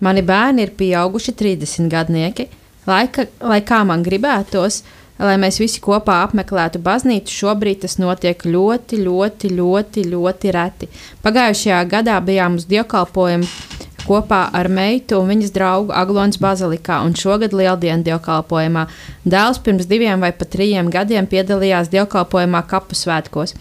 Mani 0.00 0.22
bērni 0.24 0.64
ir 0.64 0.70
pieauguši 0.72 1.34
30 1.36 1.90
gadnieki. 1.92 2.46
Laika, 2.88 3.26
lai 3.44 3.58
kā 3.64 3.82
man 3.84 4.00
gribētos, 4.04 4.78
lai 5.20 5.34
mēs 5.40 5.60
visi 5.60 5.82
kopā 5.84 6.22
apmeklētu 6.24 6.80
baznīcu, 6.84 7.32
šobrīd 7.42 7.82
tas 7.82 7.98
notiek 8.00 8.40
ļoti, 8.40 9.02
ļoti, 9.04 9.50
ļoti, 9.58 10.04
ļoti 10.14 10.54
reti. 10.56 10.88
Pagājušajā 11.24 11.82
gadā 11.92 12.16
bijām 12.24 12.56
uz 12.56 12.64
dievkalpojumu 12.72 13.48
kopā 14.08 14.46
ar 14.56 14.70
meitu 14.72 15.20
un 15.20 15.28
viņas 15.28 15.52
draugu 15.52 15.92
Aglons 15.92 16.40
Bazilikā, 16.40 17.02
un 17.04 17.12
šogad 17.20 17.52
lieldienu 17.56 18.04
dievkalpojumā. 18.08 18.86
Dēls 19.28 19.60
pirms 19.64 19.88
diviem 19.92 20.24
vai 20.24 20.32
pat 20.32 20.52
trim 20.56 20.88
gadiem 20.92 21.28
piedalījās 21.28 21.92
dievkalpojumā 21.92 22.64
kapu 22.72 22.96
svētkos. 22.96 23.52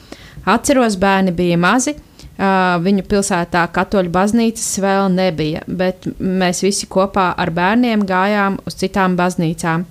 Atceros, 0.48 0.96
bērni 1.00 1.36
bija 1.36 1.60
mazi, 1.60 1.96
viņu 2.38 3.06
pilsētā 3.06 3.68
katoļu 3.74 4.10
baznīcas 4.14 4.70
vēl 4.82 5.10
nebija, 5.14 5.62
bet 5.68 6.08
mēs 6.18 6.64
visi 6.66 6.90
kopā 6.90 7.34
ar 7.38 7.52
bērniem 7.54 8.06
gājām 8.10 8.58
uz 8.66 8.80
citām 8.80 9.18
baznīcām. 9.20 9.86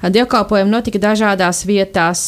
Dievkalpojumi 0.00 0.72
notika 0.72 0.96
dažādās 0.96 1.66
vietās, 1.68 2.20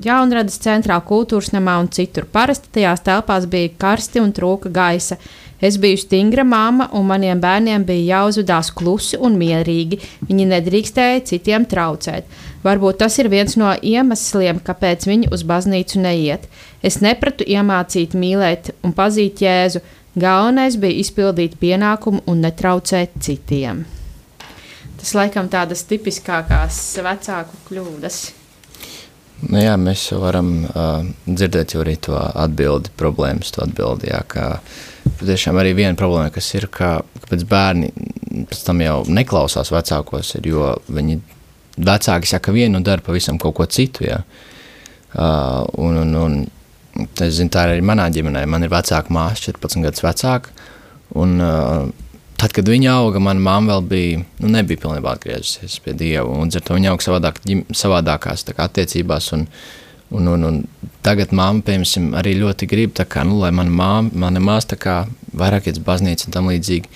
Jaunradas 0.00 0.56
centrā, 0.64 0.96
kultūras 1.04 1.50
namā 1.52 1.74
un 1.82 1.90
citur. 1.92 2.24
Parasti 2.24 2.72
tajās 2.72 3.04
telpās 3.04 3.44
bija 3.52 3.74
karsti 3.78 4.22
un 4.22 4.32
trūka 4.32 4.72
gaisa. 4.72 5.18
Es 5.62 5.76
biju 5.78 6.00
stingra 6.00 6.42
māma, 6.42 6.88
un 6.96 7.04
maniem 7.06 7.38
bērniem 7.38 7.84
bija 7.86 8.16
jāuzvedās 8.16 8.72
klusi 8.74 9.20
un 9.20 9.36
mierīgi. 9.38 10.00
Viņi 10.26 10.48
nedrīkstēja 10.56 11.20
citiem 11.28 11.68
traucēt. 11.68 12.26
Varbūt 12.64 12.98
tas 13.04 13.18
ir 13.20 13.28
viens 13.30 13.54
no 13.60 13.70
iemesliem, 13.76 14.58
kāpēc 14.64 15.06
viņi 15.06 15.30
uz 15.36 15.44
baznīcu 15.46 16.00
neiet. 16.02 16.48
Es 16.82 16.98
nepratu 17.02 17.46
iemācīt 17.46 18.16
mīlēt 18.18 18.72
un 18.82 18.94
pazīt 18.96 19.42
Jēzu. 19.44 19.82
Galvenais 20.18 20.76
bija 20.76 20.98
izpildīt 21.00 21.56
pienākumu 21.60 22.24
un 22.28 22.42
netraucēt 22.44 23.14
citiem. 23.22 23.86
Tas 25.00 25.14
laikam 25.16 25.48
tādas 25.50 25.86
tipiskākās 25.88 26.78
vecāku 27.02 27.60
kļūdas. 27.70 28.18
Nu, 29.48 29.58
jā, 29.58 29.72
mēs 29.80 30.04
varam 30.22 30.52
uh, 30.68 31.02
dzirdēt 31.26 31.74
arī 31.80 31.96
to 32.06 32.14
atbildi, 32.14 32.92
problēmas, 32.98 33.50
to 33.54 33.64
atbildi. 33.64 34.12
Jā, 34.12 34.20
ka 34.30 34.44
patiešām 35.18 35.58
arī 35.58 35.72
viena 35.80 35.98
problēma, 35.98 36.30
kas 36.34 36.52
ir, 36.54 36.68
ka, 36.70 37.00
ka 37.18 37.30
pēc 37.32 37.42
bērni 37.50 37.90
pēc 38.48 38.62
tam 38.66 38.82
jau 38.84 39.00
neklausās 39.10 39.72
vecākos, 39.74 40.36
ir, 40.38 40.46
jo 40.52 40.70
viņi 40.92 41.18
vecāki 41.82 42.30
saka 42.30 42.54
vienu 42.54 42.78
un 42.78 42.86
dara 42.86 43.02
pavisam 43.02 43.40
kaut 43.42 43.56
ko 43.58 43.66
citu. 43.66 44.06
Jā. 44.06 44.22
Uh, 45.12 45.66
un, 45.82 45.98
un, 46.04 46.14
un, 46.22 46.36
es 47.00 47.36
zinu, 47.38 47.52
tā 47.52 47.66
ir 47.66 47.76
arī 47.76 47.84
manā 47.86 48.08
ģimenē. 48.12 48.44
Man 48.50 48.66
ir 48.66 48.72
vecāka 48.72 49.12
māsa, 49.14 49.50
14 49.50 49.84
gadus 49.86 50.04
vecāka. 50.04 50.52
Un, 51.18 51.36
uh, 51.40 51.86
tad, 52.40 52.54
kad 52.56 52.68
viņa 52.68 52.96
auga, 52.98 53.22
mana 53.22 53.40
mamma 53.42 53.74
vēl 53.74 53.86
bija, 53.88 54.24
nu, 54.42 54.50
nebija 54.52 54.80
pilnībā 54.82 55.16
atgriezusies 55.16 55.78
pie 55.84 55.94
Dieva. 55.96 56.26
Un 56.28 56.52
ar 56.52 56.64
to 56.64 56.76
viņa 56.76 56.92
auga 56.92 57.06
savādāk, 57.06 57.40
savādākās 57.76 58.46
kā, 58.50 58.66
attiecībās. 58.66 59.30
Un, 59.36 59.46
un, 60.12 60.28
un, 60.34 60.46
un 60.48 60.60
tagad 61.04 61.32
mamma, 61.36 61.64
piemēram, 61.66 62.12
arī 62.20 62.36
ļoti 62.40 62.68
grib, 62.70 62.96
kā, 62.96 63.24
nu, 63.28 63.40
lai 63.42 63.52
mana, 63.56 63.72
māma, 63.72 64.12
mana 64.26 64.44
māsa 64.44 64.76
kā, 64.80 65.02
vairāk 65.36 65.70
iet 65.70 65.80
uz 65.80 65.86
baznīcu 65.86 66.28
un 66.28 66.36
tam 66.36 66.52
līdzīgi. 66.52 66.92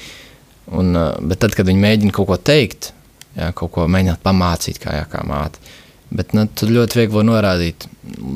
Un, 0.77 0.93
uh, 0.97 1.13
bet 1.23 1.41
tad, 1.45 1.57
kad 1.57 1.69
viņi 1.69 1.83
mēģina 1.85 2.15
kaut 2.15 2.29
ko 2.33 2.41
teikt, 2.41 2.91
jā, 3.37 3.53
kaut 3.57 3.73
ko 3.77 3.87
mēģināt 3.91 4.25
pamācīt, 4.25 4.81
kā, 4.83 4.97
jā, 4.99 5.05
kā 5.11 5.23
māte, 5.29 5.63
bet 6.11 6.35
nu, 6.37 6.47
tu 6.51 6.69
ļoti 6.71 7.01
viegli 7.01 7.23
norādīt, 7.29 7.87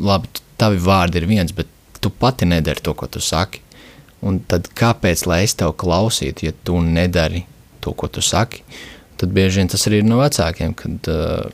labi, 0.07 0.31
tavi 0.61 0.81
vārdi 0.85 1.21
ir 1.21 1.29
viens, 1.31 1.53
bet 1.57 1.69
tu 2.01 2.13
pati 2.13 2.49
nedari 2.49 2.85
to, 2.85 2.95
ko 2.97 3.09
tu 3.11 3.23
saki. 3.25 3.63
Un 4.27 4.43
tad 4.49 4.69
kāpēc, 4.77 5.25
lai 5.29 5.43
es 5.47 5.57
tev 5.57 5.73
klausītu, 5.81 6.49
ja 6.49 6.57
tu 6.65 6.81
nedari 6.85 7.47
to, 7.81 7.95
ko 7.97 8.09
tu 8.13 8.25
saki? 8.25 8.65
Tad 9.21 9.33
bieži 9.37 9.61
vien 9.61 9.69
tas 9.69 9.85
arī 9.89 10.01
ir 10.01 10.09
no 10.09 10.21
vecākiem, 10.21 10.75
kad 10.77 11.09
uh, 11.13 11.49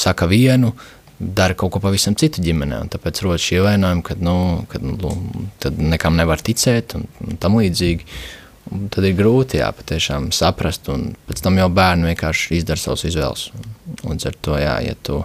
saka 0.00 0.28
vienu, 0.28 0.72
dara 1.20 1.56
kaut 1.56 1.74
ko 1.74 1.82
pavisam 1.84 2.16
citu 2.16 2.40
ģimenē. 2.44 2.80
Tāpēc 2.92 3.20
rodas 3.24 3.44
šie 3.44 3.60
vainojumi, 3.64 4.04
kad, 4.04 4.20
nu, 4.24 4.36
kad 4.72 4.84
nu, 4.84 5.14
nekam 5.92 6.16
nevar 6.16 6.40
ticēt 6.44 6.96
un, 6.96 7.04
un 7.26 7.40
tam 7.40 7.58
līdzīgi. 7.60 8.06
Un 8.70 8.86
tad 8.92 9.04
ir 9.04 9.16
grūti 9.18 9.58
jā, 9.58 9.68
patiešām 9.74 10.30
saprast, 10.36 10.88
un 10.92 11.10
pēc 11.28 11.40
tam 11.42 11.56
jau 11.58 11.66
bērni 11.74 12.12
vienkārši 12.12 12.60
izdara 12.60 12.80
savus 12.80 13.04
izvēles. 13.08 13.48
Un 14.06 14.20
ar 14.30 14.36
to, 14.44 14.54
jā, 14.60 14.76
ja 14.86 14.96
tu, 15.04 15.18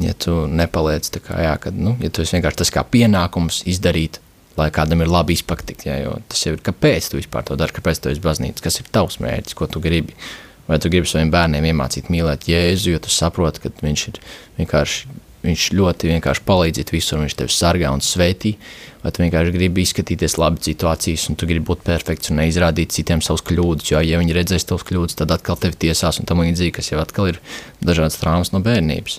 ja 0.00 0.14
tu 0.16 0.44
nepaliec 0.48 1.08
tā 1.12 1.20
kā, 1.24 1.40
jā, 1.44 1.56
kad, 1.60 1.76
nu, 1.76 1.96
ja 2.00 2.08
tu 2.08 2.24
vienkārši 2.24 2.62
tas 2.64 2.72
kā 2.72 2.84
pienākums 2.88 3.64
izdarīt 3.68 4.22
lai 4.56 4.68
kādam 4.74 5.02
ir 5.02 5.10
labi 5.10 5.36
izpatikt. 5.36 5.86
Ja, 5.88 5.98
tas 6.28 6.44
jau 6.44 6.54
ir 6.56 6.62
kāpēc 6.64 7.10
tu 7.10 7.20
vispār 7.20 7.46
to 7.48 7.56
dari, 7.60 7.74
kāpēc 7.76 8.02
tu 8.02 8.12
esi 8.12 8.22
baznīca, 8.24 8.64
kas 8.64 8.80
ir 8.82 8.90
tavs 8.92 9.20
mērķis, 9.22 9.56
ko 9.58 9.68
tu 9.70 9.82
gribi. 9.84 10.16
Vai 10.68 10.78
tu 10.78 10.92
gribi 10.92 11.10
saviem 11.10 11.32
bērniem 11.32 11.66
iemācīt 11.72 12.12
mīlēt 12.12 12.46
Jēzu, 12.50 12.92
jo 12.92 13.02
tu 13.02 13.10
saproti, 13.12 13.64
ka 13.64 13.72
viņš 13.82 14.08
ir 14.12 14.24
vienkārši. 14.60 15.20
Viņš 15.42 15.62
ļoti 15.74 16.06
vienkārši 16.06 16.42
palīdz 16.46 16.84
visur, 16.92 17.18
viņš 17.18 17.34
tevi 17.34 17.50
sargā 17.50 17.88
un 17.90 17.98
svētī. 17.98 18.52
Vai 19.02 19.10
tu 19.10 19.24
vienkārši 19.24 19.50
gribi 19.56 19.82
izskatīties 19.82 20.36
labi 20.38 20.62
situācijas, 20.62 21.24
un 21.32 21.34
tu 21.34 21.48
gribi 21.50 21.66
būt 21.66 21.82
perfekts 21.82 22.30
un 22.30 22.38
neizrādīt 22.38 22.94
citiem 22.94 23.18
savus 23.26 23.42
kļūdas. 23.48 23.88
Jo, 23.90 24.04
ja 24.06 24.20
viņi 24.22 24.36
redzēs 24.36 24.68
tavus 24.70 24.86
kļūdas, 24.86 25.18
tad 25.18 25.34
atkal 25.34 25.58
tevi 25.58 25.80
tiesās 25.88 26.22
un 26.22 26.30
tam 26.30 26.44
līdzīgi, 26.44 26.76
kas 26.76 26.92
jau 26.92 27.02
atkal 27.02 27.32
ir 27.32 27.42
dažādas 27.82 28.20
traumas 28.22 28.54
no 28.54 28.62
bērnības. 28.62 29.18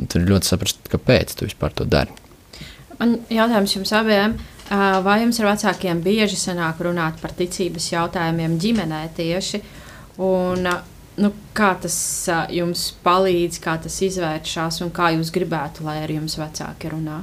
Un 0.00 0.08
tur 0.10 0.22
ir 0.22 0.32
ļoti 0.32 0.48
saprast, 0.48 0.80
kāpēc 0.90 1.36
tu 1.36 1.46
vispār 1.48 1.74
to 1.76 1.86
dari. 1.88 2.14
Man 2.98 3.18
jautājums 3.32 3.76
jums 3.76 3.92
abiem. 3.98 4.38
Vai 5.04 5.18
jums 5.20 5.36
ar 5.42 5.50
vecākiem 5.50 6.00
bieži 6.00 6.38
sanāk 6.38 6.80
runāt 6.86 7.18
par 7.20 7.34
ticības 7.36 7.90
jautājumiem 7.92 8.54
ģimenē 8.62 9.02
tieši? 9.16 9.60
Un, 10.22 10.68
nu, 11.20 11.30
kā 11.56 11.72
tas 11.82 11.96
jums 12.54 12.86
palīdz, 13.04 13.58
kā 13.64 13.76
tas 13.84 13.98
izvēršas 14.06 14.80
un 14.86 14.92
kā 14.94 15.10
jūs 15.16 15.32
gribētu, 15.34 15.84
lai 15.84 15.98
ar 16.04 16.12
jums 16.14 16.38
vecāki 16.40 16.92
runā? 16.92 17.20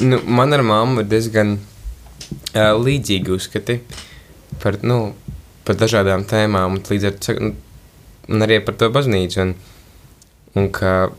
Nu, 0.00 0.20
man 0.24 0.52
ar 0.52 0.64
mammu 0.64 1.02
ir 1.02 1.10
diezgan 1.10 1.56
uh, 1.58 2.72
līdzīgi 2.78 3.34
uzskati 3.34 3.80
par, 4.62 4.78
nu, 4.84 5.14
par 5.64 5.76
dažādām 5.80 6.24
tēmām, 6.28 6.78
un, 6.78 6.84
līdz 6.88 7.08
ar, 7.10 7.42
nu, 7.42 7.52
un 8.28 8.44
arī 8.44 8.60
par 8.64 8.76
to 8.80 8.88
baznīcu. 8.94 9.44
Un, 9.44 9.54
un 10.58 10.68
ka 10.74 11.10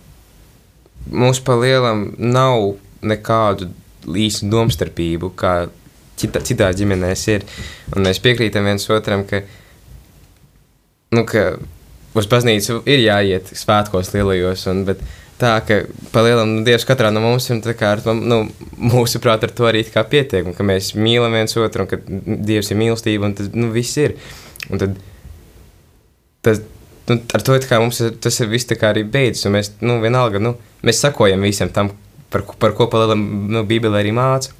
mums 1.10 1.42
pa 1.46 1.56
lielam 1.60 2.10
nav 2.20 2.76
nekādu 3.02 3.70
īstu 4.20 4.50
domstarpību, 4.52 5.32
kā 5.40 5.54
cita, 6.20 6.42
citās 6.46 6.78
ģimenēs 6.80 7.26
ir. 7.34 7.46
Un 7.96 8.06
mēs 8.08 8.22
piekrītam 8.24 8.68
viens 8.68 8.88
otram, 8.92 9.26
ka, 9.30 9.42
nu, 11.16 11.26
ka 11.30 11.52
uz 12.18 12.30
baznīcu 12.30 12.82
ir 12.90 13.04
jāiet 13.06 13.52
svētkos 13.56 14.14
lielajos, 14.16 14.66
un, 14.72 14.84
bet 14.88 15.04
tā, 15.40 15.54
ka 15.66 15.82
palielam 16.14 16.58
nu, 16.58 16.64
Dievs 16.68 16.88
katrā 16.88 17.12
no 17.14 17.24
mums, 17.24 17.50
un 17.54 17.62
tā 17.66 17.76
kā 17.78 17.94
ar 17.96 18.04
to, 18.04 18.16
nu, 18.18 18.42
mūsu 18.76 19.22
prāt 19.24 19.46
ar 19.48 19.54
to 19.56 19.70
arī 19.70 19.86
kā 19.88 20.04
pietiek, 20.08 20.48
un 20.48 20.58
ka 20.58 20.66
mēs 20.68 20.94
mīlam 20.98 21.36
viens 21.38 21.56
otru, 21.60 21.86
un 21.86 21.92
ka 21.92 22.02
Dievs 22.50 22.74
ir 22.74 22.82
mīlestība, 22.82 23.30
un 23.30 23.38
tas, 23.40 23.52
nu, 23.56 23.72
viss 23.76 24.00
ir. 24.02 24.18
Un 24.70 24.82
tad 24.82 24.98
tas, 26.46 26.62
nu, 27.10 27.20
ar 27.34 27.44
to 27.46 27.58
mums 27.82 28.02
tas 28.22 28.40
ir 28.40 28.52
viss 28.52 28.70
arī 28.70 29.04
beidzas, 29.04 29.46
un 29.50 29.58
mēs, 29.58 29.74
nu, 29.82 30.00
vienalga, 30.04 30.40
nu, 30.40 30.56
mēs 30.86 31.02
sakojam 31.04 31.42
visam 31.46 31.72
tam, 31.74 31.92
par, 32.30 32.46
par 32.60 32.76
ko 32.78 32.88
palielam 32.88 33.26
nu, 33.50 33.66
Bībele 33.68 34.00
arī 34.00 34.14
māca. 34.16 34.54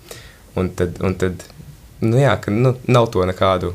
Un 0.58 0.72
tad, 0.76 0.98
un 1.06 1.16
tad 1.16 1.46
nu, 2.02 2.18
jā, 2.20 2.34
ka, 2.42 2.52
nu, 2.52 2.74
nav 2.90 3.08
to 3.14 3.24
nekādu 3.28 3.74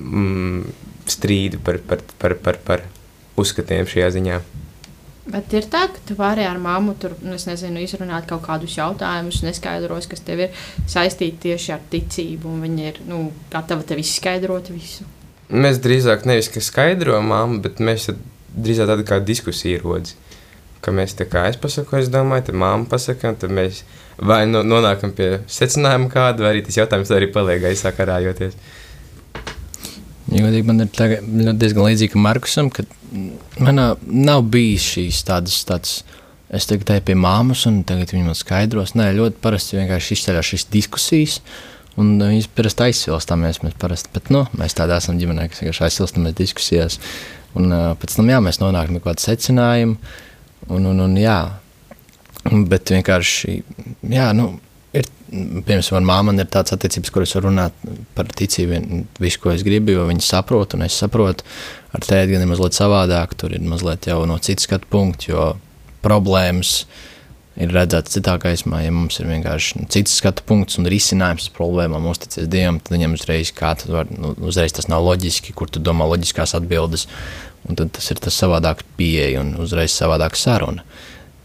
mm, 0.00 0.64
strīdu 1.10 1.60
par, 1.64 1.78
par, 1.86 2.02
par, 2.18 2.36
par, 2.40 2.60
par 2.66 2.84
uzskatiem 3.40 3.86
šajā 3.90 4.10
ziņā. 4.16 4.42
Bet 5.24 5.54
ir 5.56 5.64
tā, 5.72 5.86
ka 5.88 6.02
tu 6.04 6.16
vari 6.18 6.44
ar 6.44 6.58
māmu 6.60 6.92
tur, 7.00 7.14
nu, 7.24 7.36
nezinu, 7.48 7.80
izrunāt 7.80 8.26
kaut 8.28 8.42
kādus 8.44 8.76
jautājumus, 8.76 9.40
neskaidros, 9.46 10.08
kas 10.10 10.20
tev 10.24 10.42
ir 10.44 10.64
saistīti 10.90 11.46
tieši 11.46 11.72
ar 11.76 11.84
ticību, 11.92 12.50
un 12.50 12.64
viņa 12.66 12.88
ir 12.90 13.00
nu, 13.08 13.20
gatava 13.52 13.86
tev 13.88 14.02
izskaidrot 14.02 14.68
visu. 14.74 15.06
Mēs 15.52 15.80
drīzāk 15.84 16.24
nevis 16.28 16.50
skaidrojam 16.64 17.26
māmu, 17.28 17.60
bet 17.64 17.82
mēs 17.84 18.08
drīzāk 18.54 18.88
tādu 18.88 19.08
kā 19.08 19.20
diskusiju 19.20 19.82
rodas 19.82 20.14
ka 20.84 20.92
mēs 20.94 21.16
tā 21.18 21.26
kā 21.30 21.46
es 21.48 21.58
pasaku, 21.60 21.98
es 22.00 22.10
domāju, 22.12 22.50
tad 22.50 22.58
māma 22.60 22.88
pasaka, 22.90 23.32
tad 23.40 23.52
mēs 23.54 23.82
vai 24.20 24.44
nu 24.48 24.62
nonākam 24.66 25.14
pie 25.16 25.30
secinājuma 25.50 26.10
kādu, 26.12 26.44
vai 26.44 26.54
arī 26.54 26.64
tas 26.66 26.78
jautājums 26.78 27.12
arī 27.14 27.30
paliek 27.34 27.62
gaisā 27.64 27.92
karājoties. 27.96 28.56
Godīgi, 30.24 30.64
man 30.66 30.84
ir 30.84 30.90
tagad, 30.94 31.24
diezgan 31.60 31.88
līdzīgi 31.88 32.20
Markusam, 32.20 32.70
ka 32.72 32.86
manā 33.62 33.92
nav 34.08 34.44
bijis 34.50 34.86
šīs 34.94 35.20
tādas, 35.28 35.58
tādas 35.68 35.98
es 36.54 36.68
tagad 36.70 36.94
eju 36.94 37.04
pie 37.10 37.16
māmas, 37.18 37.66
un 37.68 37.82
tagad 37.86 38.14
viņa 38.14 38.30
man 38.30 38.38
skaidros. 38.38 38.94
Nē, 38.98 39.10
ļoti 39.18 39.40
parasti 39.44 39.78
vienkārši 39.78 40.16
izceļās 40.16 40.50
šīs 40.52 40.66
diskusijas, 40.72 41.38
un 42.00 42.14
viņas 42.20 42.50
parasti 42.56 42.88
aizsilstamies. 42.88 43.62
Mēs, 43.64 43.78
parasti, 43.80 44.12
bet, 44.14 44.30
nu, 44.34 44.44
mēs 44.58 44.76
tādā 44.76 45.00
esam 45.02 45.18
ģimenē, 45.20 45.48
kas 45.50 45.62
vienkārši 45.62 45.88
aizsilstamies 45.88 46.36
diskusijās, 46.38 47.00
un 47.58 47.70
uh, 47.70 47.90
pēc 48.00 48.18
tam 48.18 48.30
jā, 48.32 48.40
mēs 48.44 48.60
nonākam 48.62 48.98
pie 48.98 49.04
kāda 49.08 49.28
secinājuma, 49.28 50.14
Un, 50.72 50.86
un, 50.88 51.00
un, 51.04 51.16
jā, 51.20 51.38
bet 52.70 52.92
vienkārši, 52.94 53.58
jā, 54.14 54.28
nu, 54.36 54.46
ir, 54.96 55.08
piemēram, 55.28 56.06
manā 56.06 56.06
māmā 56.08 56.34
ir 56.38 56.48
tāds 56.52 56.72
attiecības, 56.76 57.12
kuras 57.12 57.34
var 57.36 57.46
runāt 57.50 57.82
par 58.16 58.30
ticību, 58.32 59.02
visu, 59.20 59.42
ko 59.42 59.52
es 59.52 59.64
gribu, 59.66 59.92
jo 59.92 60.06
viņi 60.08 60.24
saprot, 60.24 60.76
un 60.76 60.86
es 60.86 60.96
saprotu, 61.02 61.44
ar 61.92 62.04
tēti 62.04 62.32
gan 62.32 62.46
ir 62.46 62.50
mazliet 62.50 62.78
savādāk, 62.78 63.36
tur 63.40 63.52
ir 63.56 63.66
mazliet 63.68 64.08
jau 64.08 64.22
no 64.30 64.38
citas 64.40 64.68
skatu 64.68 64.88
punkta, 64.92 65.28
jo 65.34 65.50
problēmas 66.04 66.78
ir 66.84 67.12
redzēts 67.54 68.16
citā 68.16 68.34
gaismā, 68.42 68.80
ja 68.82 68.90
mums 68.94 69.20
ir 69.22 69.28
vienkārši 69.30 69.80
nu, 69.80 69.88
cits 69.92 70.16
skatu 70.18 70.42
punkts 70.46 70.80
un 70.80 70.88
risinājums 70.90 71.46
problēmām, 71.54 72.08
uzticies 72.10 72.48
Dievam, 72.50 72.80
tad 72.82 72.96
viņam 72.96 73.14
uzreiz, 73.14 73.52
var, 73.86 74.10
nu, 74.10 74.34
uzreiz 74.42 74.74
tas 74.74 74.90
nav 74.90 75.06
loģiski, 75.06 75.54
kur 75.54 75.70
tu 75.70 75.82
domā 75.82 76.08
loģiskās 76.10 76.56
atbildes, 76.58 77.06
Un 77.64 77.78
tad 77.80 77.94
tas 77.96 78.10
ir 78.12 78.20
tas 78.20 78.36
savādāks 78.36 78.84
pieeja 78.98 79.40
un 79.40 79.54
uzreiz 79.64 79.94
savādāka 79.96 80.36
saruna. 80.36 80.84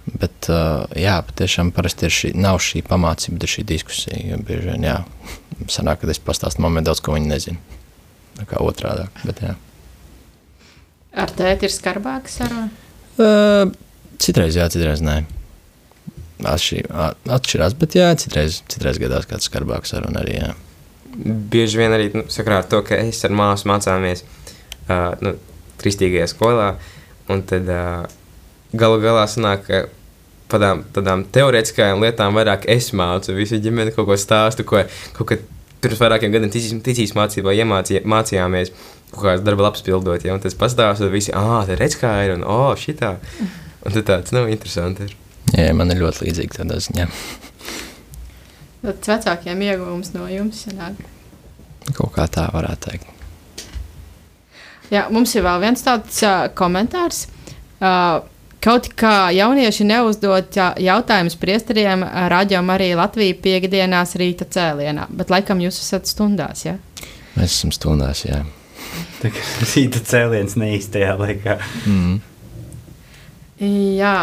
Bet, 0.10 0.50
uh, 0.50 0.84
jā, 0.98 1.20
patiešām 1.28 1.70
parasti 1.76 2.08
ir 2.08 2.14
šī, 2.16 2.32
nav 2.36 2.60
šī 2.66 2.82
pamācība, 2.88 3.38
bet 3.38 3.46
ir 3.46 3.54
šī 3.54 3.66
diskusija. 3.70 4.40
Bieži 4.44 4.72
vien, 4.72 4.88
jā, 4.90 4.98
sanāk, 5.72 6.02
ka 6.02 6.12
es 6.12 6.20
pastāstu 6.24 6.64
mammai 6.66 6.84
daudz, 6.84 7.04
ko 7.06 7.16
viņa 7.16 7.30
nezina. 7.30 7.80
Tā 8.40 8.48
kā 8.50 8.64
otrādi. 8.64 9.06
Bet, 9.22 9.44
jā. 9.46 9.54
Ar 11.20 11.32
tēti 11.36 11.70
ir 11.70 11.76
skarbāka 11.76 12.32
saruna? 12.32 12.68
Uh, 13.20 13.70
citreiz 14.20 14.58
jā, 14.60 14.68
citreiz 14.74 15.04
nē. 15.06 15.22
Atšķir, 15.22 15.39
atšķirās, 16.48 17.76
bet 17.80 18.00
jā, 18.00 18.10
citreiz, 18.20 18.62
citreiz 18.72 19.00
gadās 19.02 19.28
kāds 19.30 19.50
skarbāks 19.50 19.92
saruna 19.96 20.24
arī. 20.24 20.40
Jā. 20.40 20.54
Bieži 21.52 21.82
vien 21.82 21.94
arī 21.96 22.12
nu, 22.14 22.24
sakrā 22.32 22.62
ar 22.62 22.70
to, 22.70 22.82
ka 22.86 23.00
es 23.02 23.20
ar 23.28 23.34
māsu 23.36 23.68
mācāmies. 23.70 24.24
Uh, 24.90 25.14
nu, 25.26 25.36
kristīgajā 25.80 26.28
skolā. 26.32 26.74
Un 27.30 27.44
tad 27.48 27.70
uh, 27.70 28.08
galu 28.74 29.00
galā 29.04 29.26
sanāk, 29.30 29.68
ka 29.68 29.84
tādām, 30.52 30.84
tādām 30.96 31.26
teorētiskām 31.34 32.04
lietām 32.04 32.38
vairāk 32.38 32.68
es 32.72 32.92
mācu. 32.98 33.36
Visi 33.38 33.62
ģimene 33.64 33.94
kaut 33.96 34.10
ko 34.10 34.18
stāstu, 34.20 34.66
ko 34.68 34.84
kaut 35.18 35.32
kad 35.32 35.46
pirms 35.84 36.02
vairākiem 36.02 36.34
gadiem 36.34 36.52
ticīs, 36.52 36.76
ticīs 36.84 37.16
mācībā 37.16 37.54
iemācījā, 37.62 38.04
mācījāmies 38.10 38.74
kaut 39.14 39.24
kādas 39.24 39.46
darba 39.46 39.70
lapas 39.70 39.86
pildot. 39.86 40.26
Ja, 40.26 40.36
un 40.36 40.44
tas 40.44 40.58
pastāsta, 40.58 41.10
visi, 41.14 41.34
ah, 41.38 41.62
tā 41.68 41.78
redz 41.80 41.98
kā 42.02 42.12
ir, 42.26 42.36
un 42.38 42.46
oh, 42.48 42.74
šitā. 42.78 43.16
Un 43.80 43.96
tad 43.96 44.06
tāds, 44.10 44.36
nu, 44.36 44.44
interesanti 44.52 45.08
ir. 45.08 45.16
Jā, 45.56 45.70
man 45.74 45.92
ir 45.94 46.02
ļoti 46.04 46.28
līdzīgi 46.28 46.60
tādā 46.60 46.80
ziņā. 46.84 47.08
Tad 48.80 49.08
vecākiem 49.12 49.64
iegūmus 49.66 50.14
no 50.16 50.28
jums 50.32 50.66
sanāk. 50.66 51.00
Kaut 51.98 52.14
kā 52.16 52.28
tā 52.32 52.46
varētu 52.54 52.90
teikt. 52.90 53.16
Jā, 54.90 55.06
mums 55.14 55.34
ir 55.36 55.46
vēl 55.46 55.62
viens 55.62 55.84
tāds 55.86 56.22
uh, 56.26 56.48
komentārs. 56.58 57.26
Uh, 57.80 58.22
kaut 58.64 58.90
kā 58.98 59.30
jaunieši 59.36 59.86
neuzdod 59.88 60.56
uh, 60.58 60.72
jautājumus 60.82 61.38
priesteriem 61.40 62.06
uh, 62.06 62.24
radio 62.32 62.62
arī 62.74 62.92
Latvijā 62.98 63.38
piekdienās 63.44 64.16
rīta 64.20 64.48
cēlienā, 64.50 65.08
bet 65.14 65.30
laikam 65.34 65.62
jūs 65.62 65.82
esat 65.84 66.10
stundās, 66.10 66.66
ja? 66.66 66.78
Mēs 67.36 67.52
esam 67.52 67.74
stundās, 67.76 68.26
jā. 68.26 68.42
Tā 69.22 69.32
kā 69.36 69.46
rīta 69.74 70.02
cēliens 70.06 70.58
neīstajā 70.60 71.14
laikā. 71.20 71.60
Mm. 71.86 72.20
Jā. 74.00 74.16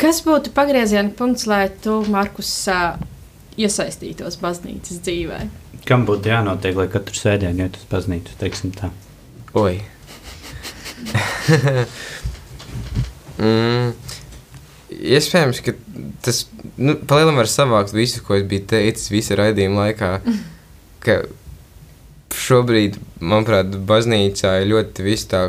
Kas 0.00 0.22
būtu 0.26 0.52
pagrieziena 0.54 1.12
punkts, 1.16 1.46
lai 1.50 1.66
tu, 1.82 2.00
Markus, 2.10 2.50
iesaistītos 3.60 4.38
baznīcas 4.42 5.02
dzīvē? 5.04 5.40
Kam 5.88 6.06
būtu 6.06 6.30
jānotiek, 6.30 6.76
lai 6.78 6.88
katru 6.90 7.16
sēdienu 7.18 7.66
iet 7.66 7.78
uz 7.78 7.86
baznīcu, 7.90 8.36
teiksim 8.40 8.72
tā? 8.76 8.92
Oi. 9.58 9.82
mm, 13.42 13.92
iespējams, 14.94 15.60
ka 15.66 15.74
tas 16.24 16.44
nu, 16.78 16.96
palielinām 16.96 17.40
var 17.42 17.50
savākt 17.50 17.94
visu, 17.96 18.22
ko 18.24 18.38
es 18.38 18.46
biju 18.48 18.66
teicis 18.72 19.10
visu 19.12 19.36
raidījumu 19.38 19.82
laikā. 19.82 20.12
Ka 21.02 21.18
šobrīd, 22.38 22.98
manuprāt, 23.20 23.74
baznīcā 23.88 24.54
ir 24.62 24.70
ļoti 24.72 25.06
viss 25.06 25.28
tā 25.30 25.48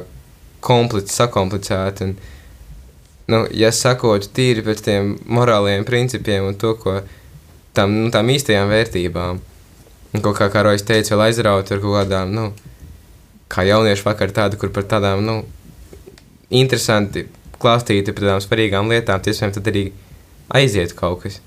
komplic, 0.64 1.12
sakomplicēta. 1.14 2.10
Un, 2.10 2.18
nu, 3.34 3.44
ja 3.58 3.72
sakot 3.74 4.30
tīri 4.36 4.64
pēc 4.66 4.84
tiem 4.86 5.16
morālajiem 5.26 5.86
principiem 5.88 6.48
un 6.52 6.58
to, 6.60 6.76
ko 6.80 7.00
tam, 7.74 7.96
nu, 8.06 8.12
tām 8.14 8.30
īstajām 8.34 8.70
vērtībām, 8.72 9.42
un 10.14 10.24
kaut 10.24 10.38
kā, 10.38 10.50
kā 10.54 10.64
Rojas 10.66 10.86
teica, 10.88 11.16
vēl 11.16 11.28
aizraut 11.30 11.72
ar 11.74 11.82
kaut 11.84 11.98
kādām, 11.98 12.34
nu, 12.38 12.50
kā 13.54 13.66
jauniešu 13.68 14.08
vakar 14.08 14.34
tādu, 14.36 14.60
kur 14.62 14.72
par 14.76 14.86
tādām, 14.90 15.26
nu, 15.26 15.40
interesanti 16.54 17.26
klāstīti 17.62 18.14
par 18.14 18.28
tādām 18.28 18.44
svarīgām 18.44 18.92
lietām, 18.92 19.22
tiesām 19.24 19.54
tad 19.56 19.70
arī 19.72 19.88
aiziet 20.54 20.96
kaut 20.98 21.24
kas. 21.26 21.40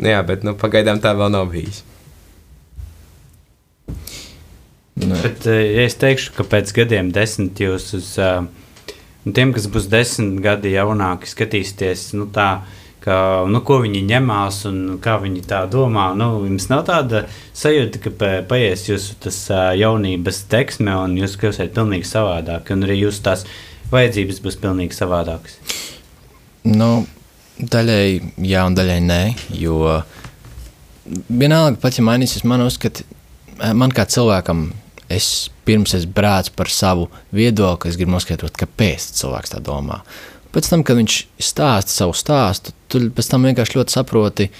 Jā, 0.00 0.20
bet, 0.28 0.44
nu, 0.46 0.56
pagaidām 0.58 1.00
tā 1.02 1.14
vēl 1.16 1.32
nav 1.32 1.48
bijis. 1.52 1.82
Nu, 5.02 5.16
Bet, 5.22 5.46
eh, 5.48 5.72
ja 5.72 5.86
es 5.88 5.96
teikšu, 5.98 6.34
ka 6.36 6.44
pēc 6.46 6.72
gadiem 6.76 7.08
desmit 7.16 7.60
jūs 7.60 7.88
uz 7.96 8.10
uh, 8.20 8.44
tiem, 9.30 9.52
kas 9.54 9.68
būs 9.70 9.86
desmit 9.92 10.40
gadi 10.42 10.72
jaunāki, 10.74 11.30
skatīsieties, 11.30 12.08
nu, 12.18 12.26
tā, 12.34 12.48
ka, 13.04 13.16
nu, 13.50 13.60
ko 13.66 13.78
viņi 13.84 14.02
ņemās 14.08 14.62
un 14.70 14.80
kā 15.02 15.16
viņi 15.22 15.44
tā 15.46 15.62
domā. 15.70 16.08
Nu, 16.18 16.42
jums 16.48 16.66
nav 16.72 16.82
tāda 16.88 17.24
sajūta, 17.54 18.02
ka 18.02 18.14
pa- 18.18 18.42
paies 18.50 18.88
jūsu 18.90 19.14
tas, 19.22 19.38
jaunības 19.78 20.42
teksme 20.50 20.96
un 21.04 21.14
jūs 21.20 21.38
kļūsiet 21.38 21.74
pilnīgi 21.76 22.08
savādāk, 22.10 22.74
un 22.74 22.82
arī 22.88 22.98
jūsu 23.04 23.22
tās 23.22 23.46
vajadzības 23.92 24.42
būs 24.42 24.58
pilnīgi 24.62 24.98
savādākas. 24.98 25.58
Nu, 26.66 27.06
daļai 27.58 28.34
jā, 28.42 28.66
un 28.66 28.74
daļai 28.78 29.00
nē. 29.06 29.22
Jo 29.58 30.02
vienalga, 31.28 31.78
pat 31.82 31.98
ja 31.98 32.04
mainīsies 32.06 32.44
man 32.46 32.62
uzskati, 32.66 33.04
man 33.74 33.92
kā 33.94 34.06
cilvēkam, 34.06 34.70
es 35.10 35.50
pirms 35.66 35.94
es 35.98 36.06
brācu 36.08 36.54
par 36.56 36.70
savu 36.72 37.08
viedokli, 37.34 37.92
es 37.92 37.98
gribu 38.00 38.16
noskaidrot, 38.16 38.56
kāpēc 38.58 39.12
cilvēks 39.20 39.54
tā 39.54 39.62
domā. 39.64 40.02
Pēc 40.52 40.68
tam, 40.68 40.82
kad 40.84 40.98
viņš 40.98 41.18
stāsta 41.40 41.94
savu 41.94 42.16
stāstu, 42.16 42.74
tu 42.92 43.06
pēc 43.14 43.30
tam 43.32 43.46
vienkārši 43.48 43.78
ļoti 43.78 43.94
saproti, 43.94 44.50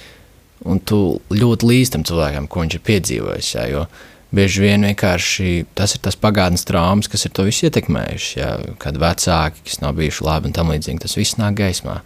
un 0.69 0.81
tu 0.81 1.21
ļoti 1.35 1.69
līdz 1.69 1.93
tam 1.97 2.07
cilvēkam, 2.09 2.49
ko 2.49 2.65
viņš 2.65 2.79
ir 2.79 2.85
piedzīvojis. 2.87 3.51
Jā, 3.57 3.67
jo 3.69 3.85
bieži 4.33 4.63
vien 4.65 4.87
vienkārši 4.89 5.51
tas 5.77 5.97
ir 5.97 6.03
tas 6.07 6.17
pagātnes 6.17 6.65
traumas, 6.69 7.11
kas 7.13 7.27
ir 7.27 7.35
to 7.37 7.45
visu 7.49 7.67
ietekmējuši. 7.69 8.37
Jā, 8.41 8.53
kad 8.83 9.01
vecāki, 9.03 9.67
kas 9.69 9.83
nav 9.83 9.99
bijuši 9.99 10.25
labi 10.29 10.49
un 10.49 10.57
tam 10.57 10.73
līdzīgi, 10.73 11.03
tas 11.05 11.19
viss 11.19 11.37
nāk 11.41 11.59
gaismā. 11.61 11.99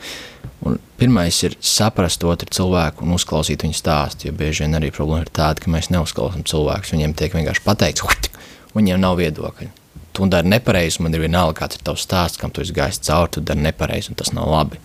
Un 0.66 0.80
pirmais 0.98 1.36
ir 1.46 1.54
saprast 1.62 2.24
otru 2.26 2.48
cilvēku 2.58 3.04
un 3.06 3.14
uzklausīt 3.14 3.62
viņu 3.62 3.76
stāstu. 3.76 4.30
Jo 4.30 4.34
bieži 4.34 4.64
vien 4.64 4.74
arī 4.78 4.90
problēma 4.94 5.28
ir 5.28 5.34
tāda, 5.36 5.62
ka 5.62 5.70
mēs 5.70 5.92
neuzklausām 5.94 6.46
cilvēkus. 6.48 6.94
Viņiem 6.96 7.14
tiek 7.18 7.36
vienkārši 7.36 7.62
pateikts, 7.66 8.32
viņiem 8.76 9.00
nav 9.02 9.18
viedokļa. 9.20 9.70
Tu 10.16 10.26
dari 10.32 10.48
nepareizi, 10.48 11.02
man 11.04 11.16
ir 11.16 11.26
vienalga, 11.26 11.58
kāds 11.62 11.76
ir 11.76 11.84
tavs 11.84 12.06
stāsts, 12.06 12.40
kam 12.40 12.52
tu 12.52 12.62
esi 12.64 12.74
gājis 12.76 13.02
cauri, 13.04 13.34
tu 13.34 13.42
dari 13.44 13.64
nepareizi, 13.64 14.12
un 14.12 14.20
tas 14.20 14.32
nav 14.36 14.48
labi. 14.48 14.80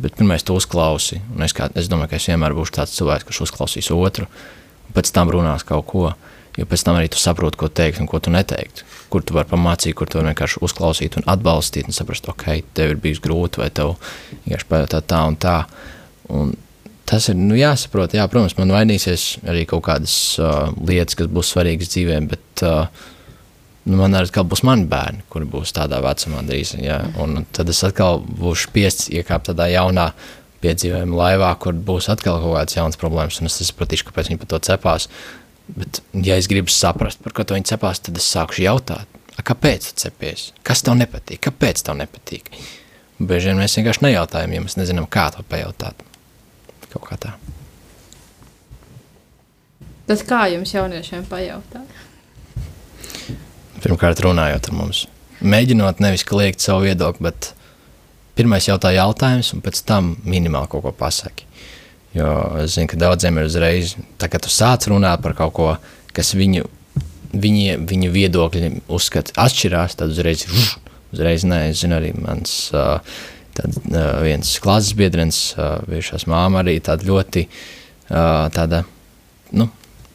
Bet 0.00 0.16
pirmais 0.16 0.44
tu 0.44 0.56
uzklausi, 0.56 1.20
un 1.34 1.44
es, 1.44 1.54
kā, 1.56 1.68
es 1.76 1.88
domāju, 1.92 2.12
ka 2.12 2.20
es 2.20 2.28
vienmēr 2.28 2.56
būšu 2.56 2.76
tāds 2.78 2.96
cilvēks, 2.96 3.26
kurš 3.28 3.42
uzklausīs 3.46 3.90
otru, 3.92 4.28
un 4.88 4.96
pēc 4.96 5.12
tam 5.16 5.32
runās 5.32 5.64
kaut 5.68 5.88
ko. 5.92 6.10
Jo 6.58 6.66
pēc 6.66 6.82
tam 6.84 6.96
arī 6.98 7.08
tu 7.12 7.20
saproti, 7.20 7.56
ko 7.60 7.68
teikt 7.70 8.00
un 8.02 8.08
ko 8.10 8.18
tu 8.20 8.32
neteikt. 8.34 8.82
Kur 9.12 9.22
tu 9.24 9.36
vari 9.36 9.48
pamācīt, 9.48 9.94
kur 9.96 10.08
tu 10.10 10.18
vari 10.18 10.32
vienkārši 10.32 10.58
uzklausīt 10.66 11.16
un 11.20 11.28
atbalstīt, 11.30 11.86
un 11.86 11.94
saprast, 11.94 12.26
ok, 12.28 12.48
tev 12.74 12.96
ir 12.96 12.98
bijis 13.00 13.20
grūti, 13.22 13.62
vai 13.62 13.68
tev 13.70 13.94
vienkārši 14.42 14.68
pajautāt 14.72 15.06
tā 15.12 15.20
un 15.30 15.38
tā. 15.40 15.54
Un 16.34 16.50
tas 17.10 17.30
ir 17.30 17.38
nu, 17.38 17.54
jāsaprot. 17.58 18.16
Jā, 18.18 18.26
protams, 18.30 18.56
man 18.58 18.74
vainīsies 18.74 19.28
arī 19.50 19.62
kaut 19.70 19.84
kādas 19.88 20.14
uh, 20.42 20.74
lietas, 20.86 21.16
kas 21.18 21.30
būs 21.30 21.54
svarīgas 21.54 21.94
dzīvēm, 21.94 22.28
bet 22.34 22.64
uh, 22.66 23.08
man 23.96 24.14
arī 24.18 24.44
būs 24.46 24.62
mani 24.66 24.86
bērni, 24.90 25.24
kuri 25.32 25.48
būs 25.48 25.72
tādā 25.76 26.00
vecumā 26.04 26.42
drīz. 26.46 26.74
Jā, 26.82 27.00
un 27.22 27.44
tad 27.56 27.70
es 27.72 27.82
atkal 27.86 28.20
būšu 28.20 28.68
spiests 28.68 29.10
iekāpt 29.12 29.50
tādā 29.50 29.70
jaunā 29.72 30.10
piedzīvojuma 30.60 31.16
laivā, 31.16 31.50
kur 31.62 31.74
būs 31.74 32.10
atkal 32.12 32.40
kaut 32.42 32.56
kādas 32.58 32.76
jaunas 32.76 33.00
problēmas, 33.00 33.40
un 33.40 33.48
es 33.48 33.60
sapratīšu, 33.64 34.10
kāpēc 34.10 34.30
viņi 34.30 34.40
par 34.42 34.50
to 34.52 34.60
cepās. 34.68 35.08
Bet, 35.70 36.02
ja 36.26 36.36
es 36.40 36.50
gribu 36.50 36.72
saprast, 36.74 37.22
par 37.24 37.32
ko 37.32 37.46
viņi 37.48 37.70
cepās, 37.72 38.02
tad 38.02 38.18
es 38.18 38.28
sākšu 38.28 38.66
jautāt, 38.66 39.06
"A, 39.38 39.42
kāpēc 39.42 39.88
tu 39.88 39.94
cepies? 40.04 40.52
Kas 40.62 40.82
tev 40.82 40.98
nepatīk? 40.98 41.40
Kāpēc 41.40 41.82
tev 41.82 41.96
nepatīk? 41.96 42.50
Bieži 43.20 43.52
vien 43.52 43.58
mēs 43.58 43.76
vienkārši 43.76 44.02
nejautājam, 44.02 44.52
ja 44.52 44.60
mēs 44.60 44.76
nezinām, 44.76 45.06
kā 45.08 45.30
to 45.34 45.42
pajautāt. 45.42 45.94
Kaut 46.90 47.06
kā 47.08 47.16
tā. 47.16 47.32
Tad 50.06 50.24
kā 50.26 50.40
jums 50.50 50.72
jauniešiem 50.74 51.26
pajautāt? 51.30 51.86
Pirmkārt, 53.80 54.20
runājot 54.24 54.68
ar 54.68 54.76
mums. 54.76 55.06
Mēģinot 55.40 56.02
nevis 56.04 56.26
kliegt 56.28 56.60
savu 56.60 56.84
viedokli, 56.84 57.30
bet 57.30 57.52
pirmais 58.36 58.66
jautā 58.68 58.92
jautājums, 58.92 59.54
un 59.56 59.62
pēc 59.64 59.80
tam 59.88 60.14
minimāli 60.28 60.68
kaut 60.72 60.84
ko 60.84 60.92
pasaki. 60.96 61.46
Jo 62.16 62.28
es 62.60 62.74
zinu, 62.74 62.90
ka 62.90 62.98
daudziem 62.98 63.38
ir 63.38 63.48
uzreiz, 63.48 63.94
tā, 64.20 64.28
kad 64.28 64.42
tu 64.44 64.52
sāc 64.52 64.88
runāt 64.90 65.22
par 65.24 65.36
kaut 65.38 65.54
ko, 65.56 65.70
kas 66.16 66.34
viņu, 66.36 66.66
viņi, 67.32 67.78
viņu 67.88 68.12
viedokļi 68.14 68.72
uzskata 68.90 69.36
atšķirās, 69.46 69.96
tad 70.00 70.12
uzreiz, 70.12 70.46
uzreiz 71.14 71.46
nē, 71.46 71.68
es 71.70 71.84
zinu 71.84 72.00
arī 72.00 72.12
mans 72.18 72.56
uh, 72.74 73.20
tāds, 73.56 73.80
uh, 73.86 74.16
viens 74.26 74.54
klases 74.62 74.96
biedrens, 74.98 75.42
uh, 75.56 75.78
bijušās 75.88 76.26
māma 76.30 76.64
arī 76.64 76.80
tāda 76.84 77.06
ļoti 77.06 77.46
uh, 77.46 78.50
tāda, 78.56 78.82
nu, 79.54 79.70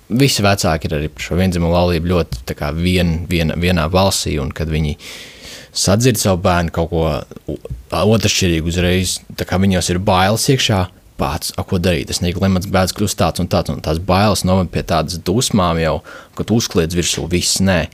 visi 0.09 0.43
vecāki 0.45 0.89
ir 0.89 0.97
arī 0.99 1.11
par 1.13 1.25
šo 1.25 1.37
vienzimumu 1.39 1.73
laulību 1.73 2.11
ļoti 2.11 2.43
tā 2.49 2.71
vien, 2.77 3.17
vien, 3.29 3.53
vienā 3.57 3.87
valstī, 3.91 4.37
un 4.41 4.51
kad 4.55 4.69
viņi 4.71 4.97
sadzird 5.75 6.19
savu 6.19 6.41
bērnu 6.45 6.73
kaut 6.75 6.91
ko 6.91 7.05
otršķirīgu 7.95 8.71
uzreiz, 8.71 9.19
tā 9.35 9.47
kā 9.47 9.59
viņos 9.61 9.89
ir 9.91 9.99
bailes 10.03 10.47
iekšā, 10.53 10.85
pats, 11.19 11.53
ko 11.55 11.79
darīt. 11.79 12.11
Es 12.11 12.21
nezinu, 12.23 12.49
mans 12.51 12.67
bērns 12.71 12.95
kļūst 12.95 13.19
tāds 13.19 13.43
un 13.43 13.49
tāds, 13.51 13.71
un 13.71 13.81
tās 13.83 13.99
bailes 14.03 14.43
noved 14.47 14.71
pie 14.73 14.83
tādas 14.87 15.19
dusmām 15.23 15.79
jau, 15.81 15.99
ka 16.35 16.47
tu 16.47 16.59
uzkliedz 16.59 16.97
virsū 16.97 17.25
viss, 17.31 17.61
nē. 17.63 17.85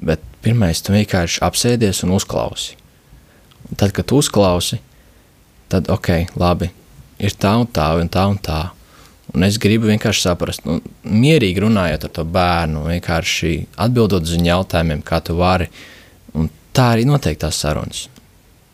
Bet 0.00 0.22
pirmais, 0.44 0.82
tu 0.82 0.94
vienkārši 0.94 1.42
apsēdies 1.46 2.02
un 2.06 2.16
uzklausi. 2.16 2.76
Un 3.70 3.78
tad, 3.78 3.94
kad 3.94 4.08
tu 4.10 4.18
uzklausi, 4.18 4.80
tad 5.70 5.90
ok, 5.92 6.32
labi, 6.40 6.70
ir 7.22 7.34
tā 7.38 7.54
un 7.60 7.68
tā, 7.70 7.92
un 8.00 8.10
tā 8.10 8.26
un 8.30 8.38
tā. 8.42 8.60
Un 8.70 8.79
es 9.46 9.58
gribu 9.62 9.90
vienkārši 9.90 10.24
saprast, 10.24 10.64
nu, 10.66 10.80
mierīgi 11.06 11.62
runājot 11.62 12.06
ar 12.06 12.14
to 12.16 12.24
bērnu, 12.26 12.84
vienkārši 12.90 13.52
atbildot 13.84 14.26
uz 14.26 14.34
viņu 14.36 14.50
jautājumiem, 14.50 15.02
kā 15.06 15.20
tu 15.24 15.36
vari. 15.38 15.68
Un 16.34 16.48
tā 16.76 16.92
arī 16.94 17.06
notiek 17.08 17.38
tās 17.38 17.60
sarunas. 17.62 18.08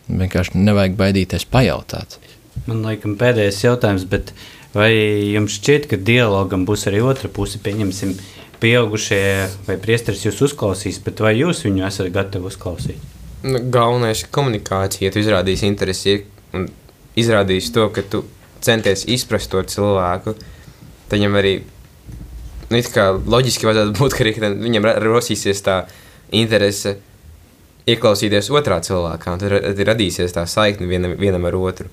Vienkārši 0.07 0.61
nevajag 0.61 0.95
baidīties 0.99 1.49
pajautāt. 1.51 2.19
Man 2.67 2.85
liekas, 2.87 3.19
pēdējais 3.21 3.65
jautājums, 3.67 4.07
bet 4.09 4.33
vai 4.77 4.93
jums 5.35 5.59
šķiet, 5.59 5.91
ka 5.91 5.99
dialogam 6.01 6.65
būs 6.69 6.87
arī 6.91 7.03
otra 7.05 7.29
puse? 7.33 7.61
Pieņemsim, 7.63 8.15
pieaugušie 8.63 9.21
vai 9.67 9.77
priesteris 9.83 10.25
jūs 10.25 10.41
uzklausīs, 10.49 11.03
bet 11.05 11.21
vai 11.25 11.35
jūs 11.37 11.65
viņu 11.67 11.85
esat 11.89 12.09
gatavi 12.15 12.49
uzklausīt? 12.49 13.13
Nu, 13.47 13.61
galvenais 13.61 14.25
ir 14.25 14.33
komunikācija. 14.33 15.09
Ja 15.09 15.15
tu 15.15 15.21
izrādīsi 15.21 15.69
interesi 15.69 16.17
un 16.57 16.71
izrādīsi 17.19 17.75
to, 17.75 17.91
ka 17.95 18.03
tu 18.03 18.25
centies 18.65 19.05
izprast 19.09 19.51
to 19.53 19.63
cilvēku, 19.63 20.37
tad 21.09 21.19
viņam 21.19 21.39
arī 21.41 21.55
nu, 22.71 22.81
loģiski 23.37 23.69
vajadzētu 23.69 23.95
būt, 23.99 24.17
ka 24.17 24.25
arī 24.25 24.35
viņam 24.67 24.89
rosīsies 25.05 25.63
tā 25.67 25.83
interese 26.35 26.97
ieklausīties 27.87 28.51
otrā 28.51 28.81
cilvēkā, 28.83 29.37
un 29.37 29.43
tad 29.43 29.55
tad 29.63 29.83
radīsies 29.91 30.35
tā 30.35 30.47
saikne 30.51 30.89
vienam, 30.91 31.15
vienam 31.21 31.47
ar 31.47 31.59
otru. 31.59 31.91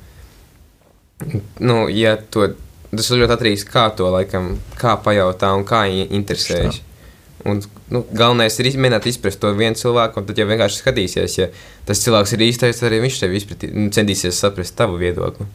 Nu, 1.61 1.85
ja 1.93 2.15
to, 2.17 2.49
tas 2.91 3.11
ļoti 3.13 3.35
atkarīgs 3.35 3.67
no 3.67 3.73
kā 3.73 3.85
to 3.97 4.09
laikam, 4.13 4.49
kā 4.79 4.95
pajautā 5.05 5.53
un 5.55 5.67
kā 5.69 5.85
interesējas. 6.03 6.81
Un, 7.43 7.59
nu, 7.91 8.01
galvenais 8.15 8.55
ir 8.59 8.69
izmēģināt 8.69 9.05
izprast 9.11 9.41
to 9.41 9.51
vienu 9.57 9.75
cilvēku, 9.75 10.21
un 10.21 10.27
tad 10.29 10.39
jau 10.39 10.47
vienkārši 10.47 10.79
skatīsies, 10.79 11.33
ja 11.41 11.49
tas 11.87 11.99
cilvēks 12.05 12.33
ir 12.37 12.45
īstais, 12.47 12.79
tad 12.79 12.87
arī 12.87 13.01
viņš 13.03 13.19
tev 13.19 13.35
izpratī, 13.35 13.69
nu, 13.75 13.89
centīsies 13.93 14.39
saprast 14.39 14.77
tavu 14.79 14.95
viedokli. 15.01 15.49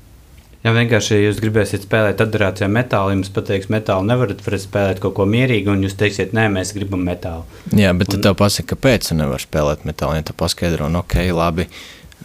Ja 0.66 0.72
vienkārši 0.74 1.20
jūs 1.20 1.38
gribēsiet 1.38 1.84
spēlēt 1.86 2.18
atdarācijā 2.24 2.66
metālu, 2.72 3.12
jums 3.14 3.30
pateiks, 3.30 3.68
metālu 3.70 4.08
nevarat 4.08 4.40
varat 4.42 4.64
spēlēt 4.64 5.02
kaut 5.04 5.14
ko 5.14 5.26
mierīgu, 5.30 5.70
un 5.70 5.84
jūs 5.86 5.94
teiksiet, 6.00 6.34
nē, 6.34 6.48
mēs 6.50 6.74
gribam 6.74 7.04
metālu. 7.06 7.46
Jā, 7.78 7.92
bet 7.94 8.10
tad 8.10 8.24
tev 8.26 8.34
pasaka, 8.40 8.72
kāpēc 8.74 9.06
tu 9.12 9.18
nevari 9.20 9.44
spēlēt 9.44 9.86
metālu. 9.86 10.18
Ja 10.18 10.26
tu 10.26 10.34
paskaidro, 10.34 10.90
nu, 10.90 11.04
ok, 11.04 11.14
labi. 11.30 11.68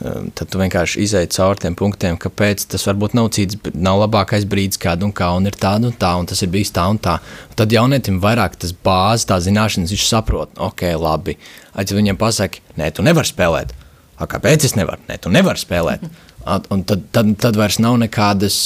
um, 0.01 0.31
Tad 0.33 0.49
tu 0.49 0.63
vienkārši 0.63 1.05
izēji 1.05 1.29
cauri 1.37 1.61
tiem 1.67 1.77
punktiem, 1.77 2.17
kāpēc 2.25 2.65
tas 2.73 2.87
varbūt 2.89 3.13
nav 3.19 3.29
cits, 3.37 3.61
nav 3.77 4.01
labākais 4.01 4.49
brīdis, 4.49 4.81
kad 4.81 5.05
un 5.05 5.13
kā, 5.13 5.29
un 5.37 5.45
ir 5.45 5.53
tāda 5.53 5.93
un 5.93 5.93
tā, 5.93 6.15
un 6.17 6.25
tas 6.33 6.41
ir 6.41 6.49
bijis 6.57 6.73
tā 6.73 6.89
un 6.89 6.97
tā. 6.97 7.19
Un 7.53 7.61
tad 7.61 7.77
jaunietim 7.77 8.17
vairāk 8.23 8.57
tas 8.65 8.73
bāzes, 8.73 9.29
tā 9.29 9.37
zināšanas, 9.45 9.93
viņš 9.93 10.09
saprot, 10.09 10.57
ok, 10.57 10.87
labi. 10.97 11.37
Aiz 11.77 11.93
viņam 11.93 12.17
pasaka, 12.17 12.65
nē, 12.81 12.89
tu 12.97 13.05
nevari 13.05 13.29
spēlēt. 13.29 13.77
A, 14.17 14.27
kāpēc 14.29 14.65
es 14.67 14.75
nevaru? 14.77 15.01
Nē, 15.09 15.17
tu 15.21 15.31
nevari 15.33 15.59
spēlēt. 15.61 16.03
A, 16.05 16.32
Un 16.43 16.83
tad, 16.87 17.05
tad, 17.15 17.29
tad 17.39 17.57
vairs 17.59 17.79
nav 17.79 17.95
nekādas, 18.01 18.57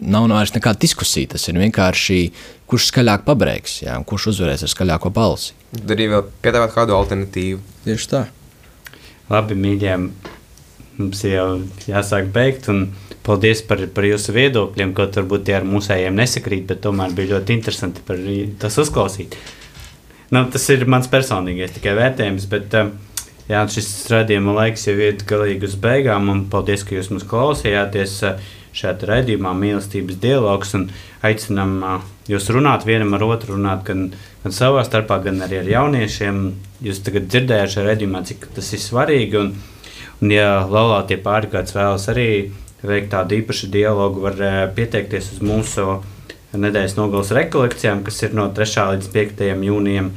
nav 0.00 0.28
vairs 0.32 0.52
nekāda 0.56 0.82
diskusija. 0.84 1.32
Tas 1.34 1.48
ir 1.48 1.58
vienkārši, 1.60 2.18
kurš 2.68 2.90
skaļāk 2.90 3.24
pabeigts, 3.28 3.80
un 3.88 4.04
kurš 4.08 4.30
uzvarēs 4.34 4.66
ar 4.66 4.72
skaļāko 4.72 5.12
balsi. 5.14 5.54
Tad 5.74 5.94
arī 5.96 6.10
vēl 6.12 6.26
piedāvāt 6.44 6.74
kādu 6.76 6.96
alternatīvu. 6.98 7.62
Tieši 7.86 8.10
tā. 8.12 8.26
Labi, 9.32 9.56
mīļie, 9.56 9.96
mums 11.00 11.24
jau 11.24 11.48
jāsāk 11.88 12.28
beigt. 12.34 12.68
un 12.72 12.86
Paldies 13.24 13.62
par, 13.64 13.80
par 13.96 14.04
jūsu 14.04 14.34
viedokļiem, 14.36 14.90
kaut 14.96 15.14
varbūt 15.16 15.46
tie 15.48 15.54
ar 15.56 15.64
mūsējiem 15.64 16.16
nesakrīt, 16.18 16.66
bet 16.68 16.82
tomēr 16.84 17.14
bija 17.16 17.38
ļoti 17.38 17.54
interesanti 17.56 18.02
par 18.04 18.18
tas 18.60 18.76
uzklausīt. 18.82 19.38
Nu, 20.34 20.42
tas 20.52 20.66
ir 20.74 20.84
mans 20.90 21.08
personīgais 21.08 21.72
tikai 21.72 21.94
vērtējums, 21.96 22.44
bet 22.52 22.76
uh, 22.76 22.90
jā, 23.50 23.62
šis 23.70 23.88
raidījuma 24.12 24.54
laiks 24.58 24.86
jau 24.88 24.94
ir 24.98 25.18
galīgi 25.28 25.68
uz 25.68 25.76
beigām. 25.80 26.30
un 26.32 26.44
Paldies, 26.52 26.84
ka 26.86 26.96
jūs 26.96 27.10
mums 27.12 27.26
klausījāties 27.28 28.16
uh, 28.28 28.40
šajā 28.74 29.08
raidījumā, 29.10 29.52
mīlestības 29.58 30.18
dialogs. 30.22 30.74
Aicinām 31.24 31.76
uh, 31.82 32.08
jūs 32.30 32.50
runāt 32.54 32.86
vienam 32.88 33.14
ar 33.16 33.26
otru, 33.26 33.58
runāt 33.58 33.84
gan, 33.88 34.08
gan 34.42 34.56
savā 34.56 34.84
starpā, 34.86 35.20
gan 35.24 35.42
arī 35.46 35.62
ar 35.62 35.70
jauniešiem. 35.74 36.42
Jūs 36.84 37.04
tagad 37.06 37.28
dzirdējāt 37.30 37.76
šajā 37.76 37.86
raidījumā, 37.90 38.24
cik 38.28 38.48
tas 38.56 38.72
ir 38.74 38.82
svarīgi. 38.82 39.40
Un, 39.40 39.54
un 40.20 40.34
ja 40.34 40.48
laulātie 40.68 41.20
pāri 41.22 41.52
kāds 41.52 41.76
vēlas 41.76 42.08
arī 42.12 42.28
veikt 42.84 43.14
tādu 43.14 43.38
īpašu 43.38 43.70
dialogu, 43.72 44.24
var 44.24 44.40
uh, 44.40 44.58
pieteikties 44.74 45.34
uz 45.36 45.44
mūsu 45.44 46.02
nedēļas 46.54 46.98
nogalas 46.98 47.32
rekolekcijām, 47.34 48.04
kas 48.06 48.20
ir 48.22 48.36
no 48.36 48.46
3. 48.54 48.88
līdz 48.94 49.10
5. 49.14 49.44
jūnijam. 49.68 50.12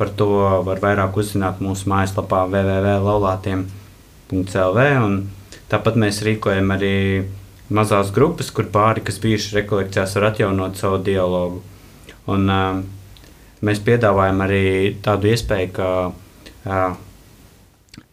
Par 0.00 0.08
to 0.16 0.30
var 0.64 0.80
vairāk 0.80 1.12
uzzināt 1.20 1.60
mūsu 1.60 1.84
mājaslapā 1.92 2.48
www.laulātiem.lv. 2.48 4.80
Tāpat 5.70 5.94
mēs 6.00 6.24
rīkojam 6.26 6.72
arī 6.74 6.94
mazās 7.70 8.10
grupas, 8.14 8.50
kur 8.50 8.66
pāri, 8.72 9.02
kas 9.04 9.20
bijuši 9.22 9.60
rekolekcijās, 9.60 10.16
var 10.16 10.30
atjaunot 10.30 10.80
savu 10.80 10.98
dialogu. 11.04 11.60
Un, 12.30 12.50
uh, 12.50 12.80
mēs 13.66 13.82
piedāvājam 13.84 14.42
arī 14.44 14.64
tādu 15.04 15.30
iespēju, 15.30 15.70
ka 15.76 15.88
uh, 16.10 16.98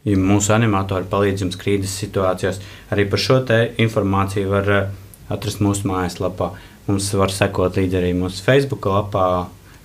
ja 0.07 0.21
mūsu 0.21 0.53
animatori 0.55 1.09
palīdz 1.09 1.45
jums 1.45 1.59
krīzes 1.59 1.97
situācijās. 2.03 2.61
Arī 2.93 3.07
par 3.09 3.23
šo 3.23 3.41
informāciju 3.87 4.53
var 4.53 4.73
uh, 4.75 4.95
atrast 5.33 5.63
mūsu 5.63 5.89
mājaslapā. 5.89 6.47
Mums 6.87 7.09
var 7.19 7.33
sekot 7.33 7.79
līdzi 7.79 7.99
arī 7.99 8.13
mūsu 8.15 8.43
Facebook 8.45 8.85
lapā, 8.87 9.27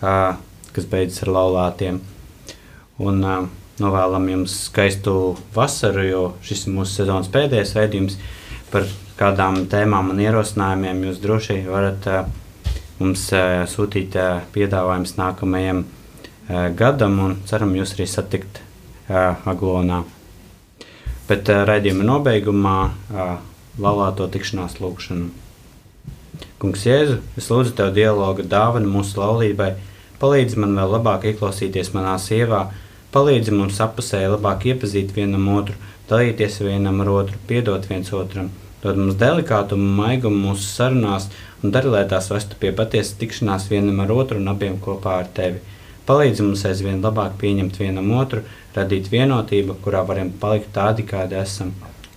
uh, 0.03 0.35
kas 0.77 0.87
beidzas 0.89 1.25
ar 1.25 1.33
laulātiem. 1.37 2.01
Un 3.03 3.25
uh, 3.25 3.47
novēlam 3.83 4.29
jums 4.31 4.55
skaistu 4.69 5.15
vasaru, 5.55 6.05
jo 6.07 6.23
šis 6.45 6.67
ir 6.67 6.77
mūsu 6.77 7.01
sezonas 7.01 7.31
pēdējais 7.33 7.75
raidījums. 7.79 8.19
Par 8.73 8.87
kādām 9.19 9.67
tēmām 9.71 10.13
un 10.15 10.23
ierosinājumiem 10.23 11.05
jūs 11.09 11.21
droši 11.23 11.59
varat 11.69 12.09
uh, 12.11 12.25
mums 13.01 13.29
uh, 13.37 13.63
sūtīt 13.69 14.17
uh, 14.19 14.43
piedāvājumus 14.55 15.17
nākamajam 15.19 15.85
uh, 15.85 16.67
gadam, 16.79 17.19
un 17.27 17.39
ceram 17.49 17.75
jūs 17.77 17.97
arī 17.97 18.09
satikt 18.11 18.63
uh, 18.63 19.39
Aglonā. 19.49 20.03
Bet 21.29 21.49
uh, 21.53 21.63
raidījuma 21.69 22.07
nobeigumā 22.09 22.77
uh, 22.89 23.39
laulāto 23.81 24.29
tikšanās 24.33 24.81
lūgšanu. 24.83 25.31
Kungs, 26.63 26.85
Jēzu, 26.87 27.19
es 27.39 27.49
lūdzu 27.51 27.75
tev 27.79 27.91
dialogu 27.97 28.45
dāvanu 28.47 28.91
mūsu 28.91 29.19
laulībai, 29.21 29.73
palīdzi 30.23 30.61
man 30.63 30.77
vēl 30.79 30.97
labāk 30.97 31.27
ieklausīties 31.33 31.93
manā 31.97 32.15
sievā, 32.23 32.69
palīdzi 33.15 33.55
mums 33.57 33.81
apusēji 33.83 34.31
labāk 34.37 34.69
iepazīt 34.71 35.11
vienam 35.17 35.49
otru, 35.57 35.75
dalīties 36.11 36.61
vienam 36.63 37.03
ar 37.03 37.11
otru, 37.13 37.41
piedot 37.49 37.89
viens 37.91 38.13
otram, 38.15 38.53
dod 38.85 39.01
mums 39.01 39.19
delikātumu, 39.21 39.91
maigumu 39.99 40.49
mūsu 40.49 40.69
sarunās 40.69 41.29
un 41.63 41.75
dari, 41.75 41.91
lai 41.91 42.07
tās 42.11 42.31
vestu 42.33 42.59
pie 42.61 42.73
patiesas 42.79 43.19
tikšanās 43.21 43.69
vienam 43.71 44.01
ar 44.05 44.15
otru 44.15 44.39
un 44.39 44.51
abiem 44.55 44.79
kopā 44.83 45.19
ar 45.23 45.31
tevi. 45.37 45.63
Palīdzi 46.07 46.43
mums 46.43 46.65
aizvien 46.67 47.03
labāk 47.03 47.37
pieņemt 47.43 47.79
vienam 47.79 48.11
otru, 48.19 48.43
radīt 48.75 49.11
vienotību, 49.13 49.79
kurā 49.85 50.03
varam 50.07 50.33
palikt 50.43 50.73
tādi, 50.75 51.07
kādi 51.07 51.39
esam. 51.39 51.71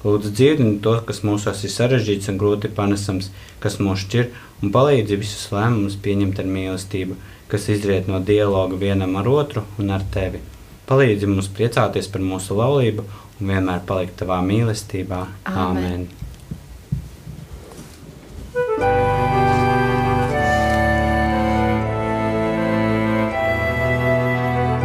Lūdzu, 0.05 0.31
dziedini 0.37 0.79
to, 0.85 0.95
kas 1.05 1.23
mūsos 1.25 1.63
ir 1.65 1.73
sarežģīts 1.73 2.29
un 2.29 2.39
grūti 2.41 2.69
panesams, 2.73 3.31
kas 3.61 3.77
mūs 3.81 4.05
šķir, 4.05 4.27
un 4.61 4.73
palīdzi 4.73 5.17
visus 5.21 5.47
lēmumus 5.53 5.97
pieņemt 6.01 6.41
ar 6.41 6.49
mīlestību, 6.49 7.17
kas 7.47 7.69
izriet 7.69 8.07
no 8.09 8.19
dialoga 8.19 8.77
vienam 8.79 9.15
ar 9.19 9.29
otru 9.29 9.63
un 9.79 9.93
ar 9.93 10.03
tevi. 10.13 10.41
Palīdzi 10.89 11.29
mums 11.29 11.49
priecāties 11.49 12.09
par 12.13 12.21
mūsu 12.21 12.57
laulību 12.57 13.05
un 13.39 13.49
vienmēr 13.49 13.81
palikt 13.89 14.19
tavā 14.21 14.37
mīlestībā. 14.45 15.23
Āmen. 15.49 16.07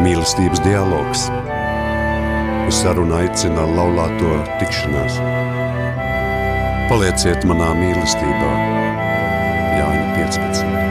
Mīlestības 0.01 0.65
dialogs. 0.65 1.29
Uz 2.71 2.81
sarunu 2.81 3.19
aicina 3.19 3.67
laulāto 3.77 4.37
tikšanās. 4.61 5.21
Palieciet 6.91 7.45
manā 7.47 7.71
mīlestībā, 7.79 8.53
Jāņa 9.79 10.07
15. 10.17 10.90